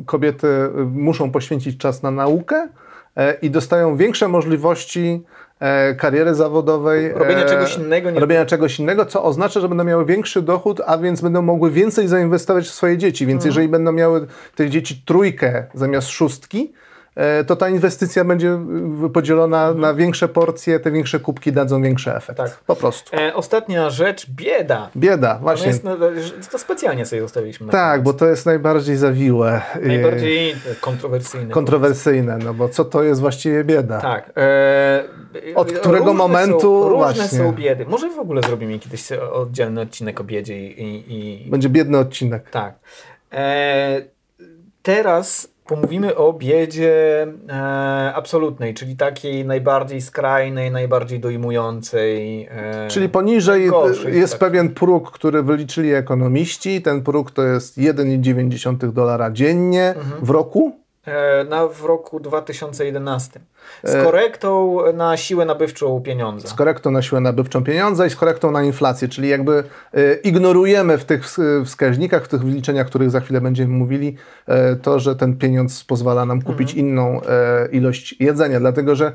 kobiety 0.05 0.47
y, 0.47 0.69
muszą 0.85 1.31
poświęcić 1.31 1.77
czas 1.77 2.03
na 2.03 2.11
naukę 2.11 2.67
e, 3.17 3.33
i 3.41 3.49
dostają 3.49 3.95
większe 3.97 4.27
możliwości 4.27 5.23
e, 5.59 5.95
kariery 5.95 6.35
zawodowej. 6.35 7.11
Robienia 7.13 7.43
e, 7.43 7.49
czegoś 7.49 7.77
innego 7.77 8.11
niż- 8.11 8.21
Robienia 8.21 8.45
czegoś 8.45 8.79
innego, 8.79 9.05
co 9.05 9.23
oznacza, 9.23 9.59
że 9.59 9.69
będą 9.69 9.83
miały 9.83 10.05
większy 10.05 10.41
dochód, 10.41 10.81
a 10.85 10.97
więc 10.97 11.21
będą 11.21 11.41
mogły 11.41 11.71
więcej 11.71 12.07
zainwestować 12.07 12.65
w 12.67 12.71
swoje 12.73 12.97
dzieci. 12.97 13.25
Więc 13.25 13.45
jeżeli 13.45 13.67
będą 13.67 13.91
miały 13.91 14.27
tych 14.55 14.69
dzieci 14.69 15.01
trójkę 15.05 15.65
zamiast 15.73 16.07
szóstki, 16.07 16.73
e, 16.73 16.92
to 17.47 17.55
ta 17.55 17.69
inwestycja 17.69 18.25
będzie 18.25 18.59
y, 19.05 19.09
podzielona 19.09 19.73
na 19.73 19.93
większe 19.93 20.27
porcje, 20.27 20.79
te 20.79 20.91
większe 20.91 21.19
kubki 21.19 21.51
dadzą 21.51 21.81
większy 21.81 22.15
efekt. 22.15 22.37
Tak. 22.37 22.59
Po 22.67 22.75
prostu. 22.75 23.15
E, 23.17 23.33
ostatnia 23.35 23.89
rzecz, 23.89 24.29
bieda. 24.29 24.89
Bieda, 24.95 25.39
właśnie. 25.41 25.67
jest, 25.67 25.83
no, 25.83 25.97
to 26.51 26.59
specjalnie 26.59 27.05
sobie 27.05 27.21
zostawiliśmy. 27.21 27.65
na 27.65 27.71
Tak, 27.71 28.03
bo 28.03 28.13
to 28.13 28.27
jest 28.27 28.45
najbardziej 28.45 28.97
zawiłe. 28.97 29.61
Najbardziej 29.83 30.51
e, 30.51 30.55
kontrowersyjny. 30.81 31.53
kontrowersyjne, 31.53 32.37
no 32.37 32.53
bo 32.53 32.69
co 32.69 32.85
to 32.85 33.03
jest 33.03 33.21
właściwie 33.21 33.63
bieda? 33.63 34.01
Tak. 34.01 34.31
E, 34.37 35.03
Od 35.55 35.71
którego 35.71 36.05
różne 36.05 36.17
momentu 36.17 36.59
są, 36.59 36.89
różne 36.89 36.97
właśnie. 37.13 37.37
są 37.37 37.51
biedy. 37.51 37.85
Może 37.85 38.09
w 38.09 38.19
ogóle 38.19 38.41
zrobimy 38.41 38.79
kiedyś 38.79 39.11
oddzielny 39.11 39.81
odcinek 39.81 40.19
o 40.21 40.23
biedzie 40.23 40.67
i... 40.69 40.81
i, 40.81 41.45
i 41.47 41.49
Będzie 41.51 41.69
biedny 41.69 41.97
odcinek. 41.97 42.49
tak. 42.49 42.75
E, 43.33 44.01
teraz 44.83 45.52
pomówimy 45.65 46.15
o 46.15 46.33
biedzie 46.33 47.27
e, 47.49 48.13
absolutnej, 48.15 48.73
czyli 48.73 48.95
takiej 48.95 49.45
najbardziej 49.45 50.01
skrajnej, 50.01 50.71
najbardziej 50.71 51.19
dojmującej. 51.19 52.43
E, 52.51 52.87
Czyli 52.87 53.09
poniżej 53.09 53.59
najgorszej, 53.61 54.17
jest 54.17 54.33
tak. 54.33 54.39
pewien 54.39 54.69
próg, 54.69 55.11
który 55.11 55.43
wyliczyli 55.43 55.93
ekonomiści. 55.93 56.81
Ten 56.81 57.01
próg 57.03 57.31
to 57.31 57.43
jest 57.43 57.77
1,9 57.77 58.91
dolara 58.93 59.31
dziennie 59.31 59.89
Mhm. 59.97 60.25
w 60.25 60.29
roku. 60.29 60.82
E, 61.07 61.43
na, 61.43 61.67
w 61.67 61.85
roku 61.85 62.19
2011. 62.19 63.39
Z 63.83 63.95
E, 63.95 64.03
korektą 64.03 64.79
na 64.93 65.17
siłę 65.17 65.45
nabywczą 65.45 66.01
pieniądza. 66.01 66.47
Z 66.47 66.53
korektą 66.53 66.91
na 66.91 67.01
siłę 67.01 67.21
nabywczą 67.21 67.63
pieniądza 67.63 68.05
i 68.05 68.09
z 68.09 68.15
korektą 68.15 68.51
na 68.51 68.63
inflację, 68.63 69.07
czyli 69.07 69.29
jakby 69.29 69.63
e, 69.93 70.13
ignorujemy 70.13 70.97
w 70.97 71.05
tych 71.05 71.23
ws- 71.25 71.65
wskaźnikach, 71.65 72.23
w 72.23 72.27
tych 72.27 72.41
wyliczeniach, 72.43 72.85
o 72.87 72.89
których 72.89 73.09
za 73.11 73.19
chwilę 73.19 73.41
będziemy 73.41 73.73
mówili, 73.73 74.15
to, 74.81 74.99
że 74.99 75.15
ten 75.15 75.37
pieniądz 75.37 75.83
pozwala 75.83 76.25
nam 76.25 76.41
kupić 76.41 76.69
Mhm. 76.71 76.87
inną 76.87 77.21
ilość 77.71 78.15
jedzenia, 78.19 78.59
dlatego 78.59 78.95
że 78.95 79.11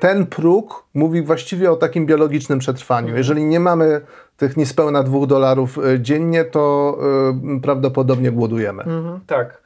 ten 0.00 0.26
próg 0.26 0.84
mówi 0.94 1.22
właściwie 1.22 1.70
o 1.70 1.76
takim 1.76 2.06
biologicznym 2.06 2.58
przetrwaniu. 2.58 3.06
Mhm. 3.06 3.18
Jeżeli 3.18 3.44
nie 3.44 3.60
mamy 3.60 4.00
tych 4.36 4.56
niespełna 4.56 5.02
dwóch 5.02 5.26
dolarów 5.26 5.78
dziennie, 5.98 6.44
to 6.44 6.98
prawdopodobnie 7.62 8.32
głodujemy. 8.32 8.82
Mhm, 8.82 9.20
tak. 9.26 9.62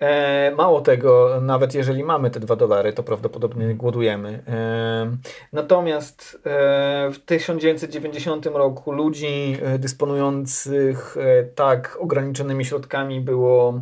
E, 0.00 0.52
mało 0.56 0.80
tego, 0.80 1.40
nawet 1.42 1.74
jeżeli 1.74 2.04
mamy 2.04 2.30
te 2.30 2.40
dwa 2.40 2.56
dolary, 2.56 2.92
to 2.92 3.02
prawdopodobnie 3.02 3.74
głodujemy. 3.74 4.42
E, 4.48 5.16
natomiast 5.52 6.34
e, 6.46 7.10
w 7.12 7.18
1990 7.26 8.46
roku 8.46 8.92
ludzi 8.92 9.56
e, 9.62 9.78
dysponujących 9.78 11.16
e, 11.20 11.44
tak 11.44 11.98
ograniczonymi 12.00 12.64
środkami 12.64 13.20
było 13.20 13.80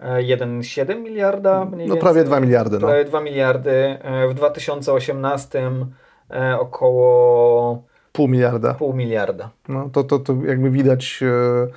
e, 0.00 0.18
1,7 0.22 1.00
miliarda. 1.02 1.64
Mniej 1.64 1.88
No 1.88 1.94
więcej. 1.94 2.00
prawie 2.00 2.24
2 2.24 2.40
miliardy. 2.40 2.78
No. 2.78 2.86
Prawie 2.86 3.04
2 3.04 3.20
miliardy. 3.20 3.70
E, 4.02 4.28
w 4.28 4.34
2018 4.34 5.70
e, 6.30 6.58
około 6.60 7.82
Pół 8.12 8.28
miliarda. 8.28 8.74
pół 8.74 8.92
miliarda. 8.94 9.50
No, 9.68 9.88
to, 9.92 10.04
to, 10.04 10.18
to 10.18 10.34
jakby 10.46 10.70
widać, 10.70 11.20
e, 11.22 11.26
e, 11.26 11.68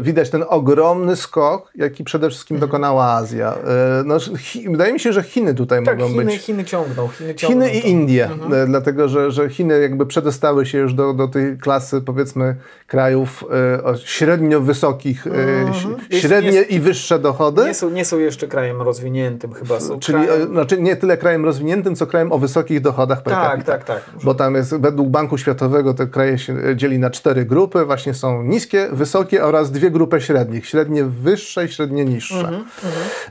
widać 0.00 0.30
ten 0.30 0.44
ogromny 0.48 1.16
skok, 1.16 1.70
jaki 1.74 2.04
przede 2.04 2.30
wszystkim 2.30 2.58
dokonała 2.58 3.04
Azja. 3.12 3.54
E, 3.54 4.02
no, 4.04 4.18
Chi, 4.38 4.68
wydaje 4.70 4.92
mi 4.92 5.00
się, 5.00 5.12
że 5.12 5.22
Chiny 5.22 5.54
tutaj 5.54 5.84
Tak, 5.84 5.98
mogą 5.98 6.10
Chiny, 6.10 6.24
być. 6.24 6.34
Chiny 6.42 6.64
ciągną. 6.64 7.08
Chiny, 7.08 7.34
ciągną 7.34 7.66
Chiny 7.66 7.78
i 7.78 7.82
to. 7.82 7.88
Indie, 7.88 8.24
Mhm. 8.30 8.52
e, 8.54 8.66
dlatego 8.66 9.08
że, 9.08 9.30
że 9.30 9.48
Chiny 9.50 9.80
jakby 9.80 10.06
przedostały 10.06 10.66
się 10.66 10.78
już 10.78 10.94
do, 10.94 11.12
do 11.14 11.28
tej 11.28 11.58
klasy 11.58 12.00
powiedzmy 12.00 12.56
krajów 12.86 13.44
o 13.84 13.96
średnio 13.96 14.60
wysokich, 14.60 15.26
Mhm. 15.26 15.72
średnie 16.10 16.50
Jest- 16.52 16.70
i 16.70 16.80
wyższe 16.80 17.18
dochody. 17.18 17.64
Nie 17.64 17.74
są, 17.74 17.90
nie 17.90 18.04
są 18.04 18.18
jeszcze 18.18 18.48
krajem 18.48 18.82
rozwiniętym 18.82 19.52
chyba. 19.52 19.80
Są 19.80 19.98
Czyli 19.98 20.24
krajem... 20.26 20.48
znaczy 20.48 20.80
nie 20.82 20.96
tyle 20.96 21.16
krajem 21.16 21.44
rozwiniętym, 21.44 21.96
co 21.96 22.06
krajem 22.06 22.32
o 22.32 22.38
wysokich 22.38 22.80
dochodach 22.80 23.22
per 23.22 23.32
Tak, 23.32 23.50
capita. 23.50 23.72
tak, 23.72 23.84
tak. 23.84 24.02
Bo 24.24 24.34
tam 24.34 24.54
jest, 24.54 24.76
według 24.76 25.08
Banku 25.08 25.38
Światowego 25.38 25.94
te 25.94 26.06
kraje 26.06 26.38
się 26.38 26.56
dzieli 26.76 26.98
na 26.98 27.10
cztery 27.10 27.44
grupy. 27.44 27.84
Właśnie 27.84 28.14
są 28.14 28.42
niskie, 28.42 28.88
wysokie 28.92 29.44
oraz 29.44 29.63
dwie 29.72 29.90
grupy 29.90 30.20
średnich. 30.20 30.66
Średnie 30.66 31.04
wyższe 31.04 31.64
i 31.64 31.68
średnie 31.68 32.04
niższe. 32.04 32.34
Mhm, 32.38 32.64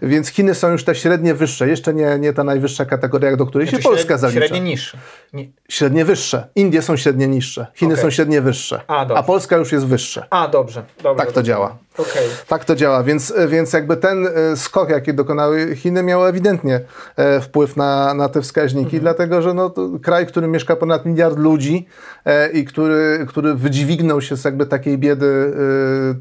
Więc 0.01 0.27
Chiny 0.27 0.55
są 0.55 0.71
już 0.71 0.83
te 0.83 0.95
średnie 0.95 1.33
wyższe. 1.33 1.67
Jeszcze 1.67 1.93
nie, 1.93 2.19
nie 2.19 2.33
ta 2.33 2.43
najwyższa 2.43 2.85
kategoria, 2.85 3.35
do 3.35 3.45
której 3.45 3.67
się 3.67 3.71
Znaczy 3.71 3.83
Polska 3.83 4.03
średnie, 4.03 4.17
zalicza. 4.17 4.39
Średnie 4.47 4.59
niższe. 4.69 4.97
Nie. 5.33 5.47
Średnie 5.69 6.05
wyższe. 6.05 6.47
Indie 6.55 6.81
są 6.81 6.97
średnie 6.97 7.27
niższe. 7.27 7.67
Chiny 7.75 7.93
Okej. 7.93 8.01
są 8.03 8.09
średnie 8.09 8.41
wyższe. 8.41 8.81
A, 8.87 9.05
dobrze. 9.05 9.23
Polska 9.23 9.57
już 9.57 9.71
jest 9.71 9.85
wyższe. 9.87 10.27
A, 10.29 10.47
dobrze. 10.47 10.83
dobrze 11.03 11.17
Tak 11.17 11.27
to 11.27 11.33
dobrze. 11.33 11.47
działa. 11.47 11.77
Okej. 11.97 12.27
Tak 12.47 12.65
to 12.65 12.75
działa, 12.75 13.03
więc, 13.03 13.33
więc 13.47 13.73
jakby 13.73 13.97
ten 13.97 14.27
e, 14.27 14.57
skok, 14.57 14.89
jaki 14.89 15.13
dokonały 15.13 15.75
Chiny, 15.75 16.03
miał 16.03 16.27
ewidentnie 16.27 16.81
e, 17.15 17.41
wpływ 17.41 17.77
na, 17.77 18.13
na 18.13 18.29
te 18.29 18.41
wskaźniki, 18.41 18.99
dlatego 18.99 19.41
że 19.41 19.53
no, 19.53 19.73
kraj, 20.03 20.25
w 20.25 20.27
którym 20.27 20.51
mieszka 20.51 20.75
ponad 20.75 21.05
miliard 21.05 21.37
ludzi 21.37 21.87
e, 22.25 22.49
i 22.51 22.65
który, 22.65 23.25
który 23.29 23.53
wydźwignął 23.55 24.21
się 24.21 24.37
z 24.37 24.45
jakby 24.45 24.65
takiej 24.65 24.97
biedy 24.97 25.53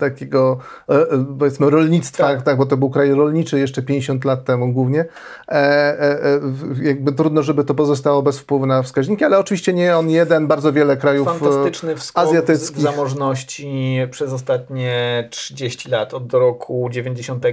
takiego 0.01 0.59
powiedzmy 1.39 1.71
rolnictwa, 1.71 2.25
Tak. 2.25 2.43
tak. 2.43 2.57
bo 2.57 2.67
to 2.67 2.77
był 2.77 2.91
kraj 2.91 3.13
rolniczy 3.13 3.59
jeszcze 3.59 3.83
50 3.83 4.25
lat 4.25 4.45
temu 4.45 4.73
głównie, 4.73 5.05
jakby 6.83 7.13
trudno, 7.13 7.43
żeby 7.43 7.65
to 7.65 7.75
pozostało 7.75 8.23
bez 8.23 8.39
wpływu 8.39 8.67
na 8.67 8.83
wskaźniki, 8.83 9.25
ale 9.25 9.39
oczywiście 9.39 9.73
nie 9.73 9.97
on 9.97 10.11
jeden, 10.11 10.47
bardzo 10.47 10.73
wiele 10.73 10.97
krajów 10.97 11.29
Fantastyczny 11.29 11.97
wskok 11.97 12.25
azjatyckich. 12.25 12.83
zamożności 12.83 13.99
przez 14.11 14.33
ostatnie 14.33 15.29
30 15.31 15.62
lat, 15.89 16.15
od 16.15 16.35
roku 16.35 16.89
90, 16.91 17.45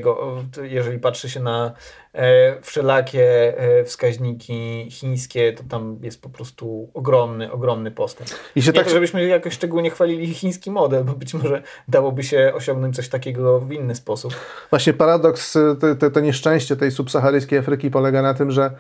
jeżeli 0.62 1.00
patrzy 1.00 1.30
się 1.30 1.40
na 1.40 1.74
e, 2.14 2.62
wszelakie 2.62 3.58
e, 3.60 3.84
wskaźniki 3.84 4.88
chińskie, 4.92 5.54
to 5.54 5.64
tam 5.70 6.00
jest 6.02 6.22
po 6.22 6.30
prostu 6.30 6.90
ogromny, 6.94 7.52
ogromny 7.52 7.92
postęp. 7.92 8.30
I 8.56 8.62
się 8.62 8.72
Nie 8.72 8.74
tak 8.74 8.86
to, 8.86 8.92
żebyśmy 8.92 9.28
jakoś 9.28 9.54
szczególnie 9.54 9.90
chwalili 9.90 10.34
chiński 10.34 10.72
model, 10.72 11.04
bo 11.04 11.14
być 11.14 11.34
może 11.34 11.64
dałoby 11.88 12.24
się 12.24 12.52
osiągnąć 12.56 12.96
coś 12.96 13.10
takiego 13.10 13.60
w 13.60 13.72
inny 13.72 13.96
sposób. 13.96 14.36
Właśnie 14.70 14.94
paradoks, 14.94 15.58
te, 16.00 16.12
to 16.12 16.20
nieszczęście 16.20 16.76
tej 16.76 16.92
subsaharyjskiej 16.92 17.60
Afryki 17.60 17.92
polega 17.92 18.22
na 18.22 18.34
tym, 18.34 18.52
że 18.52 18.64
e, 18.66 18.72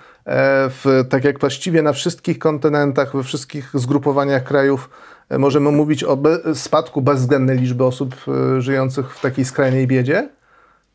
w, 0.69 1.03
tak 1.09 1.23
jak 1.23 1.39
właściwie 1.39 1.82
na 1.82 1.93
wszystkich 1.93 2.39
kontynentach, 2.39 3.15
we 3.15 3.23
wszystkich 3.23 3.69
zgrupowaniach 3.73 4.43
krajów 4.43 4.89
e, 4.89 5.18
możemy 5.38 5.71
mówić 5.71 6.03
o 6.03 6.17
be, 6.17 6.55
spadku 6.55 7.01
bezwzględnej 7.01 7.57
liczby 7.57 7.84
osób 7.84 8.15
e, 8.27 8.61
żyjących 8.61 9.15
w 9.15 9.21
takiej 9.21 9.45
skrajnej 9.45 9.88
biedzie, 9.88 10.30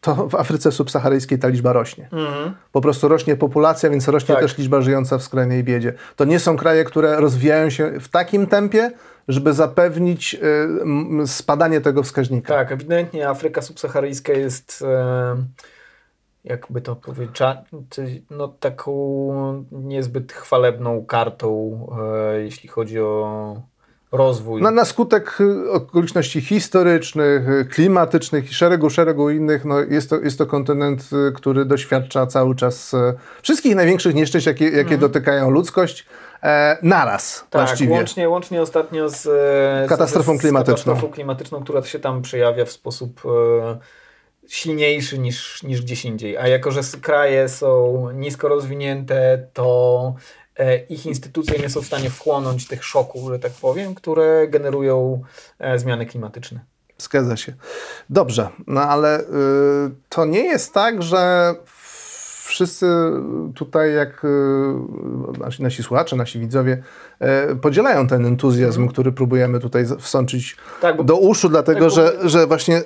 to 0.00 0.28
w 0.28 0.34
Afryce 0.34 0.72
subsaharyjskiej 0.72 1.38
ta 1.38 1.48
liczba 1.48 1.72
rośnie. 1.72 2.08
Po 2.72 2.80
prostu 2.80 3.08
rośnie 3.08 3.36
populacja, 3.36 3.90
więc 3.90 4.08
rośnie 4.08 4.34
Tak. 4.34 4.44
też 4.44 4.58
liczba 4.58 4.80
żyjąca 4.80 5.18
w 5.18 5.22
skrajnej 5.22 5.64
biedzie. 5.64 5.92
To 6.16 6.24
nie 6.24 6.40
są 6.40 6.56
kraje, 6.56 6.84
które 6.84 7.20
rozwijają 7.20 7.70
się 7.70 8.00
w 8.00 8.08
takim 8.08 8.46
tempie, 8.46 8.90
żeby 9.28 9.52
zapewnić 9.52 10.34
e, 11.22 11.26
spadanie 11.26 11.80
tego 11.80 12.02
wskaźnika. 12.02 12.54
Tak, 12.54 12.72
ewidentnie 12.72 13.28
Afryka 13.28 13.62
subsaharyjska 13.62 14.32
jest, 14.32 14.84
e, 14.86 15.36
jakby 16.44 16.80
to 16.80 16.96
powiedzieć, 16.96 17.40
no, 18.30 18.48
taką 18.48 19.64
niezbyt 19.72 20.32
chwalebną 20.32 21.04
kartą, 21.04 21.78
e, 22.34 22.42
jeśli 22.42 22.68
chodzi 22.68 23.00
o 23.00 23.73
rozwój. 24.16 24.62
Na, 24.62 24.70
na 24.70 24.84
skutek 24.84 25.40
y, 25.40 25.70
okoliczności 25.70 26.40
historycznych, 26.40 27.48
y, 27.48 27.64
klimatycznych 27.64 28.50
i 28.50 28.54
szeregu, 28.54 28.90
szeregu 28.90 29.30
innych, 29.30 29.64
no 29.64 29.78
jest, 29.80 30.10
to, 30.10 30.16
jest 30.20 30.38
to 30.38 30.46
kontynent, 30.46 31.10
y, 31.28 31.32
który 31.32 31.64
doświadcza 31.64 32.26
cały 32.26 32.54
czas 32.54 32.92
wszystkich 33.42 33.74
największych 33.74 34.14
nieszczęść, 34.14 34.46
jakie, 34.46 34.68
jakie 34.68 34.98
dotykają 34.98 35.50
ludzkość, 35.50 36.06
e, 36.42 36.78
naraz 36.82 37.46
tak, 37.50 37.66
właściwie. 37.66 37.92
łącznie, 37.92 38.28
łącznie 38.28 38.62
ostatnio 38.62 39.08
z, 39.08 39.26
e, 39.26 39.88
Katastrofą 39.88 40.34
z, 40.34 40.38
z 40.38 40.40
klimatyczną. 40.40 40.74
katastrofą 40.74 41.12
klimatyczną, 41.14 41.62
która 41.62 41.82
się 41.82 41.98
tam 41.98 42.22
przejawia 42.22 42.64
w 42.64 42.70
sposób 42.70 43.22
e, 43.26 43.78
silniejszy 44.48 45.18
niż, 45.18 45.62
niż 45.62 45.82
gdzieś 45.82 46.04
indziej. 46.04 46.36
A 46.36 46.48
jako, 46.48 46.70
że 46.70 46.80
kraje 47.02 47.48
są 47.48 48.10
nisko 48.10 48.48
rozwinięte, 48.48 49.46
to 49.52 50.14
ich 50.88 51.06
instytucje 51.06 51.58
nie 51.58 51.70
są 51.70 51.82
w 51.82 51.86
stanie 51.86 52.10
wchłonąć 52.10 52.66
tych 52.66 52.84
szoków, 52.84 53.30
że 53.30 53.38
tak 53.38 53.52
powiem, 53.52 53.94
które 53.94 54.48
generują 54.48 55.22
e, 55.58 55.78
zmiany 55.78 56.06
klimatyczne. 56.06 56.60
Zgadza 56.98 57.36
się. 57.36 57.52
Dobrze, 58.10 58.48
no 58.66 58.80
ale 58.80 59.20
y, 59.20 59.24
to 60.08 60.24
nie 60.24 60.44
jest 60.44 60.74
tak, 60.74 61.02
że 61.02 61.54
wszyscy 62.44 62.86
tutaj, 63.54 63.94
jak 63.94 64.24
y, 64.24 65.38
nasi, 65.38 65.62
nasi 65.62 65.82
słuchacze, 65.82 66.16
nasi 66.16 66.38
widzowie, 66.38 66.82
y, 67.52 67.56
podzielają 67.56 68.06
ten 68.06 68.26
entuzjazm, 68.26 68.88
który 68.88 69.12
próbujemy 69.12 69.60
tutaj 69.60 69.84
wsączyć 69.98 70.56
Tak, 70.80 71.02
do 71.02 71.16
uszu, 71.16 71.48
dlatego 71.48 71.80
tak, 71.80 71.94
że, 71.94 72.28
że 72.28 72.46
właśnie 72.46 72.82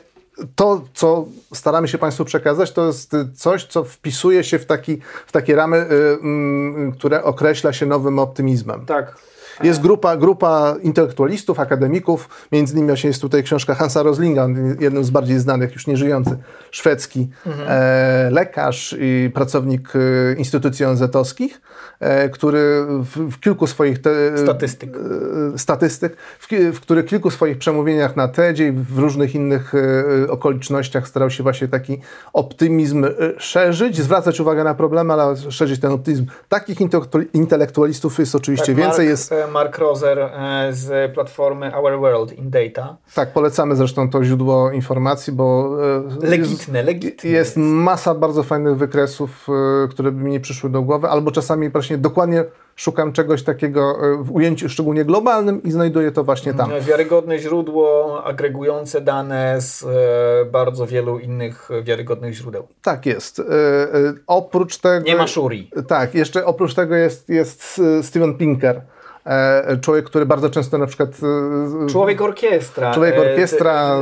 to, 0.56 0.84
co 0.94 1.24
staramy 1.54 1.88
się 1.88 1.98
Państwu 1.98 2.24
przekazać, 2.24 2.72
to 2.72 2.86
jest 2.86 3.16
coś, 3.34 3.64
co 3.64 3.84
wpisuje 3.84 4.44
się 4.44 4.58
w, 4.58 4.66
taki, 4.66 4.98
w 5.26 5.32
takie 5.32 5.56
ramy, 5.56 5.76
y, 5.76 6.18
mm, 6.20 6.92
które 6.92 7.24
określa 7.24 7.72
się 7.72 7.86
nowym 7.86 8.18
optymizmem. 8.18 8.86
tak. 8.86 9.16
Jest 9.62 9.80
grupa, 9.80 10.16
grupa 10.16 10.74
intelektualistów, 10.82 11.60
akademików, 11.60 12.28
między 12.52 12.72
innymi 12.72 12.88
właśnie 12.88 13.08
jest 13.08 13.20
tutaj 13.20 13.42
książka 13.42 13.74
Hansa 13.74 14.02
Roslinga, 14.02 14.48
jeden 14.80 15.04
z 15.04 15.10
bardziej 15.10 15.38
znanych, 15.38 15.72
już 15.74 15.86
nieżyjący, 15.86 16.36
szwedzki 16.70 17.28
e, 17.68 18.28
lekarz 18.32 18.96
i 19.00 19.30
pracownik 19.34 19.92
e, 19.96 19.98
instytucji 20.38 20.84
ONZ-owskich, 20.84 21.60
e, 22.00 22.28
który 22.28 22.86
w, 22.88 23.30
w 23.30 23.40
kilku 23.40 23.66
swoich 23.66 24.02
te, 24.02 24.10
Statystyk. 24.38 24.90
e, 25.54 25.58
statystyk, 25.58 26.16
w, 26.38 26.46
w 26.74 26.80
których 26.80 27.06
kilku 27.06 27.30
swoich 27.30 27.58
przemówieniach 27.58 28.16
na 28.16 28.28
TEDzie 28.28 28.68
i 28.68 28.72
w 28.72 28.98
różnych 28.98 29.34
innych 29.34 29.72
e, 29.74 30.30
okolicznościach 30.30 31.08
starał 31.08 31.30
się 31.30 31.42
właśnie 31.42 31.68
taki 31.68 32.00
optymizm 32.32 33.04
e, 33.04 33.10
szerzyć, 33.38 33.96
zwracać 34.02 34.40
uwagę 34.40 34.64
na 34.64 34.74
problemy, 34.74 35.12
ale 35.12 35.36
szerzyć 35.36 35.80
ten 35.80 35.92
optymizm. 35.92 36.26
Takich 36.48 36.78
intelektu- 36.78 37.26
intelektualistów 37.32 38.18
jest 38.18 38.34
oczywiście 38.34 38.66
Tak, 38.66 38.76
więcej. 38.76 39.06
Mark, 39.06 39.10
Jest, 39.10 39.34
Mark 39.50 39.78
Roser 39.78 40.18
e, 40.18 40.68
z 40.72 41.14
platformy 41.14 41.76
Our 41.76 42.00
World 42.00 42.32
in 42.32 42.50
Data. 42.50 42.96
tak, 43.14 43.32
polecamy 43.32 43.76
zresztą 43.76 44.10
to 44.10 44.24
źródło 44.24 44.70
informacji, 44.70 45.32
bo 45.32 45.76
e, 46.22 46.28
Legitne, 46.28 46.82
legitne. 46.82 47.30
jest 47.30 47.56
masa 47.56 48.14
bardzo 48.14 48.42
fajnych 48.42 48.76
wykresów, 48.76 49.46
e, 49.84 49.88
które 49.88 50.12
by 50.12 50.24
mi 50.24 50.30
nie 50.30 50.40
przyszły 50.40 50.70
do 50.70 50.82
głowy, 50.82 51.08
albo 51.08 51.30
czasami 51.30 51.68
właśnie 51.70 51.98
dokładnie 51.98 52.44
szukam 52.76 53.12
czegoś 53.12 53.42
takiego 53.42 53.98
w 54.20 54.32
ujęciu 54.32 54.68
szczególnie 54.68 55.04
globalnym 55.04 55.62
i 55.62 55.70
znajduję 55.70 56.12
to 56.12 56.24
właśnie 56.24 56.54
tam. 56.54 56.70
Wiarygodne 56.80 57.38
źródło, 57.38 58.22
agregujące 58.24 59.00
dane 59.00 59.60
z 59.60 59.84
bardzo 60.50 60.86
wielu 60.86 61.18
innych 61.18 61.68
wiarygodnych 61.82 62.34
źródeł. 62.34 62.68
Tak 62.82 63.06
jest. 63.06 63.42
Oprócz 64.26 64.78
tego... 64.78 65.06
Nie 65.06 65.16
ma 65.16 65.26
Shuri. 65.26 65.70
Tak, 65.88 66.14
jeszcze 66.14 66.44
oprócz 66.44 66.74
tego 66.74 66.94
jest, 66.94 67.28
jest 67.28 67.80
Steven 68.02 68.34
Pinker, 68.34 68.80
człowiek, 69.80 70.04
który 70.04 70.26
bardzo 70.26 70.50
często 70.50 70.78
na 70.78 70.86
przykład... 70.86 71.10
E, 71.84 71.90
człowiek 71.90 72.20
orkiestra. 72.20 72.94
Człowiek 72.94 73.14
e, 73.14 73.20
orkiestra. 73.20 73.96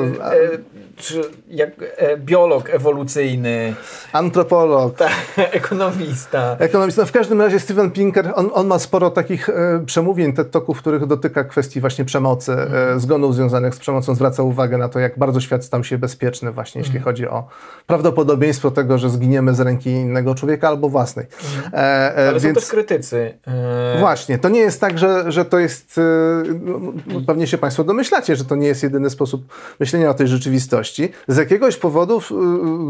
czy 0.97 1.21
jak, 1.49 1.71
biolog 2.19 2.71
ewolucyjny. 2.71 3.75
Antropolog. 4.13 4.97
Ta, 4.97 5.09
ekonomista. 5.61 6.57
Ekonomista. 6.59 7.03
No 7.03 7.07
w 7.07 7.13
każdym 7.13 7.41
razie 7.41 7.61
Steven 7.61 7.91
Pinker, 7.91 8.33
on, 8.35 8.51
on 8.55 8.67
ma 8.67 8.79
sporo 8.79 9.11
takich 9.11 9.49
przemówień, 9.87 10.33
TED 10.33 10.51
Talków, 10.51 10.79
których 10.79 11.07
dotyka 11.07 11.45
kwestii 11.45 11.81
właśnie 11.81 12.05
przemocy, 12.05 12.53
mm. 12.53 13.01
zgonów 13.01 13.35
związanych 13.35 13.75
z 13.75 13.79
przemocą. 13.79 14.15
Zwraca 14.15 14.43
uwagę 14.43 14.79
na 14.79 14.89
to, 14.89 14.99
jak 14.99 15.19
bardzo 15.19 15.41
świat 15.41 15.65
stał 15.65 15.85
się 15.85 15.99
bezpieczny 15.99 16.53
właśnie, 16.53 16.79
jeśli 16.79 16.97
mhm. 16.97 17.05
chodzi 17.05 17.29
o 17.29 17.49
prawdopodobieństwo 17.87 18.71
tego, 18.71 18.99
że 18.99 19.11
zginiemy 19.11 19.55
z 19.55 19.61
ręki 19.61 19.91
innego 19.91 20.35
człowieka 20.35 20.69
albo 20.69 20.89
własnej. 20.89 21.27
E, 21.73 21.77
e, 21.77 22.29
Ale 22.29 22.41
więc... 22.41 22.43
są 22.43 22.61
też 22.61 22.71
krytycy. 22.71 23.39
E... 23.47 23.97
Właśnie, 23.99 24.39
to 24.39 24.49
nie 24.49 24.61
jest 24.61 24.81
tak, 24.81 24.99
że, 24.99 25.16
że 25.29 25.45
to 25.45 25.59
jest, 25.59 25.99
e, 25.99 26.03
no, 27.07 27.21
pewnie 27.27 27.47
się 27.47 27.59
Państwo 27.59 27.85
domyślacie, 27.85 28.37
że 28.37 28.45
to 28.45 28.57
nie 28.57 28.67
jest 28.67 28.83
jedyny 28.83 29.11
sposób 29.11 29.55
myślenia 29.81 30.11
o 30.11 30.15
tej 30.15 30.29
rzeczywistości. 30.29 31.09
Z 31.29 31.37
jakiegoś 31.37 31.77
powodu 31.77 32.23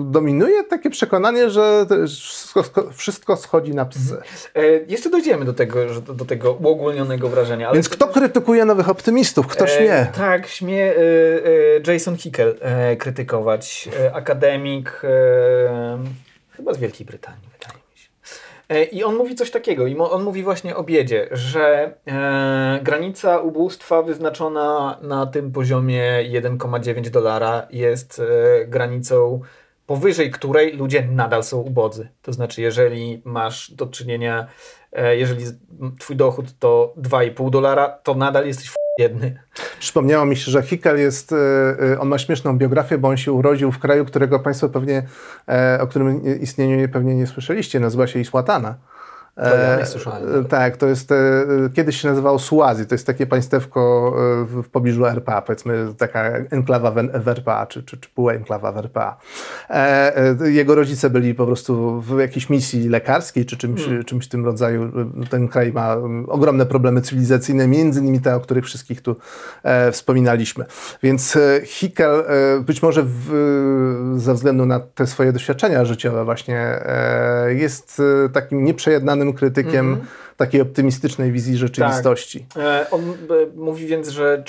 dominuje 0.04 0.64
takie 0.64 0.90
przekonanie, 0.90 1.50
że 1.50 1.86
wszystko, 2.06 2.90
wszystko 2.92 3.36
schodzi 3.36 3.74
na 3.74 3.84
psy. 3.84 4.14
Mhm. 4.14 4.24
E, 4.54 4.62
jeszcze 4.88 5.10
dojdziemy 5.10 5.44
do 5.44 5.52
tego, 5.52 5.78
do 6.00 6.24
tego 6.24 6.52
uogólnionego 6.52 7.28
wrażenia. 7.28 7.72
Więc 7.72 7.88
kto 7.88 8.06
krytykuje 8.06 8.64
nowych 8.64 8.88
optymistów? 8.88 9.46
Kto 9.46 9.66
śmie? 9.66 10.06
tak, 10.16 10.46
śmie 10.46 10.94
Jason 11.86 12.16
Hickel 12.16 12.54
krytykować, 12.98 13.88
akademik 14.12 15.02
chyba 16.56 16.74
z 16.74 16.78
Wielkiej 16.78 17.06
Brytanii, 17.06 17.48
wydaje. 17.52 17.75
E, 17.75 17.75
I 18.92 19.04
on 19.04 19.16
mówi 19.16 19.34
coś 19.34 19.50
takiego, 19.50 19.86
i 19.86 19.96
on 19.96 20.22
mówi 20.22 20.42
właśnie 20.42 20.76
o 20.76 20.82
biedzie, 20.82 21.28
że 21.30 21.94
e, 22.06 22.80
granica 22.82 23.38
ubóstwa 23.38 24.02
wyznaczona 24.02 24.98
na 25.02 25.26
tym 25.26 25.52
poziomie 25.52 26.02
1,9 26.30 27.10
dolara 27.10 27.66
jest 27.70 28.20
e, 28.20 28.66
granicą 28.66 29.40
powyżej 29.86 30.30
której 30.30 30.72
ludzie 30.72 31.08
nadal 31.10 31.44
są 31.44 31.60
ubodzy. 31.60 32.08
To 32.22 32.32
znaczy, 32.32 32.62
jeżeli 32.62 33.22
masz 33.24 33.70
do 33.70 33.86
czynienia, 33.86 34.46
e, 34.92 35.16
jeżeli 35.16 35.44
twój 35.98 36.16
dochód 36.16 36.46
to 36.58 36.94
2,5 36.96 37.50
dolara, 37.50 37.88
to 37.88 38.14
nadal 38.14 38.46
jesteś 38.46 38.70
biedny. 38.98 39.38
Przypomniało 39.78 40.26
mi 40.26 40.36
się, 40.36 40.50
że 40.50 40.62
Hickel 40.62 40.98
jest, 40.98 41.32
e, 41.32 41.36
e, 41.92 42.00
on 42.00 42.08
ma 42.08 42.18
śmieszną 42.18 42.58
biografię, 42.58 42.98
bo 42.98 43.08
on 43.08 43.16
się 43.16 43.32
urodził 43.32 43.72
w 43.72 43.78
kraju, 43.78 44.04
którego 44.04 44.40
Państwo 44.40 44.68
pewnie, 44.68 45.02
o 45.80 45.86
którym 45.86 46.40
istnieniu 46.40 46.88
pewnie 46.88 47.14
nie 47.14 47.26
słyszeliście, 47.26 47.80
nazywa 47.80 48.06
się 48.06 48.20
Isłatana. 48.20 48.74
Ja 49.78 49.86
słyszałem. 49.86 50.44
Tak, 50.44 50.76
to 50.76 50.86
jest, 50.86 51.10
kiedyś 51.74 52.00
się 52.00 52.08
nazywało 52.08 52.38
Suazji, 52.38 52.86
to 52.86 52.94
jest 52.94 53.06
takie 53.06 53.26
państewko 53.26 54.12
w 54.46 54.68
pobliżu 54.68 55.06
RPA, 55.06 55.42
powiedzmy 55.42 55.94
taka 55.98 56.24
enklawa 56.50 56.90
w 57.14 57.28
RPA, 57.28 57.66
czy, 57.66 57.82
czy, 57.82 57.96
czy 57.96 58.10
półenklawa 58.10 58.72
w 58.72 58.78
RPA. 58.78 59.16
Jego 60.44 60.74
rodzice 60.74 61.10
byli 61.10 61.34
po 61.34 61.46
prostu 61.46 62.00
w 62.00 62.18
jakiejś 62.18 62.50
misji 62.50 62.88
lekarskiej, 62.88 63.46
czy 63.46 63.56
czymś, 63.56 63.84
hmm. 63.84 64.04
czymś 64.04 64.26
w 64.26 64.28
tym 64.28 64.44
rodzaju. 64.44 64.92
Ten 65.30 65.48
kraj 65.48 65.72
ma 65.72 65.96
ogromne 66.28 66.66
problemy 66.66 67.00
cywilizacyjne, 67.00 67.68
między 67.68 68.00
innymi 68.00 68.20
te, 68.20 68.36
o 68.36 68.40
których 68.40 68.64
wszystkich 68.64 69.02
tu 69.02 69.16
wspominaliśmy. 69.92 70.64
Więc 71.02 71.38
Hickel 71.64 72.24
być 72.60 72.82
może 72.82 73.02
w, 73.06 74.14
ze 74.16 74.34
względu 74.34 74.66
na 74.66 74.80
te 74.80 75.06
swoje 75.06 75.32
doświadczenia 75.32 75.84
życiowe 75.84 76.24
właśnie 76.24 76.80
jest 77.48 78.02
takim 78.32 78.64
nieprzejednanym 78.64 79.25
krytykiem 79.34 79.86
mm 79.86 80.00
-hmm. 80.00 80.36
takiej 80.36 80.60
optymistycznej 80.60 81.32
wizji 81.32 81.56
rzeczywistości. 81.56 82.46
Tak. 82.54 82.94
On 82.94 83.00
e, 83.10 83.14
mówi 83.54 83.86
więc, 83.86 84.08
że 84.08 84.44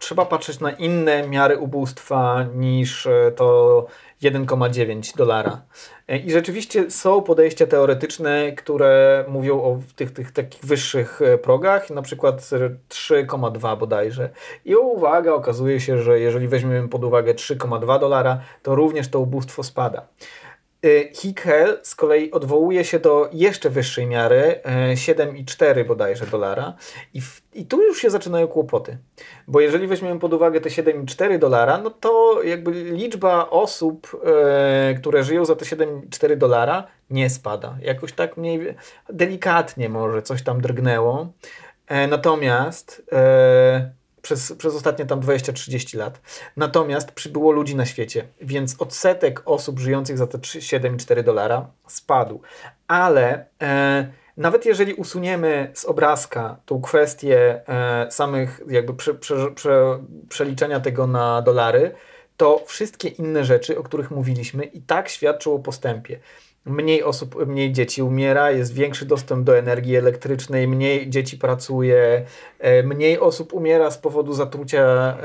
trzeba 0.00 0.26
patrzeć 0.26 0.60
na 0.60 0.70
inne 0.70 1.28
miary 1.28 1.58
ubóstwa 1.58 2.46
niż 2.54 3.06
e, 3.06 3.32
to 3.36 3.86
1,9 4.22 5.16
dolara. 5.16 5.62
E, 6.08 6.18
I 6.18 6.30
rzeczywiście 6.30 6.90
są 6.90 7.22
podejścia 7.22 7.66
teoretyczne, 7.66 8.52
które 8.52 9.24
mówią 9.28 9.62
o 9.62 9.78
tych, 9.96 10.12
tych 10.12 10.32
takich 10.32 10.64
wyższych 10.64 11.20
progach, 11.42 11.90
na 11.90 12.02
przykład 12.02 12.40
3,2 12.88 13.78
bodajże. 13.78 14.30
I 14.64 14.76
uwaga, 14.76 15.32
okazuje 15.32 15.80
się, 15.80 16.02
że 16.02 16.20
jeżeli 16.20 16.48
weźmiemy 16.48 16.88
pod 16.88 17.04
uwagę 17.04 17.34
3,2 17.34 18.00
dolara, 18.00 18.40
to 18.62 18.74
również 18.74 19.08
to 19.08 19.20
ubóstwo 19.20 19.62
spada. 19.62 20.06
Y, 20.84 21.10
Hickel 21.14 21.78
z 21.82 21.94
kolei 21.94 22.30
odwołuje 22.30 22.84
się 22.84 22.98
do 22.98 23.28
jeszcze 23.32 23.70
wyższej 23.70 24.06
miary, 24.06 24.60
7,4 24.94 25.78
y, 25.78 25.84
bodajże 25.84 26.26
dolara. 26.26 26.74
I, 27.14 27.20
w, 27.20 27.42
I 27.54 27.66
tu 27.66 27.82
już 27.82 27.98
się 27.98 28.10
zaczynają 28.10 28.48
kłopoty. 28.48 28.98
Bo 29.48 29.60
jeżeli 29.60 29.86
weźmiemy 29.86 30.20
pod 30.20 30.32
uwagę 30.32 30.60
te 30.60 30.68
7,4 30.68 31.38
dolara, 31.38 31.78
no 31.78 31.90
to 31.90 32.42
jakby 32.42 32.70
liczba 32.72 33.50
osób, 33.50 34.20
e, 34.24 34.94
które 34.94 35.24
żyją 35.24 35.44
za 35.44 35.56
te 35.56 35.64
7,4 35.64 36.36
dolara 36.36 36.86
nie 37.10 37.30
spada. 37.30 37.76
Jakoś 37.82 38.12
tak 38.12 38.36
mniej 38.36 38.74
delikatnie 39.08 39.88
może 39.88 40.22
coś 40.22 40.42
tam 40.42 40.60
drgnęło. 40.60 41.32
E, 41.86 42.06
natomiast 42.06 43.02
e, 43.12 43.90
przez, 44.24 44.52
przez 44.52 44.74
ostatnie 44.74 45.06
tam 45.06 45.20
20-30 45.20 45.98
lat. 45.98 46.20
Natomiast 46.56 47.12
przybyło 47.12 47.52
ludzi 47.52 47.76
na 47.76 47.86
świecie, 47.86 48.26
więc 48.40 48.80
odsetek 48.80 49.42
osób 49.44 49.78
żyjących 49.78 50.18
za 50.18 50.26
te 50.26 50.38
7,4 50.38 51.22
dolara 51.22 51.66
spadł. 51.86 52.40
Ale 52.88 53.46
e, 53.62 54.12
nawet 54.36 54.66
jeżeli 54.66 54.94
usuniemy 54.94 55.70
z 55.74 55.84
obrazka 55.84 56.56
tą 56.66 56.80
kwestię 56.80 57.60
e, 57.68 58.10
samych 58.10 58.60
jakby 58.68 58.94
prze, 58.94 59.14
prze, 59.14 59.50
prze, 59.50 59.98
przeliczenia 60.28 60.80
tego 60.80 61.06
na 61.06 61.42
dolary, 61.42 61.94
to 62.36 62.62
wszystkie 62.66 63.08
inne 63.08 63.44
rzeczy, 63.44 63.78
o 63.78 63.82
których 63.82 64.10
mówiliśmy, 64.10 64.64
i 64.64 64.82
tak 64.82 65.08
świadczą 65.08 65.54
o 65.54 65.58
postępie 65.58 66.20
mniej 66.66 67.02
osób, 67.02 67.46
mniej 67.46 67.72
dzieci 67.72 68.02
umiera, 68.02 68.50
jest 68.50 68.74
większy 68.74 69.06
dostęp 69.06 69.44
do 69.44 69.58
energii 69.58 69.96
elektrycznej, 69.96 70.68
mniej 70.68 71.10
dzieci 71.10 71.38
pracuje, 71.38 72.24
e, 72.58 72.82
mniej 72.82 73.18
osób 73.18 73.52
umiera 73.52 73.90
z 73.90 73.98
powodu 73.98 74.32
zatrucia 74.32 74.82
e, 74.82 75.16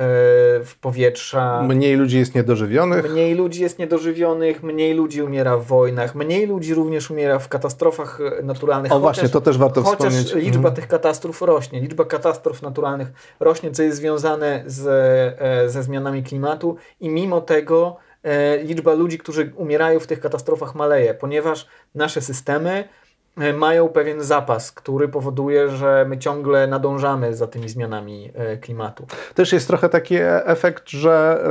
w 0.64 0.74
powietrza. 0.82 1.64
Mniej 1.64 1.96
ludzi 1.96 2.18
jest 2.18 2.36
niedożywionych. 2.36 3.12
Mniej 3.12 3.36
ludzi 3.36 3.62
jest 3.62 3.80
niedożywionych, 3.80 4.64
mniej 4.64 4.94
ludzi 4.94 5.22
umiera 5.22 5.58
w 5.58 5.66
wojnach, 5.66 6.16
mniej 6.16 6.48
ludzi 6.48 6.74
również 6.74 7.12
umiera 7.12 7.40
w 7.40 7.48
katastrofach 7.48 8.20
e, 8.40 8.44
naturalnych. 8.44 8.92
O 8.92 8.96
chociaż, 8.96 9.02
właśnie, 9.02 9.30
to 9.30 9.42
też 9.42 9.58
warto 9.58 9.82
chociaż 9.82 9.98
wspomnieć. 9.98 10.28
Chociaż 10.28 10.44
liczba 10.44 10.70
mhm. 10.70 10.76
tych 10.76 10.88
katastrof 10.88 11.42
rośnie, 11.42 11.82
liczba 11.82 12.06
katastrof 12.06 12.62
naturalnych 12.62 13.12
rośnie, 13.40 13.72
co 13.72 13.84
jest 13.84 13.98
związane 13.98 14.64
z, 14.66 15.72
ze 15.72 15.84
zmianami 15.84 16.24
klimatu 16.24 16.76
i 17.00 17.10
mimo 17.10 17.42
tego 17.42 17.98
E, 18.09 18.09
liczba 18.64 18.94
ludzi, 18.94 19.18
którzy 19.18 19.52
umierają 19.56 20.00
w 20.00 20.08
tych 20.08 20.20
katastrofach 20.20 20.76
maleje, 20.76 21.14
ponieważ 21.14 21.68
nasze 21.96 22.22
systemy 22.22 22.90
e, 23.38 23.54
mają 23.54 23.90
pewien 23.90 24.24
zapas, 24.24 24.72
który 24.72 25.08
powoduje, 25.08 25.70
że 25.70 26.06
my 26.10 26.18
ciągle 26.18 26.68
nadążamy 26.68 27.36
za 27.36 27.48
tymi 27.48 27.70
zmianami 27.70 28.32
e, 28.36 28.58
klimatu. 28.58 29.08
Też 29.36 29.54
jest 29.54 29.68
trochę 29.68 29.90
taki 29.90 30.16
efekt, 30.46 30.90
że 30.90 31.44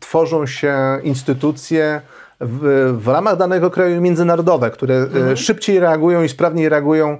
tworzą 0.00 0.46
się 0.46 0.76
instytucje, 1.02 2.00
w, 2.40 2.94
w 2.98 3.08
ramach 3.08 3.36
danego 3.36 3.70
kraju 3.70 4.00
międzynarodowe, 4.00 4.70
które 4.70 4.94
e, 4.94 5.02
mhm. 5.02 5.36
szybciej 5.36 5.80
reagują 5.80 6.22
i 6.22 6.28
sprawniej 6.28 6.68
reagują 6.68 7.10
e, 7.10 7.18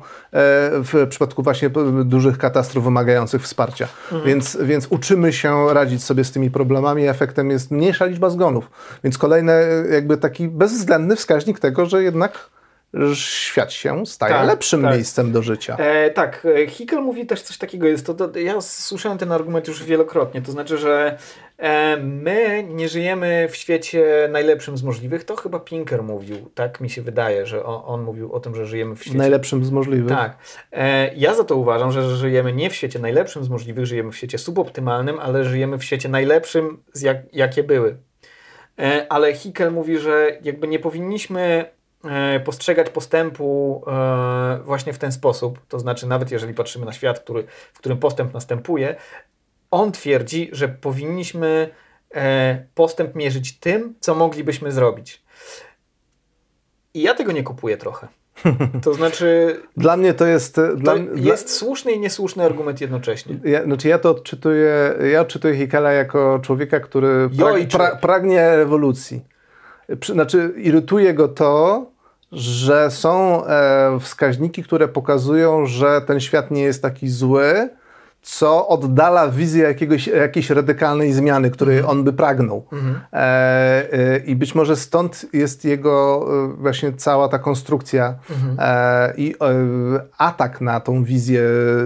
w 0.71 1.07
przypadku 1.09 1.43
właśnie 1.43 1.71
dużych 2.05 2.39
katastrof 2.39 2.85
wymagających 2.85 3.43
wsparcia. 3.43 3.89
Mhm. 4.05 4.25
Więc, 4.25 4.59
więc 4.63 4.87
uczymy 4.91 5.33
się 5.33 5.75
radzić 5.75 6.05
sobie 6.05 6.25
z 6.25 6.33
tymi 6.33 6.51
problemami. 6.51 7.07
Efektem 7.07 7.51
jest 7.51 7.71
mniejsza 7.71 8.05
liczba 8.05 8.31
zgonów. 8.31 8.71
Więc 9.05 9.19
kolejny 9.19 9.53
jakby 9.93 10.17
taki 10.17 10.49
bezwzględny 10.49 11.17
wskaźnik 11.17 11.61
tego, 11.61 11.87
że 11.87 12.03
jednak 12.03 12.51
świat 13.15 13.73
się 13.73 14.07
staje 14.07 14.35
tak, 14.35 14.47
lepszym 14.47 14.83
tak. 14.83 14.95
miejscem 14.95 15.33
do 15.33 15.43
życia. 15.43 15.77
E, 15.77 16.11
tak, 16.11 16.47
Hickel 16.69 17.03
mówi 17.03 17.27
też 17.27 17.43
coś 17.43 17.59
takiego. 17.59 17.87
Jest 17.87 18.07
to, 18.07 18.39
ja 18.39 18.61
słyszałem 18.61 19.19
ten 19.19 19.33
argument 19.33 19.69
już 19.69 19.85
wielokrotnie. 19.85 20.43
To 20.43 20.53
znaczy, 20.53 20.79
że 20.79 21.19
e, 21.59 21.97
my 21.97 22.67
nie 22.69 22.89
żyjemy 22.89 23.49
w 23.51 23.57
świecie 23.57 24.29
najlepszym 24.33 24.77
z 24.77 24.83
możliwych. 24.83 25.25
To 25.25 25.37
chyba 25.37 25.61
Pinker 25.61 26.03
mówił. 26.03 26.51
Tak 26.55 26.81
mi 26.81 26.91
się 26.91 27.03
wydaje, 27.03 27.47
że 27.47 27.65
on, 27.65 27.83
on 27.85 28.03
mówił 28.03 28.33
o 28.33 28.41
tym, 28.41 28.55
że 28.55 28.67
żyjemy 28.67 28.97
w 28.97 29.01
świecie. 29.01 29.19
Najlepszym 29.19 29.65
z 29.65 29.71
możliwych. 29.71 30.09
Tak. 30.09 30.37
E, 30.73 31.15
ja 31.15 31.35
za 31.35 31.45
to 31.45 31.57
uważam, 31.57 31.93
że 31.93 32.17
żyjemy 32.17 32.53
nie 32.53 32.71
w 32.71 32.75
świecie 32.75 32.99
najlepszym 32.99 33.45
z 33.45 33.49
możliwych, 33.49 33.87
żyjemy 33.87 34.13
w 34.13 34.17
świecie 34.17 34.39
suboptymalnym, 34.39 35.19
ale 35.19 35.45
żyjemy 35.45 35.79
w 35.79 35.85
świecie 35.85 36.09
najlepszym, 36.09 36.83
z 36.93 37.03
jak, 37.03 37.17
jakie 37.33 37.63
były. 37.63 37.97
E, 38.79 39.07
ale 39.09 39.35
Hickel 39.35 39.73
mówi, 39.73 39.99
że 39.99 40.39
jakby 40.43 40.69
nie 40.69 40.79
powinniśmy 40.79 41.65
E, 41.67 41.76
postrzegać 42.45 42.91
postępu 42.91 43.83
e, 43.87 44.61
właśnie 44.65 44.93
w 44.93 44.99
ten 44.99 45.13
sposób, 45.13 45.67
to 45.69 45.79
znaczy 45.79 46.07
nawet 46.07 46.31
jeżeli 46.31 46.55
patrzymy 46.55 46.87
na 46.87 46.93
świat, 46.93 47.21
który, 47.21 47.47
w 47.73 47.79
którym 47.79 47.99
postęp 47.99 48.35
następuje, 48.35 48.97
on 49.71 49.93
twierdzi, 49.93 50.49
że 50.53 50.69
powinniśmy 50.69 51.69
e, 52.15 52.67
postęp 52.75 53.15
mierzyć 53.15 53.59
tym, 53.59 53.95
co 54.01 54.15
moglibyśmy 54.15 54.73
zrobić. 54.73 55.23
I 56.95 57.03
ja 57.03 57.15
tego 57.15 57.33
nie 57.33 57.43
kupuję 57.43 57.77
trochę. 57.77 58.09
To 58.85 58.95
znaczy. 58.95 59.61
Dla 59.77 59.97
mnie 59.97 60.15
to 60.15 60.27
jest. 60.27 60.61
Dla, 60.77 60.95
to 60.95 60.99
jest 61.15 61.47
dla... 61.47 61.55
słuszny 61.55 61.93
i 61.93 62.01
niesłuszny 62.01 62.45
argument 62.45 62.81
jednocześnie. 62.81 63.39
Ja, 63.45 63.65
znaczy 63.65 63.89
ja 63.89 63.99
to 63.99 64.11
odczytuję. 64.11 64.95
Ja 65.13 65.21
odczytuję 65.21 65.57
Hikela 65.57 65.93
jako 65.93 66.39
człowieka, 66.43 66.81
który 66.81 67.31
prag, 67.39 67.69
pra, 67.69 67.97
pragnie 67.97 68.57
rewolucji. 68.57 69.25
Znaczy, 70.05 70.55
irytuje 70.57 71.15
go 71.15 71.29
to, 71.29 71.87
że 72.37 72.91
są 72.91 73.45
e, 73.47 74.01
wskaźniki, 74.01 74.63
które 74.63 74.89
pokazują, 74.89 75.67
że 75.67 76.01
ten 76.01 76.21
świat 76.21 76.51
nie 76.51 76.63
jest 76.63 76.83
taki 76.83 77.09
zły 77.09 77.69
co 78.27 78.69
oddala 78.69 79.29
wizję 79.29 79.65
jakiegoś, 79.65 80.07
jakiejś 80.07 80.51
radykalnej 80.51 81.13
zmiany, 81.13 81.51
której 81.51 81.79
mhm. 81.79 81.99
on 81.99 82.05
by 82.05 82.13
pragnął. 82.13 82.67
Mhm. 82.73 83.01
E, 83.13 83.19
e, 83.93 84.19
I 84.19 84.37
być 84.37 84.55
może 84.55 84.77
stąd 84.77 85.27
jest 85.33 85.65
jego 85.65 86.27
e, 86.45 86.63
właśnie 86.63 86.93
cała 86.93 87.29
ta 87.29 87.39
konstrukcja 87.39 88.15
mhm. 88.31 88.57
e, 88.61 89.15
i 89.17 89.35
e, 89.41 89.47
atak 90.19 90.61
na 90.61 90.81
tą 90.81 91.05
wizję 91.05 91.43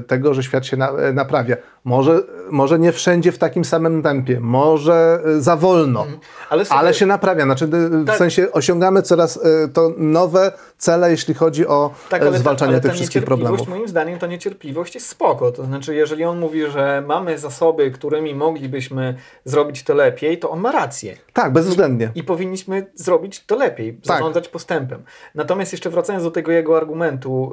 tego, 0.06 0.34
że 0.34 0.42
świat 0.42 0.66
się 0.66 0.76
na, 0.76 0.90
e, 0.90 1.12
naprawia. 1.12 1.56
Może, 1.84 2.22
może 2.50 2.78
nie 2.78 2.92
wszędzie 2.92 3.32
w 3.32 3.38
takim 3.38 3.64
samym 3.64 4.02
tempie, 4.02 4.40
może 4.40 5.20
za 5.38 5.56
wolno, 5.56 6.06
ale, 6.50 6.64
sobie, 6.64 6.78
ale, 6.80 6.94
się 6.94 7.06
naprawia. 7.06 7.44
Znaczy, 7.44 7.66
w 7.66 8.06
tak. 8.06 8.16
sensie 8.16 8.52
osiągamy 8.52 9.02
coraz 9.02 9.40
to 9.72 9.92
nowe 9.98 10.52
cele, 10.78 11.10
jeśli 11.10 11.34
chodzi 11.34 11.66
o 11.66 11.90
tak, 12.08 12.34
zwalczanie 12.34 12.72
ale 12.72 12.80
tych 12.80 12.92
wszystkich 12.92 13.24
problemów. 13.24 13.68
Moim 13.68 13.88
zdaniem 13.88 14.18
ta 14.18 14.26
niecierpliwość 14.26 14.94
jest 14.94 15.08
spoko. 15.08 15.52
To 15.52 15.64
znaczy, 15.64 15.94
jeżeli 15.94 16.24
on 16.24 16.29
mówi, 16.38 16.70
że 16.70 17.02
mamy 17.06 17.38
zasoby, 17.38 17.90
którymi 17.90 18.34
moglibyśmy 18.34 19.14
zrobić 19.44 19.82
to 19.82 19.94
lepiej, 19.94 20.38
to 20.38 20.50
on 20.50 20.60
ma 20.60 20.72
rację. 20.72 21.16
Tak, 21.32 21.52
bezwzględnie. 21.52 22.10
I 22.14 22.22
powinniśmy 22.22 22.86
zrobić 22.94 23.44
to 23.44 23.56
lepiej, 23.56 23.94
tak. 23.94 24.04
zarządzać 24.06 24.48
postępem. 24.48 25.02
Natomiast 25.34 25.72
jeszcze 25.72 25.90
wracając 25.90 26.24
do 26.24 26.30
tego 26.30 26.52
jego 26.52 26.76
argumentu, 26.76 27.52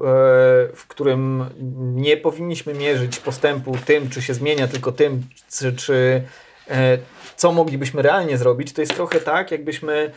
w 0.74 0.86
którym 0.88 1.46
nie 1.96 2.18
powinniśmy 2.18 2.74
mierzyć 2.74 3.20
postępu 3.20 3.78
tym, 3.86 4.10
czy 4.10 4.22
się 4.22 4.34
zmienia, 4.34 4.68
tylko 4.68 4.92
tym, 4.92 5.24
czy, 5.50 5.74
czy 5.74 6.22
e, 6.70 6.98
co 7.36 7.52
moglibyśmy 7.52 8.02
realnie 8.02 8.38
zrobić, 8.38 8.74
to 8.74 8.82
jest 8.82 8.96
trochę 8.96 9.20
tak, 9.20 9.52
jakbyśmy 9.52 9.94
e, 9.94 10.12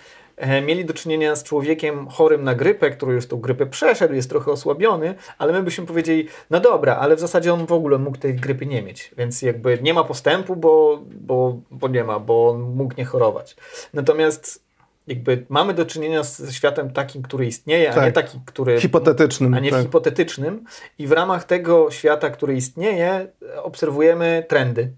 mieli 0.62 0.84
do 0.84 0.94
czynienia 0.94 1.36
z 1.36 1.44
człowiekiem 1.44 2.08
chorym 2.08 2.44
na 2.44 2.54
grypę, 2.54 2.90
który 2.90 3.14
już 3.14 3.26
tą 3.26 3.36
grypę 3.36 3.66
przeszedł, 3.66 4.14
jest 4.14 4.30
trochę 4.30 4.50
osłabiony, 4.50 5.14
ale 5.38 5.52
my 5.52 5.62
byśmy 5.62 5.86
powiedzieli, 5.86 6.28
no 6.50 6.60
dobra, 6.60 6.96
ale 6.96 7.16
w 7.16 7.20
zasadzie 7.20 7.54
on 7.54 7.66
w 7.66 7.72
ogóle 7.72 7.98
mógł 7.98 8.18
tej 8.18 8.34
grypy 8.34 8.66
nie 8.66 8.82
mieć, 8.82 9.10
więc 9.18 9.42
jakby 9.42 9.78
nie 9.82 9.94
ma 9.94 10.04
postępu, 10.04 10.56
bo, 10.56 11.02
bo, 11.10 11.56
bo 11.70 11.88
nie 11.88 12.04
ma, 12.04 12.18
bo 12.18 12.50
on 12.50 12.60
mógł 12.60 12.94
nie 12.98 13.04
chorować. 13.04 13.56
Natomiast 13.94 14.70
jakby 15.06 15.46
mamy 15.48 15.74
do 15.74 15.86
czynienia 15.86 16.22
z 16.22 16.52
światem 16.52 16.90
takim, 16.90 17.22
który 17.22 17.46
istnieje, 17.46 17.88
tak. 17.88 17.98
a 17.98 18.06
nie 18.06 18.12
tak. 18.12 18.26
taki, 18.26 18.38
który... 18.46 18.80
Hipotetycznym. 18.80 19.54
A 19.54 19.60
nie 19.60 19.70
tak. 19.70 19.82
hipotetycznym. 19.82 20.64
I 20.98 21.06
w 21.06 21.12
ramach 21.12 21.44
tego 21.44 21.90
świata, 21.90 22.30
który 22.30 22.54
istnieje, 22.54 23.26
obserwujemy 23.62 24.44
trendy. 24.48 24.92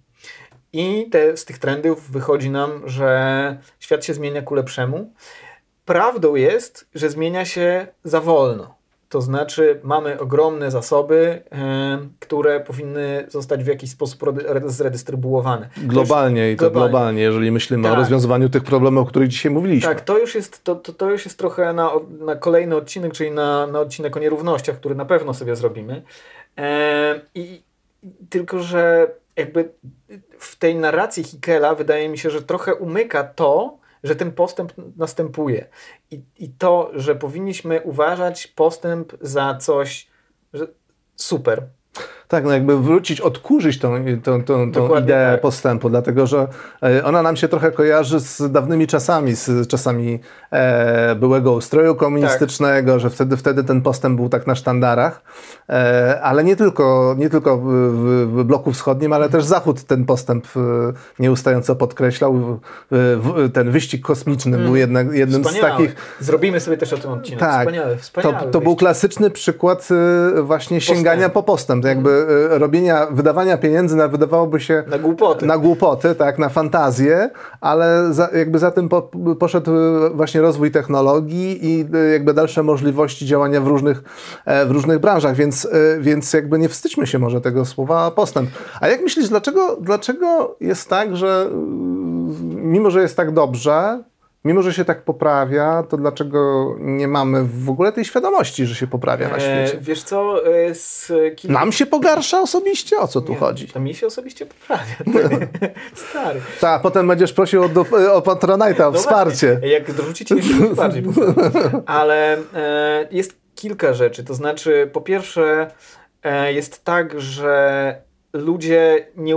I 0.73 1.09
te, 1.11 1.37
z 1.37 1.45
tych 1.45 1.59
trendów 1.59 2.11
wychodzi 2.11 2.51
nam, 2.51 2.83
że 2.85 3.57
świat 3.81 4.05
się 4.05 4.14
zmienia 4.14 4.43
ku 4.43 4.55
lepszemu. 4.55 5.12
Prawdą 5.85 6.35
jest, 6.35 6.89
że 6.95 7.11
zmienia 7.11 7.45
się 7.45 7.87
za 8.05 8.20
wolno. 8.20 8.75
To 9.09 9.20
znaczy, 9.20 9.81
mamy 9.83 10.20
ogromne 10.20 10.70
zasoby, 10.70 11.43
e, 11.53 11.99
które 12.18 12.61
powinny 12.61 13.27
zostać 13.29 13.64
w 13.64 13.66
jakiś 13.66 13.91
sposób 13.91 14.25
zredystrybuowane. 14.64 15.68
Globalnie 15.77 16.53
i 16.53 16.57
to 16.57 16.61
globalnie. 16.61 16.89
globalnie, 16.89 17.23
jeżeli 17.23 17.51
myślimy 17.51 17.83
tak. 17.83 17.93
o 17.93 17.97
rozwiązywaniu 17.97 18.49
tych 18.49 18.64
problemów, 18.64 19.07
o 19.07 19.11
których 19.11 19.29
dzisiaj 19.29 19.53
mówiliśmy. 19.53 19.89
Tak, 19.89 20.01
to 20.01 20.18
już 20.18 20.35
jest, 20.35 20.64
to, 20.64 20.77
to, 20.77 20.93
to 20.93 21.11
już 21.11 21.25
jest 21.25 21.39
trochę 21.39 21.73
na, 21.73 21.91
na 22.20 22.37
kolejny 22.37 22.77
odcinek, 22.77 23.12
czyli 23.12 23.31
na, 23.31 23.66
na 23.66 23.81
odcinek 23.81 24.16
o 24.16 24.20
nierównościach, 24.20 24.77
który 24.77 24.95
na 24.95 25.05
pewno 25.05 25.35
sobie 25.35 25.57
zrobimy. 25.57 26.03
E, 26.59 27.20
I 27.35 27.62
tylko, 28.31 28.59
że 28.62 29.11
jakby 29.37 29.72
w 30.39 30.57
tej 30.57 30.76
narracji 30.76 31.24
Hikela 31.24 31.74
wydaje 31.74 32.09
mi 32.09 32.18
się, 32.18 32.30
że 32.30 32.43
trochę 32.43 32.74
umyka 32.74 33.24
to, 33.24 33.78
że 34.05 34.16
ten 34.16 34.33
postęp 34.33 34.72
następuje. 34.97 35.68
I, 36.11 36.22
I 36.39 36.49
to, 36.49 36.91
że 36.95 37.14
powinniśmy 37.14 37.80
uważać 37.80 38.47
postęp 38.47 39.12
za 39.20 39.55
coś 39.55 40.09
super, 41.16 41.66
tak, 42.33 42.45
no 42.45 42.53
jakby 42.53 42.83
wrócić, 42.83 43.20
odkurzyć 43.20 43.78
tą, 43.78 44.05
tą, 44.22 44.45
tą, 44.45 44.72
tą 44.72 45.01
ideę 45.01 45.33
tak. 45.33 45.41
postępu, 45.41 45.91
dlatego 45.91 46.26
że 46.26 46.49
e, 46.83 47.05
ona 47.05 47.22
nam 47.22 47.37
się 47.37 47.49
trochę 47.49 47.72
kojarzy 47.72 48.20
z 48.20 48.53
dawnymi 48.53 48.87
czasami, 48.87 49.35
z 49.35 49.68
czasami 49.68 50.20
e, 50.51 51.14
byłego 51.14 51.53
ustroju 51.53 51.95
komunistycznego, 51.95 52.93
tak. 52.93 53.01
że 53.01 53.11
wtedy, 53.11 53.37
wtedy 53.37 53.64
ten 53.64 53.83
postęp 53.83 54.16
był 54.16 54.28
tak 54.28 54.47
na 54.47 54.55
sztandarach, 54.55 55.22
e, 55.68 56.20
ale 56.22 56.45
nie 56.45 56.57
tylko, 56.57 57.14
nie 57.18 57.30
tylko 57.30 57.59
w, 57.59 57.64
w, 57.64 58.45
bloku 58.45 58.72
wschodnim, 58.72 59.12
ale 59.12 59.28
też 59.28 59.45
Zachód 59.45 59.85
ten 59.85 60.05
postęp 60.05 60.47
e, 60.57 60.61
nieustająco 61.18 61.76
podkreślał. 61.76 62.61
W, 62.91 63.51
ten 63.53 63.70
wyścig 63.70 64.03
kosmiczny 64.03 64.57
mm. 64.57 64.66
był 64.66 64.76
jednak, 64.76 65.12
jednym 65.12 65.45
Wspaniały. 65.45 65.68
z 65.68 65.70
takich... 65.70 66.16
Zrobimy 66.20 66.61
sobie 66.61 66.76
też 66.76 66.93
o 66.93 66.99
tym 66.99 67.11
odcinek. 67.11 67.41
Tak, 67.41 67.61
wspaniały, 67.61 67.97
wspaniały 67.97 68.35
to, 68.35 68.51
to 68.51 68.61
był 68.61 68.76
klasyczny 68.76 69.30
przykład 69.30 69.89
e, 70.39 70.43
właśnie 70.43 70.80
sięgania 70.80 71.28
postęp. 71.28 71.35
po 71.35 71.43
postęp, 71.43 71.85
jakby 71.85 72.22
robienia, 72.51 73.07
wydawania 73.11 73.57
pieniędzy 73.57 73.97
na, 73.97 74.09
wydawałoby 74.09 74.61
się... 74.61 74.85
Na 74.87 74.99
głupoty. 74.99 75.47
Na 75.47 75.59
głupoty, 75.59 76.14
tak, 76.14 76.39
na 76.39 76.49
fantazję, 76.49 77.31
ale 77.61 78.12
za, 78.12 78.29
jakby 78.35 78.59
za 78.59 78.70
tym 78.70 78.89
po, 78.89 79.11
poszedł 79.39 79.70
właśnie 80.14 80.41
rozwój 80.41 80.70
technologii 80.70 81.66
i 81.66 81.87
e, 81.95 82.12
jakby 82.12 82.35
dalsze 82.35 82.62
możliwości 82.62 83.27
działania 83.27 83.61
w 83.61 83.66
różnych, 83.66 84.03
e, 84.45 84.66
w 84.66 84.70
różnych 84.70 84.99
branżach, 84.99 85.37
więc, 85.37 85.68
więc 86.01 86.33
jakby 86.33 86.59
nie 86.59 86.68
wstydźmy 86.68 87.07
się 87.07 87.18
może 87.18 87.41
tego 87.41 87.64
słowa 87.64 88.11
postęp. 88.11 88.51
A 88.81 88.89
jak 88.89 89.03
myślisz, 89.03 89.29
dlaczego, 89.29 89.77
dlaczego 89.81 90.57
jest 90.61 90.89
tak, 90.89 91.16
że 91.16 91.51
mimo, 92.55 92.91
że 92.91 93.03
jest 93.03 93.16
tak 93.16 93.33
dobrze, 93.33 94.03
mimo 94.45 94.62
że 94.62 94.72
się 94.72 94.84
tak 94.84 95.03
poprawia, 95.03 95.82
to 95.88 95.97
dlaczego 95.97 96.74
nie 96.80 97.09
mamy 97.09 97.45
w 97.45 97.70
ogóle 97.70 97.93
tej 97.93 98.05
świadomości, 98.05 98.66
że 98.66 98.74
się 98.74 98.86
poprawia 98.86 99.28
na 99.28 99.40
świecie? 99.40 99.78
E, 99.78 99.80
wiesz 99.80 100.03
co, 100.03 100.47
e, 100.47 100.74
z 100.74 101.12
kilku... 101.36 101.53
Nam 101.53 101.72
się 101.72 101.86
pogarsza 101.86 102.40
osobiście? 102.40 102.99
O 102.99 103.09
co 103.09 103.20
tu 103.20 103.32
nie, 103.32 103.38
chodzi? 103.38 103.68
To 103.68 103.80
mi 103.80 103.95
się 103.95 104.07
osobiście 104.07 104.47
poprawia. 104.47 104.95
Stary. 106.11 106.40
Tak, 106.61 106.82
potem 106.82 107.09
będziesz 107.09 107.32
prosił 107.32 107.62
o, 107.62 107.68
do, 107.68 107.80
o 108.12 108.20
Patronite'a, 108.20 108.82
o 108.82 108.90
no 108.90 108.99
wsparcie. 108.99 109.53
Właśnie. 109.53 109.68
Jak 109.68 109.93
dorzucicie, 109.93 110.34
jeszcze 110.34 110.74
bardziej 110.74 111.03
Ale 111.86 112.38
e, 112.55 113.09
jest 113.11 113.36
kilka 113.55 113.95
rzeczy. 113.95 114.24
To 114.24 114.34
znaczy, 114.34 114.90
po 114.93 115.01
pierwsze, 115.01 115.70
e, 116.22 116.53
jest 116.53 116.84
tak, 116.84 117.20
że 117.20 118.11
ludzie 118.33 119.07
nie, 119.16 119.35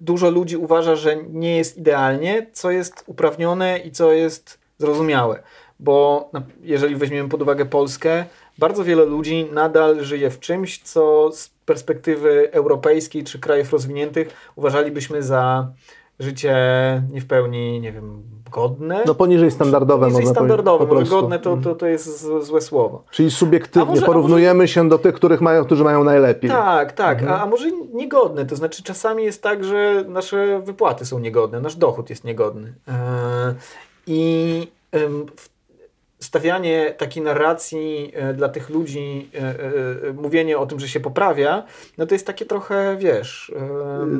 dużo 0.00 0.30
ludzi 0.30 0.56
uważa, 0.56 0.96
że 0.96 1.16
nie 1.16 1.56
jest 1.56 1.76
idealnie, 1.76 2.46
co 2.52 2.70
jest 2.70 3.04
uprawnione 3.06 3.78
i 3.78 3.90
co 3.90 4.12
jest 4.12 4.58
zrozumiałe. 4.78 5.42
Bo 5.80 6.30
jeżeli 6.62 6.96
weźmiemy 6.96 7.28
pod 7.28 7.42
uwagę 7.42 7.66
Polskę, 7.66 8.24
bardzo 8.58 8.84
wiele 8.84 9.04
ludzi 9.04 9.48
nadal 9.52 10.04
żyje 10.04 10.30
w 10.30 10.40
czymś, 10.40 10.82
co 10.82 11.32
z 11.32 11.48
perspektywy 11.48 12.52
europejskiej 12.52 13.24
czy 13.24 13.38
krajów 13.38 13.72
rozwiniętych 13.72 14.28
uważalibyśmy 14.56 15.22
za 15.22 15.68
życie 16.20 16.56
nie 17.12 17.20
w 17.20 17.26
pełni, 17.26 17.80
nie 17.80 17.92
wiem, 17.92 18.22
godne. 18.50 19.02
No 19.06 19.14
poniżej 19.14 19.50
standardowe 19.50 20.06
poniżej 20.06 20.26
standardowe, 20.26 20.86
może 20.86 21.10
godne 21.10 21.38
to, 21.38 21.56
to, 21.56 21.74
to 21.74 21.86
jest 21.86 22.26
złe 22.40 22.60
słowo. 22.60 23.04
Czyli 23.10 23.30
subiektywnie 23.30 23.90
może, 23.90 24.06
porównujemy 24.06 24.54
może... 24.54 24.68
się 24.68 24.88
do 24.88 24.98
tych, 24.98 25.14
których 25.14 25.40
mają, 25.40 25.64
którzy 25.64 25.84
mają 25.84 26.04
najlepiej. 26.04 26.50
Tak, 26.50 26.92
tak, 26.92 27.18
mhm. 27.20 27.40
a, 27.40 27.42
a, 27.42 27.46
może 27.46 27.70
niegodne, 27.94 28.46
to 28.46 28.56
znaczy 28.56 28.82
czasami 28.82 29.24
jest 29.24 29.42
tak, 29.42 29.64
że 29.64 30.04
nasze 30.08 30.62
wypłaty 30.64 31.06
są 31.06 31.18
niegodne, 31.18 31.60
nasz 31.60 31.76
dochód 31.76 32.10
jest 32.10 32.24
niegodny. 32.24 32.74
Yy, 32.86 32.94
I 34.06 34.68
w 35.36 35.53
stawianie 36.24 36.94
takiej 36.98 37.22
narracji 37.22 38.12
e, 38.14 38.34
dla 38.34 38.48
tych 38.48 38.70
ludzi, 38.70 39.30
e, 39.34 39.38
e, 39.38 40.12
mówienie 40.12 40.58
o 40.58 40.66
tym, 40.66 40.80
że 40.80 40.88
się 40.88 41.00
poprawia, 41.00 41.64
no 41.98 42.06
to 42.06 42.14
jest 42.14 42.26
takie 42.26 42.44
trochę, 42.44 42.96
wiesz... 42.98 43.52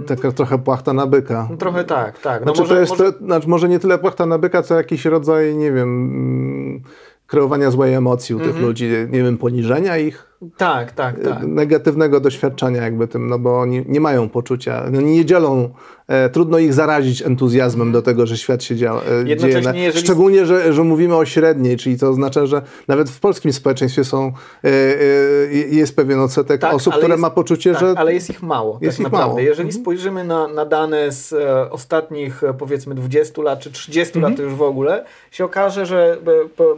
Taka 0.07 0.33
trochę 0.33 0.59
płachta 0.59 0.93
na 0.93 1.07
byka. 1.07 1.49
Trochę 1.59 1.85
tak, 1.85 2.19
tak. 2.19 2.45
No 2.45 2.55
znaczy, 2.55 2.61
może, 2.61 2.75
to 2.75 2.81
jest, 2.81 2.93
może... 2.99 3.13
To, 3.13 3.19
znaczy 3.19 3.49
może 3.49 3.69
nie 3.69 3.79
tyle 3.79 3.99
płachta 3.99 4.27
na 4.27 4.39
byka, 4.39 4.63
co 4.63 4.75
jakiś 4.75 5.05
rodzaj, 5.05 5.57
nie 5.57 5.73
wiem, 5.73 5.89
mm, 5.89 6.83
kreowania 7.27 7.71
złej 7.71 7.95
emocji 7.95 8.35
u 8.35 8.39
tych 8.39 8.47
mhm. 8.47 8.67
ludzi, 8.67 8.89
nie 9.11 9.23
wiem, 9.23 9.39
poniżenia 9.39 9.99
ich. 9.99 10.34
Tak, 10.57 10.93
tak, 10.93 11.20
tak. 11.24 11.43
negatywnego 11.43 12.20
doświadczenia 12.20 12.82
jakby 12.82 13.09
tym, 13.09 13.28
no 13.28 13.39
bo 13.39 13.61
oni 13.61 13.85
nie 13.89 14.01
mają 14.01 14.28
poczucia, 14.28 14.85
no 14.93 15.01
nie 15.01 15.24
dzielą, 15.24 15.70
e, 16.09 16.30
trudno 16.30 16.59
ich 16.59 16.74
zarazić 16.74 17.22
entuzjazmem 17.22 17.93
do 17.93 18.03
tego, 18.03 18.26
że 18.26 18.37
świat 18.37 18.62
się 18.62 18.76
dzia, 18.76 18.95
e, 19.22 19.37
dzieje. 19.37 19.61
Na, 19.61 19.74
jeżeli... 19.74 20.05
Szczególnie, 20.05 20.47
że, 20.47 20.72
że 20.72 20.85
mówimy 20.85 21.16
o 21.16 21.24
średniej, 21.24 21.76
czyli 21.76 21.99
to 21.99 22.09
oznacza, 22.09 22.47
że 22.47 22.62
nawet 22.89 23.11
w 23.11 23.20
polskim 23.20 23.53
społeczeństwie 23.53 24.05
są, 24.05 24.32
e, 24.64 24.68
e, 24.68 25.53
jest 25.53 25.97
pewien 25.97 26.20
odsetek 26.20 26.61
tak, 26.61 26.74
osób, 26.74 26.95
które 26.95 27.09
jest, 27.09 27.20
ma 27.20 27.30
poczucie, 27.30 27.72
tak, 27.72 27.80
że... 27.80 27.95
ale 27.97 28.14
jest 28.14 28.30
ich 28.30 28.43
mało, 28.43 28.78
jest 28.82 28.97
tak 28.97 29.07
ich 29.07 29.12
naprawdę. 29.12 29.28
Mało. 29.28 29.39
Jeżeli 29.39 29.68
mhm. 29.68 29.82
spojrzymy 29.82 30.24
na, 30.24 30.49
na 30.49 30.64
dane 30.64 31.12
z 31.12 31.32
e, 31.32 31.70
ostatnich 31.70 32.45
e, 32.45 32.55
powiedzmy 32.55 32.95
20 32.95 33.43
lat, 33.43 33.59
czy 33.61 33.72
30 33.72 34.18
mhm. 34.18 34.32
lat 34.32 34.43
już 34.43 34.55
w 34.55 34.62
ogóle, 34.62 35.05
się 35.30 35.45
okaże, 35.45 35.87
że 35.87 36.18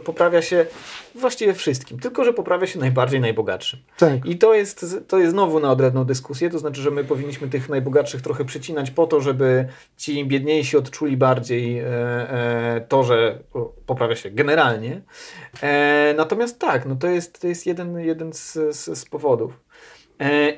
poprawia 0.03 0.41
się 0.41 0.65
właściwie 1.19 1.53
wszystkim, 1.53 1.99
tylko 1.99 2.23
że 2.23 2.33
poprawia 2.33 2.67
się 2.67 2.79
najbardziej 2.79 3.19
najbogatszym. 3.19 3.79
Tak. 3.97 4.25
I 4.25 4.37
to 4.37 4.53
jest, 4.53 4.85
to 5.07 5.19
jest 5.19 5.31
znowu 5.31 5.59
na 5.59 5.71
odrębną 5.71 6.05
dyskusję, 6.05 6.49
to 6.49 6.59
znaczy, 6.59 6.81
że 6.81 6.91
my 6.91 7.03
powinniśmy 7.03 7.47
tych 7.47 7.69
najbogatszych 7.69 8.21
trochę 8.21 8.45
przycinać 8.45 8.91
po 8.91 9.07
to, 9.07 9.21
żeby 9.21 9.67
ci 9.97 10.25
biedniejsi 10.25 10.77
odczuli 10.77 11.17
bardziej 11.17 11.79
e, 11.79 11.85
e, 11.85 12.81
to, 12.87 13.03
że 13.03 13.39
poprawia 13.85 14.15
się 14.15 14.29
generalnie. 14.29 15.01
E, 15.61 16.13
natomiast 16.17 16.59
tak, 16.59 16.85
no 16.85 16.95
to 16.95 17.07
jest, 17.07 17.41
to 17.41 17.47
jest 17.47 17.65
jeden, 17.65 17.99
jeden 17.99 18.33
z, 18.33 18.53
z, 18.53 18.99
z 18.99 19.05
powodów. 19.05 19.53
E, 20.21 20.53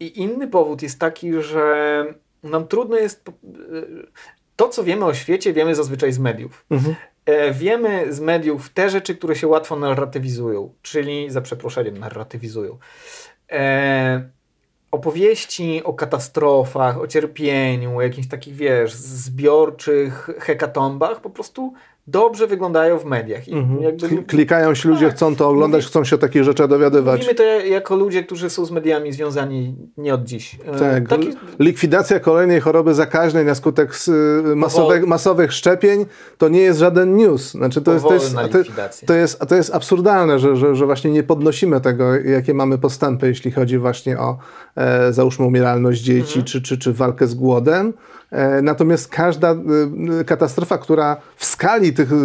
I 0.00 0.20
inny 0.20 0.48
powód 0.48 0.82
jest 0.82 1.00
taki, 1.00 1.42
że 1.42 2.04
nam 2.42 2.68
trudno 2.68 2.96
jest. 2.96 3.28
E, 3.28 3.32
to, 4.56 4.68
co 4.68 4.84
wiemy 4.84 5.04
o 5.04 5.14
świecie, 5.14 5.52
wiemy 5.52 5.74
zazwyczaj 5.74 6.12
z 6.12 6.18
mediów. 6.18 6.64
Mhm. 6.70 6.94
E, 7.26 7.52
wiemy 7.52 8.12
z 8.12 8.20
mediów 8.20 8.70
te 8.70 8.90
rzeczy, 8.90 9.14
które 9.14 9.36
się 9.36 9.46
łatwo 9.46 9.76
narratywizują, 9.76 10.74
czyli 10.82 11.30
za 11.30 11.40
przeproszeniem 11.40 11.98
narratywizują. 11.98 12.78
E, 13.52 14.30
opowieści 14.90 15.82
o 15.84 15.92
katastrofach, 15.92 16.98
o 16.98 17.06
cierpieniu, 17.06 17.96
o 17.96 18.02
jakichś 18.02 18.28
takich, 18.28 18.54
wiesz, 18.54 18.94
zbiorczych 18.94 20.30
hekatombach 20.38 21.20
po 21.20 21.30
prostu 21.30 21.72
dobrze 22.06 22.46
wyglądają 22.46 22.98
w 22.98 23.04
mediach. 23.04 23.48
I 23.48 23.52
mhm. 23.52 23.82
jakby, 23.82 24.22
Klikają 24.22 24.74
się 24.74 24.88
ludzie, 24.88 25.06
tak, 25.06 25.14
chcą 25.14 25.36
to 25.36 25.48
oglądać, 25.48 25.86
chcą 25.86 26.04
się 26.04 26.16
o 26.16 26.18
takich 26.18 26.44
rzeczach 26.44 26.68
dowiadywać. 26.68 27.20
Mówimy 27.20 27.34
to 27.34 27.42
jako 27.66 27.96
ludzie, 27.96 28.22
którzy 28.22 28.50
są 28.50 28.64
z 28.64 28.70
mediami 28.70 29.12
związani 29.12 29.76
nie 29.96 30.14
od 30.14 30.24
dziś. 30.24 30.58
E, 30.66 30.78
tak. 30.78 31.08
Taki... 31.08 31.28
Likwidacja 31.58 32.20
kolejnej 32.20 32.60
choroby 32.60 32.94
zakaźnej 32.94 33.44
na 33.44 33.54
skutek 33.54 33.94
masowych, 34.56 35.06
masowych 35.06 35.52
szczepień 35.52 36.06
to 36.38 36.48
nie 36.48 36.60
jest 36.60 36.78
żaden 36.78 37.16
news. 37.16 37.50
Znaczy, 37.50 37.82
to, 37.82 37.92
jest, 37.92 38.04
to, 38.04 38.14
jest, 38.14 38.34
to, 38.34 38.58
to, 39.06 39.14
jest, 39.14 39.40
to 39.48 39.54
jest 39.54 39.74
absurdalne, 39.74 40.38
że, 40.38 40.56
że, 40.56 40.74
że 40.74 40.86
właśnie 40.86 41.10
nie 41.10 41.22
podnosimy 41.22 41.80
tego, 41.80 42.14
jakie 42.14 42.54
mamy 42.54 42.78
postępy, 42.78 43.26
jeśli 43.26 43.50
chodzi 43.50 43.78
właśnie 43.78 44.18
o 44.18 44.38
e, 44.76 45.12
załóżmy 45.12 45.46
umieralność 45.46 46.00
dzieci, 46.00 46.38
mhm. 46.38 46.44
czy, 46.44 46.62
czy, 46.62 46.78
czy 46.78 46.92
walkę 46.92 47.26
z 47.26 47.34
głodem. 47.34 47.92
E, 48.32 48.62
natomiast 48.62 49.08
każda 49.08 49.50
e, 49.50 50.24
katastrofa, 50.24 50.78
która 50.78 51.16
w 51.36 51.44
skali 51.44 51.92
tych 51.92 52.12
e, 52.12 52.16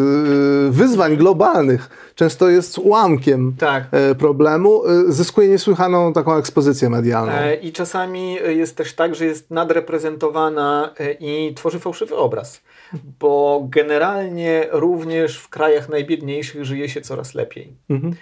wyzwań 0.70 1.18
globalnych 1.18 1.89
często 2.16 2.49
jest 2.49 2.78
ułamkiem 2.78 3.55
tak. 3.60 3.84
problemu, 4.20 4.84
zyskuje 5.08 5.47
niesłychaną 5.47 6.14
taką 6.14 6.38
ekspozycję 6.38 6.89
medialną. 6.89 7.32
I 7.62 7.72
czasami 7.72 8.34
jest 8.34 8.78
też 8.78 8.93
tak, 8.93 9.16
że 9.16 9.26
jest 9.26 9.51
nadreprezentowana 9.51 10.93
i 11.20 11.53
tworzy 11.55 11.80
fałszywy 11.80 12.16
obraz. 12.16 12.62
Bo 13.20 13.66
generalnie 13.70 14.68
również 14.72 15.39
w 15.39 15.49
krajach 15.49 15.89
najbiedniejszych 15.89 16.66
żyje 16.66 16.89
się 16.89 17.01
coraz 17.01 17.36
lepiej. 17.36 17.74
Mhm. 17.89 18.14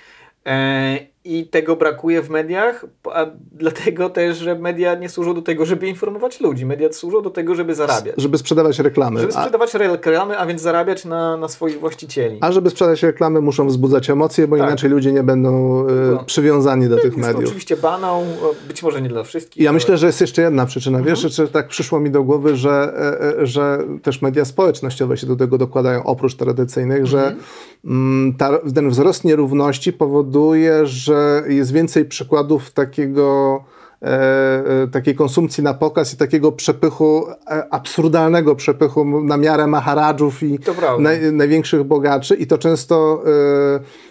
I 1.25 1.47
tego 1.47 1.75
brakuje 1.75 2.21
w 2.21 2.29
mediach, 2.29 2.85
a 3.13 3.25
dlatego 3.51 4.09
też, 4.09 4.37
że 4.37 4.55
media 4.55 4.95
nie 4.95 5.09
służą 5.09 5.33
do 5.33 5.41
tego, 5.41 5.65
żeby 5.65 5.87
informować 5.87 6.39
ludzi. 6.39 6.65
Media 6.65 6.93
służą 6.93 7.21
do 7.21 7.29
tego, 7.29 7.55
żeby 7.55 7.75
zarabiać. 7.75 8.15
Żeby 8.17 8.37
sprzedawać 8.37 8.79
reklamy. 8.79 9.19
Żeby 9.19 9.31
sprzedawać 9.31 9.75
a... 9.75 9.77
reklamy, 9.77 10.37
a 10.37 10.45
więc 10.45 10.61
zarabiać 10.61 11.05
na, 11.05 11.37
na 11.37 11.47
swoich 11.47 11.79
właścicieli. 11.79 12.37
A 12.41 12.51
żeby 12.51 12.69
sprzedać 12.69 13.03
reklamy, 13.03 13.41
muszą 13.41 13.67
wzbudzać 13.67 14.09
emocje, 14.09 14.47
bo 14.47 14.57
tak. 14.57 14.67
inaczej 14.67 14.89
ludzie 14.89 15.11
nie 15.11 15.23
będą 15.23 15.79
e, 15.87 15.91
no. 16.11 16.23
przywiązani 16.23 16.89
do 16.89 16.97
tych 16.97 17.17
mediów. 17.17 17.43
To 17.43 17.47
oczywiście 17.47 17.77
banał, 17.77 18.23
być 18.67 18.83
może 18.83 19.01
nie 19.01 19.09
dla 19.09 19.23
wszystkich. 19.23 19.63
Ja 19.63 19.69
ale... 19.69 19.73
myślę, 19.73 19.97
że 19.97 20.07
jest 20.07 20.21
jeszcze 20.21 20.41
jedna 20.41 20.65
przyczyna. 20.65 20.97
Mhm. 20.97 21.15
Wiesz, 21.15 21.35
że 21.35 21.47
tak 21.47 21.67
przyszło 21.67 21.99
mi 21.99 22.11
do 22.11 22.23
głowy, 22.23 22.55
że, 22.55 22.93
e, 22.97 23.41
e, 23.41 23.45
że 23.45 23.83
też 24.03 24.21
media 24.21 24.45
społecznościowe 24.45 25.17
się 25.17 25.27
do 25.27 25.35
tego 25.35 25.57
dokładają, 25.57 26.03
oprócz 26.03 26.35
tradycyjnych, 26.35 26.99
mhm. 26.99 27.07
że 27.07 27.35
ta, 28.37 28.59
ten 28.75 28.89
wzrost 28.89 29.23
nierówności 29.23 29.93
powoduje, 29.93 30.85
że 30.85 31.43
jest 31.47 31.71
więcej 31.71 32.05
przykładów 32.05 32.71
takiego 32.71 33.63
takiej 34.91 35.15
konsumpcji 35.15 35.63
na 35.63 35.73
pokaz 35.73 36.13
i 36.13 36.17
takiego 36.17 36.51
przepychu, 36.51 37.27
e, 37.29 37.73
absurdalnego 37.73 38.55
przepychu 38.55 39.21
na 39.21 39.37
miarę 39.37 39.67
maharadżów 39.67 40.43
i 40.43 40.59
naj, 40.99 41.33
największych 41.33 41.83
bogaczy 41.83 42.35
i 42.35 42.47
to 42.47 42.57
często 42.57 43.23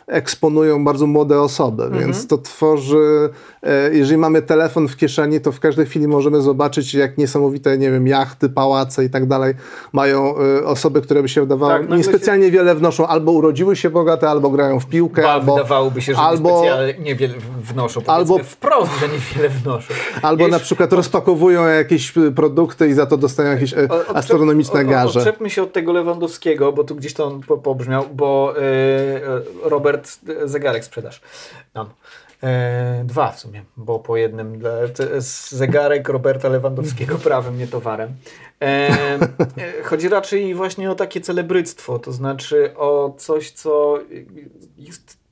eksponują 0.07 0.85
bardzo 0.85 1.07
młode 1.07 1.41
osoby, 1.41 1.83
mhm. 1.83 2.05
więc 2.05 2.27
to 2.27 2.39
tworzy, 2.39 3.31
e, 3.63 3.95
jeżeli 3.95 4.19
mamy 4.19 4.43
telefon 4.43 4.89
w 4.89 4.97
kieszeni, 4.97 5.41
to 5.41 5.53
w 5.53 5.61
każdej 5.61 5.87
chwili 5.87 6.09
możemy 6.09 6.41
zobaczyć, 6.41 6.95
jak 6.95 7.19
niesamowite, 7.19 7.79
nie 7.79 7.91
wiem, 7.91 8.07
jachty, 8.07 8.49
pałace 8.49 9.05
i 9.05 9.11
tak 9.11 9.27
dalej 9.27 9.55
mają 9.93 10.35
e, 10.39 10.65
osoby, 10.65 11.03
które 11.03 11.23
by 11.23 11.29
się 11.29 11.41
wydawało 11.41 11.73
tak, 11.73 11.91
niespecjalnie 11.91 12.47
się... 12.47 12.53
wiele 12.53 12.75
wnoszą, 12.75 13.07
albo 13.07 13.33
urodziły 13.33 13.77
się 13.77 13.91
bogate, 13.91 14.31
albo 14.31 14.51
grają 14.51 14.81
w 14.81 14.87
piłkę, 14.87 15.23
ba, 15.23 15.33
albo... 15.33 15.55
Wydawałoby 15.55 16.03
się, 16.03 16.15
że 16.15 16.21
albo, 16.21 16.63
niewiele 16.99 17.35
wnoszą, 17.61 18.01
albo 18.07 18.39
wprost, 18.39 18.93
że 19.01 19.09
niewiele 19.09 19.49
wnoszą. 19.49 19.84
Albo 20.23 20.49
na 20.49 20.59
przykład 20.59 20.93
rozpakowują 20.93 21.67
jakieś 21.67 22.13
produkty 22.37 22.89
i 22.89 22.93
za 22.95 23.07
to 23.07 23.17
dostają 23.17 23.51
jakieś 23.51 23.75
Odczep... 23.75 24.17
astronomiczne 24.17 24.85
garze. 24.85 25.21
Odczepmy 25.21 25.51
się 25.51 25.63
od 25.63 25.73
tego 25.73 25.93
Lewandowskiego, 25.93 26.73
bo 26.73 26.85
tu 26.85 26.95
gdzieś 26.95 27.15
to 27.15 27.25
on 27.25 27.41
pobrzmiał, 27.43 28.05
bo 28.15 28.55
yy, 28.57 29.71
Robert 29.71 30.19
zegarek 30.45 30.85
sprzedaż 30.85 31.21
nam. 31.75 31.87
E, 32.45 33.05
dwa 33.05 33.33
w 33.33 33.41
sumie, 33.41 33.65
bo 33.77 33.99
po 33.99 34.17
jednym 34.17 34.63
zegarek 35.49 36.09
Roberta 36.09 36.49
Lewandowskiego 36.49 37.19
prawem, 37.29 37.59
nie 37.59 37.67
towarem. 37.67 38.11
E, 38.63 39.19
chodzi 39.85 40.09
raczej 40.09 40.55
właśnie 40.55 40.91
o 40.91 40.95
takie 40.95 41.21
celebryctwo, 41.21 41.99
to 41.99 42.13
znaczy 42.13 42.77
o 42.77 43.15
coś, 43.19 43.51
co 43.51 43.99
jest 44.79 45.24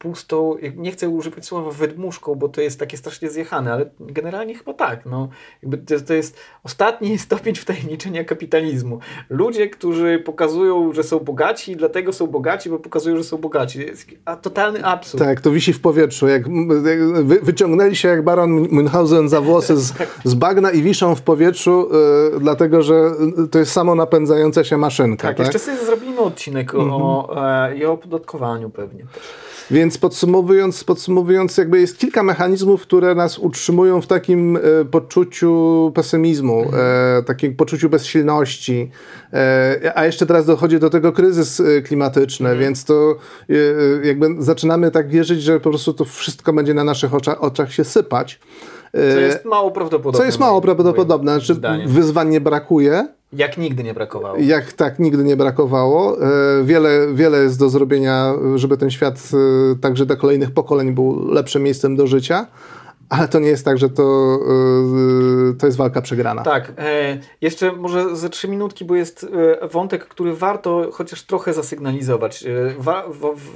pustą, 0.00 0.56
nie 0.76 0.92
chcę 0.92 1.08
używać 1.08 1.44
słowa 1.44 1.70
wydmuszką, 1.70 2.34
bo 2.34 2.48
to 2.48 2.60
jest 2.60 2.78
takie 2.78 2.96
strasznie 2.96 3.30
zjechane, 3.30 3.72
ale 3.72 3.90
generalnie 4.00 4.54
chyba 4.54 4.74
tak. 4.74 5.06
No, 5.06 5.28
jakby 5.62 5.78
to, 5.78 6.00
to 6.00 6.14
jest 6.14 6.36
ostatni 6.64 7.18
stopień 7.28 7.54
wtajemniczenia 7.54 8.24
kapitalizmu. 8.24 8.98
Ludzie, 9.30 9.68
którzy 9.68 10.22
pokazują, 10.24 10.92
że 10.92 11.02
są 11.02 11.18
bogaci, 11.18 11.76
dlatego 11.76 12.12
są 12.12 12.26
bogaci, 12.26 12.70
bo 12.70 12.78
pokazują, 12.78 13.16
że 13.16 13.24
są 13.24 13.36
bogaci. 13.36 13.78
To 13.78 13.84
jest 13.84 14.06
a, 14.24 14.36
totalny 14.36 14.84
absurd. 14.84 15.24
Tak, 15.24 15.40
to 15.40 15.50
wisi 15.50 15.72
w 15.72 15.80
powietrzu. 15.80 16.28
Jak 16.28 16.48
wy, 17.24 17.40
wyciągnęli 17.42 17.96
się 17.96 18.08
jak 18.08 18.24
baron 18.24 18.66
Münchhausen 18.68 19.28
za 19.28 19.40
włosy 19.40 19.76
z, 19.76 19.92
z 20.24 20.34
bagna 20.34 20.70
i 20.70 20.82
wiszą 20.82 21.14
w 21.14 21.22
powietrzu, 21.22 21.88
y, 22.36 22.40
dlatego 22.40 22.82
że 22.82 23.10
to 23.50 23.58
jest 23.58 23.72
samo 23.72 23.94
napędzająca 23.94 24.64
się 24.64 24.76
maszynka. 24.76 25.28
Tak, 25.28 25.36
tak? 25.36 25.46
jeszcze 25.46 25.58
sobie 25.58 25.84
zrobimy 25.84 26.20
odcinek 26.20 26.74
mm 26.74 26.88
-hmm. 26.88 27.02
o, 27.02 27.68
e, 27.68 27.76
i 27.76 27.84
o 27.84 27.92
opodatkowaniu 27.92 28.70
pewnie 28.70 29.04
też. 29.14 29.49
Więc 29.70 29.98
podsumowując, 29.98 30.84
podsumowując, 30.84 31.56
jakby 31.56 31.80
jest 31.80 31.98
kilka 31.98 32.22
mechanizmów, 32.22 32.82
które 32.82 33.14
nas 33.14 33.38
utrzymują 33.38 34.00
w 34.00 34.06
takim 34.06 34.56
e, 34.56 34.60
poczuciu 34.90 35.92
pesymizmu, 35.94 36.62
mhm. 36.62 36.82
e, 37.18 37.22
takim 37.22 37.56
poczuciu 37.56 37.88
bezsilności. 37.88 38.90
E, 39.32 39.92
a 39.94 40.06
jeszcze 40.06 40.26
teraz 40.26 40.46
dochodzi 40.46 40.78
do 40.78 40.90
tego 40.90 41.12
kryzys 41.12 41.60
e, 41.60 41.82
klimatyczny, 41.82 42.48
mhm. 42.48 42.64
więc 42.64 42.84
to 42.84 43.16
e, 43.50 43.54
e, 44.02 44.06
jakby 44.06 44.26
zaczynamy 44.38 44.90
tak 44.90 45.08
wierzyć, 45.08 45.42
że 45.42 45.60
po 45.60 45.70
prostu 45.70 45.92
to 45.92 46.04
wszystko 46.04 46.52
będzie 46.52 46.74
na 46.74 46.84
naszych 46.84 47.14
oczach, 47.14 47.42
oczach 47.42 47.72
się 47.72 47.84
sypać. 47.84 48.40
Co 48.92 49.20
jest 49.20 49.44
mało 49.44 49.70
prawdopodobne. 49.70 50.18
Co 50.18 50.24
jest 50.24 50.38
mało 50.38 50.60
prawdopodobne. 50.60 51.40
Znaczy, 51.40 51.60
wyzwań 51.86 52.28
nie 52.28 52.40
brakuje. 52.40 53.08
Jak 53.32 53.58
nigdy 53.58 53.84
nie 53.84 53.94
brakowało. 53.94 54.36
Jak 54.38 54.72
tak, 54.72 54.98
nigdy 54.98 55.24
nie 55.24 55.36
brakowało. 55.36 56.22
E, 56.22 56.64
wiele, 56.64 57.14
wiele 57.14 57.38
jest 57.38 57.58
do 57.58 57.68
zrobienia, 57.68 58.34
żeby 58.54 58.76
ten 58.76 58.90
świat 58.90 59.30
e, 59.72 59.78
także 59.78 60.06
dla 60.06 60.16
kolejnych 60.16 60.50
pokoleń 60.50 60.92
był 60.92 61.32
lepszym 61.32 61.62
miejscem 61.62 61.96
do 61.96 62.06
życia. 62.06 62.46
Ale 63.08 63.28
to 63.28 63.38
nie 63.38 63.48
jest 63.48 63.64
tak, 63.64 63.78
że 63.78 63.88
to, 63.88 64.38
e, 65.52 65.54
to 65.58 65.66
jest 65.66 65.78
walka 65.78 66.02
przegrana. 66.02 66.42
Tak. 66.42 66.72
jeszcze 67.40 67.72
może 67.72 68.16
ze 68.16 68.30
trzy 68.30 68.48
minutki, 68.48 68.84
bo 68.84 68.94
jest 68.94 69.26
wątek, 69.70 70.08
który 70.08 70.34
warto 70.34 70.88
chociaż 70.92 71.22
trochę 71.22 71.52
zasygnalizować. 71.52 72.44
w, 72.78 72.84
w, 73.14 73.50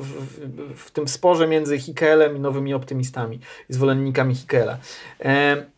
w, 0.76 0.90
tym 0.90 1.08
sporze 1.08 1.48
między 1.48 1.78
Hickelem 1.78 2.36
i 2.36 2.40
nowymi 2.40 2.74
optymistami, 2.74 3.40
zwolennikami 3.68 4.34
Hickela. 4.34 4.78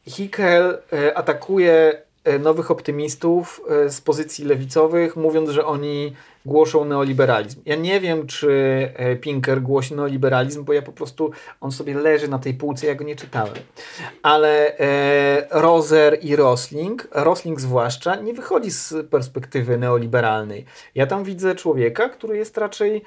Hickel 0.07 0.79
atakuje 1.15 2.06
nowych 2.39 2.71
optymistów 2.71 3.61
e, 3.69 3.91
z 3.91 4.01
pozycji 4.01 4.45
lewicowych, 4.45 5.17
mówiąc, 5.17 5.51
że 5.51 5.67
oni 5.67 6.13
głoszą 6.47 6.85
neoliberalizm. 6.85 7.61
Ja 7.67 7.77
nie 7.77 8.01
wiem, 8.01 8.27
czy 8.27 8.51
e, 8.95 9.17
Pinker 9.17 9.63
głosi 9.63 9.95
neoliberalizm, 9.95 10.65
bo 10.65 10.73
ja 10.73 10.83
po 10.83 10.93
prostu, 10.93 11.31
on 11.61 11.73
sobie 11.73 11.95
leży 11.95 12.29
na 12.29 12.39
tej 12.39 12.55
półce, 12.55 12.87
ja 12.87 12.95
go 12.95 13.05
nie 13.05 13.17
czytałem. 13.17 13.55
Ale 14.23 14.79
e, 14.79 15.47
Roser 15.51 16.19
i 16.23 16.37
Rosling, 16.37 17.09
Rosling 17.13 17.61
zwłaszcza, 17.61 18.17
nie 18.17 18.35
wychodzi 18.35 18.71
z 18.71 18.95
perspektywy 19.11 19.79
neoliberalnej. 19.79 20.65
Ja 20.95 21.07
tam 21.07 21.25
widzę 21.25 21.55
człowieka, 21.55 22.09
który 22.09 22.37
jest 22.37 22.59
raczej 22.59 23.03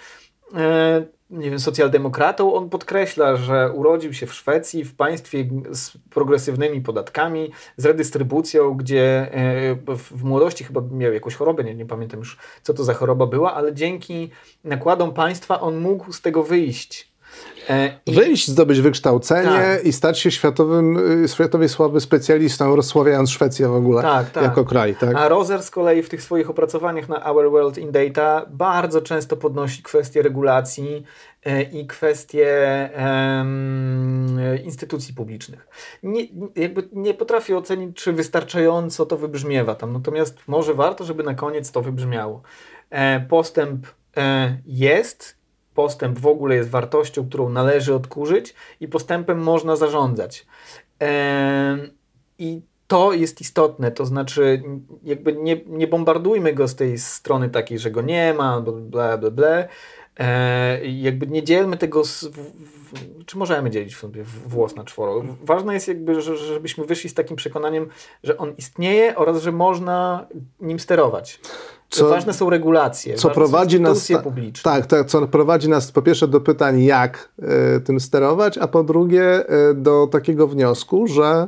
e, 0.56 1.19
nie 1.30 1.50
wiem, 1.50 1.60
socjaldemokratą, 1.60 2.54
on 2.54 2.70
podkreśla, 2.70 3.36
że 3.36 3.72
urodził 3.72 4.14
się 4.14 4.26
w 4.26 4.34
Szwecji, 4.34 4.86
w 4.86 4.96
państwie 4.96 5.50
z 5.72 5.98
progresywnymi 6.10 6.82
podatkami, 6.82 7.52
z 7.78 7.86
redystrybucją, 7.86 8.74
gdzie 8.74 9.34
e, 9.34 9.76
w 9.96 10.24
młodości 10.24 10.64
chyba 10.64 10.82
miał 10.92 11.14
jakąś 11.14 11.36
chorobę, 11.36 11.64
nie, 11.64 11.76
nie 11.76 11.86
pamiętam 11.86 12.20
już 12.20 12.38
co 12.64 12.74
to 12.74 12.84
za 12.84 12.94
choroba 12.94 13.26
była, 13.26 13.54
ale 13.54 13.74
dzięki 13.74 14.30
nakładom 14.64 15.14
państwa 15.14 15.60
on 15.60 15.78
mógł 15.78 16.12
z 16.12 16.22
tego 16.22 16.44
wyjść. 16.44 17.09
E, 17.70 18.00
I... 18.06 18.16
Wyjść, 18.16 18.48
zdobyć 18.48 18.82
wykształcenie 18.82 19.50
tak. 19.50 19.86
i 19.86 19.94
stać 19.94 20.20
się 20.20 20.32
światowym, 20.32 20.98
y, 21.24 21.28
światowej 21.28 21.70
sławy 21.70 22.02
specjalistą, 22.02 22.76
rozsławiając 22.76 23.30
Szwecję 23.32 23.68
w 23.68 23.76
ogóle 23.76 24.02
tak, 24.02 24.30
tak. 24.30 24.44
jako 24.44 24.66
kraj. 24.66 24.96
Tak? 24.96 25.16
A 25.16 25.28
Roser 25.28 25.64
z 25.64 25.72
kolei 25.72 26.04
w 26.04 26.10
tych 26.10 26.22
swoich 26.22 26.50
opracowaniach 26.50 27.10
na 27.10 27.32
Our 27.32 27.52
World 27.52 27.78
in 27.78 27.92
Data 27.92 28.46
bardzo 28.50 29.02
często 29.02 29.38
podnosi 29.38 29.84
kwestie 29.84 30.22
regulacji 30.22 31.04
e, 31.46 31.62
i 31.62 31.88
kwestie 31.88 32.50
um, 32.98 34.40
instytucji 34.64 35.14
publicznych. 35.14 35.68
Nie, 36.04 36.28
jakby 36.56 36.90
nie 36.94 37.14
potrafię 37.14 37.58
ocenić, 37.58 37.98
czy 37.98 38.14
wystarczająco 38.14 39.06
to 39.06 39.18
wybrzmiewa 39.18 39.76
tam, 39.76 39.94
natomiast 39.94 40.38
może 40.48 40.74
warto, 40.74 41.04
żeby 41.04 41.24
na 41.24 41.34
koniec 41.34 41.72
to 41.72 41.82
wybrzmiało. 41.82 42.42
E, 42.90 43.20
postęp 43.20 43.88
jest 44.66 45.39
postęp 45.80 46.20
w 46.20 46.28
ogóle 46.28 46.56
jest 46.56 46.70
wartością, 46.70 47.28
którą 47.30 47.50
należy 47.50 47.96
odkurzyć 47.96 48.54
i 48.80 48.88
postępem 48.88 49.40
można 49.44 49.76
zarządzać. 49.76 50.46
I 52.40 52.62
to 52.88 53.14
jest 53.14 53.42
istotne, 53.42 53.92
to 53.92 54.06
znaczy 54.06 54.64
jakby 55.04 55.34
nie, 55.34 55.62
nie 55.68 55.88
bombardujmy 55.88 56.54
go 56.54 56.68
z 56.68 56.76
tej 56.76 56.98
strony 56.98 57.50
takiej, 57.50 57.80
że 57.80 57.92
go 57.92 58.02
nie 58.02 58.34
ma, 58.34 58.62
bla, 58.62 59.18
bla, 59.18 59.32
bla. 59.32 59.64
E, 60.20 60.86
jakby 60.86 61.28
nie 61.28 61.44
dzielmy 61.44 61.78
tego, 61.78 62.06
z, 62.06 62.24
w, 62.24 62.38
w, 62.60 63.26
czy 63.26 63.38
możemy 63.38 63.70
dzielić 63.70 63.96
sobie 63.96 64.24
włos 64.24 64.76
na 64.76 64.84
czworo. 64.84 65.24
Ważne 65.44 65.74
jest 65.74 65.88
jakby, 65.88 66.22
że, 66.22 66.38
żebyśmy 66.38 66.86
wyszli 66.86 67.10
z 67.10 67.14
takim 67.14 67.38
przekonaniem, 67.38 67.90
że 68.24 68.38
on 68.38 68.54
istnieje 68.58 69.16
oraz, 69.16 69.42
że 69.42 69.52
można 69.52 70.28
nim 70.60 70.80
sterować. 70.80 71.40
Co, 71.90 72.10
ważne 72.10 72.34
są 72.34 72.50
regulacje, 72.50 73.16
co 73.16 73.30
prowadzi 73.30 73.82
nas 73.82 74.12
publiczne. 74.24 74.72
Tak, 74.72 74.86
tak, 74.86 75.08
co 75.08 75.28
prowadzi 75.28 75.70
nas 75.70 75.92
po 75.92 76.02
pierwsze 76.02 76.28
do 76.28 76.42
pytań, 76.42 76.84
jak 76.84 77.30
y, 77.78 77.82
tym 77.82 78.00
sterować, 78.00 78.58
a 78.58 78.68
po 78.68 78.84
drugie 78.84 79.54
y, 79.70 79.74
do 79.74 80.08
takiego 80.08 80.48
wniosku, 80.48 81.08
że 81.08 81.48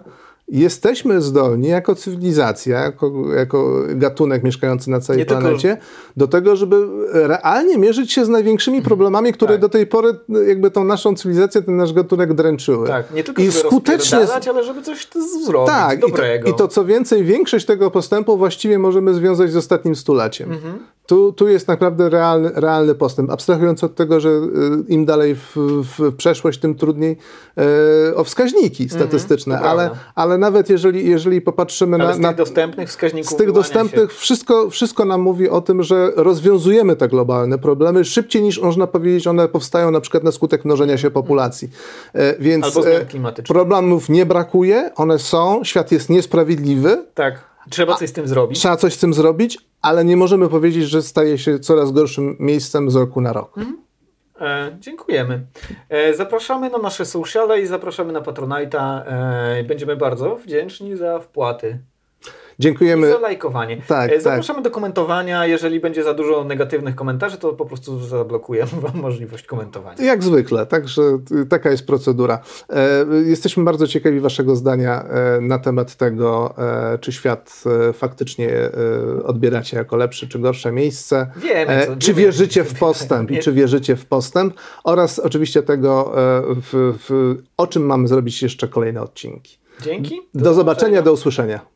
jesteśmy 0.52 1.22
zdolni 1.22 1.68
jako 1.68 1.96
cywilizacja, 1.96 2.80
jako, 2.80 3.12
jako 3.36 3.84
gatunek 3.90 4.44
mieszkający 4.44 4.90
na 4.90 5.00
całej 5.00 5.20
Nie 5.20 5.26
planecie, 5.26 5.70
tylko... 5.70 5.86
do 6.18 6.28
tego, 6.28 6.56
żeby 6.56 6.88
realnie 7.14 7.78
mierzyć 7.78 8.12
się 8.12 8.26
z 8.26 8.30
największymi 8.30 8.78
mhm. 8.78 8.88
problemami, 8.88 9.34
które 9.34 9.54
tak. 9.54 9.62
do 9.62 9.70
tej 9.70 9.88
pory 9.88 10.14
jakby 10.48 10.72
tą 10.72 10.84
naszą 10.84 11.16
cywilizację, 11.16 11.62
ten 11.62 11.78
nasz 11.78 11.94
gatunek 11.94 12.34
dręczyły. 12.34 12.88
Tak, 12.88 13.14
nie 13.14 13.24
tylko 13.24 13.42
I 13.42 13.52
żeby 13.52 13.68
skutecznie 13.68 14.20
ale 14.50 14.64
żeby 14.64 14.82
coś 14.82 15.08
zrobić 15.46 15.68
tak, 15.68 16.00
dobrego. 16.00 16.50
I 16.50 16.52
to, 16.52 16.56
I 16.56 16.58
to 16.58 16.68
co 16.68 16.86
więcej, 16.86 17.24
większość 17.24 17.66
tego 17.66 17.92
postępu 17.92 18.38
właściwie 18.38 18.80
możemy 18.80 19.14
związać 19.14 19.52
z 19.52 19.56
ostatnim 19.56 19.96
stuleciem. 19.96 20.52
Mhm. 20.52 20.80
Tu, 21.06 21.34
tu 21.34 21.48
jest 21.48 21.68
naprawdę 21.68 22.10
realny, 22.10 22.52
realny 22.56 22.96
postęp. 22.96 23.30
Abstrahując 23.30 23.84
od 23.84 23.96
tego, 23.96 24.20
że 24.20 24.30
y, 24.30 24.42
im 24.88 25.06
dalej 25.06 25.36
w, 25.36 25.56
w 25.98 26.16
przeszłość, 26.16 26.60
tym 26.60 26.76
trudniej 26.76 27.18
e, 27.58 28.16
o 28.16 28.24
wskaźniki 28.24 28.84
mhm, 28.84 29.02
statystyczne, 29.02 29.60
ale, 29.60 29.90
ale 30.16 30.38
nawet 30.42 30.70
jeżeli, 30.70 31.10
jeżeli 31.10 31.42
popatrzymy 31.42 31.96
ale 31.96 32.06
na... 32.06 32.14
z 32.14 32.18
tych 32.18 32.38
dostępnych 32.38 32.90
wskaźników 32.90 33.32
Z 33.32 33.36
tych 33.36 33.52
dostępnych 33.52 34.14
wszystko, 34.14 34.70
wszystko 34.70 35.06
nam 35.06 35.22
mówi 35.22 35.50
o 35.50 35.62
tym, 35.62 35.84
że 35.84 36.12
rozwiązujemy 36.16 36.96
te 36.96 37.08
globalne 37.08 37.58
problemy 37.58 38.06
szybciej 38.06 38.42
niż 38.42 38.62
można 38.62 38.88
powiedzieć, 38.88 39.28
one 39.28 39.48
powstają 39.48 39.92
na 39.92 40.02
przykład 40.02 40.24
na 40.24 40.32
skutek 40.32 40.66
mnożenia 40.66 40.98
się 40.98 41.12
populacji. 41.12 41.70
E, 42.14 42.36
więc 42.40 42.66
Albo 42.66 42.84
zmian 42.84 43.06
klimatycznych. 43.06 43.56
problemów 43.56 44.10
nie 44.10 44.26
brakuje, 44.26 44.92
one 44.96 45.20
są, 45.20 45.64
świat 45.64 45.92
jest 45.92 46.10
niesprawiedliwy. 46.10 47.06
Tak 47.14 47.52
Trzeba 47.70 47.96
coś 47.96 48.10
z 48.10 48.14
tym 48.14 48.28
zrobić. 48.28 48.60
Trzeba 48.60 48.78
coś 48.78 48.94
z 48.94 48.98
tym 48.98 49.14
zrobić, 49.14 49.58
ale 49.82 50.06
nie 50.06 50.18
możemy 50.18 50.50
powiedzieć, 50.50 50.90
że 50.90 51.02
staje 51.02 51.38
się 51.38 51.60
coraz 51.60 51.92
gorszym 51.92 52.36
miejscem 52.40 52.92
z 52.92 52.96
roku 52.96 53.22
na 53.22 53.34
rok. 53.34 53.58
Mhm. 53.58 53.78
E, 54.42 54.76
dziękujemy. 54.80 55.46
E, 55.90 56.14
zapraszamy 56.14 56.70
na 56.70 56.78
nasze 56.78 57.06
sociale 57.06 57.62
i 57.62 57.66
zapraszamy 57.66 58.14
na 58.14 58.22
Patronite'a. 58.22 59.02
E, 59.06 59.64
będziemy 59.64 59.96
bardzo 59.96 60.36
wdzięczni 60.36 60.96
za 60.96 61.20
wpłaty. 61.20 61.80
Dziękujemy. 62.62 63.08
I 63.08 63.12
za 63.12 63.20
lajkowanie. 63.20 63.78
Tak, 63.88 64.12
e, 64.12 64.22
Zapraszamy 64.22 64.58
tak. 64.58 64.64
do 64.64 64.72
komentowania. 64.72 65.46
Jeżeli 65.46 65.80
będzie 65.80 66.04
za 66.04 66.14
dużo 66.14 66.44
negatywnych 66.44 66.96
komentarzy, 66.96 67.38
to 67.38 67.54
po 67.54 67.66
prostu 67.66 68.00
zablokujemy 68.00 68.72
Wam 68.82 69.02
możliwość 69.02 69.46
komentowania. 69.46 70.04
Jak 70.04 70.24
zwykle, 70.24 70.66
także 70.66 71.02
taka 71.50 71.72
jest 71.72 71.88
procedura. 71.88 72.40
E, 72.70 73.06
jesteśmy 73.26 73.64
bardzo 73.64 73.88
ciekawi 73.88 74.20
Waszego 74.20 74.56
zdania 74.56 75.04
e, 75.04 75.42
na 75.42 75.60
temat 75.60 75.96
tego, 75.96 76.56
czy 77.02 77.12
świat 77.12 77.64
faktycznie 77.94 78.50
odbieracie 79.24 79.78
jako 79.78 79.96
lepsze 79.96 80.28
czy 80.28 80.40
gorsze 80.40 80.72
miejsce. 80.72 81.32
Wiemy, 81.36 81.86
co, 81.88 81.96
czy 81.96 82.14
wierzycie 82.14 82.64
w 82.64 82.80
postęp 82.80 83.32
i 83.32 83.40
czy 83.40 83.52
wierzycie 83.52 83.96
w 83.96 84.06
postęp 84.06 84.54
oraz 84.84 85.20
oczywiście 85.20 85.64
tego, 85.64 86.12
w, 86.72 86.98
w, 87.10 87.36
o 87.58 87.68
czym 87.68 87.86
mamy 87.86 88.08
zrobić 88.08 88.42
jeszcze 88.42 88.68
kolejne 88.68 89.02
odcinki. 89.02 89.58
Dzięki. 89.82 90.22
Do, 90.34 90.44
do 90.44 90.54
zobaczenia, 90.54 91.02
do 91.02 91.14
usłyszenia. 91.14 91.72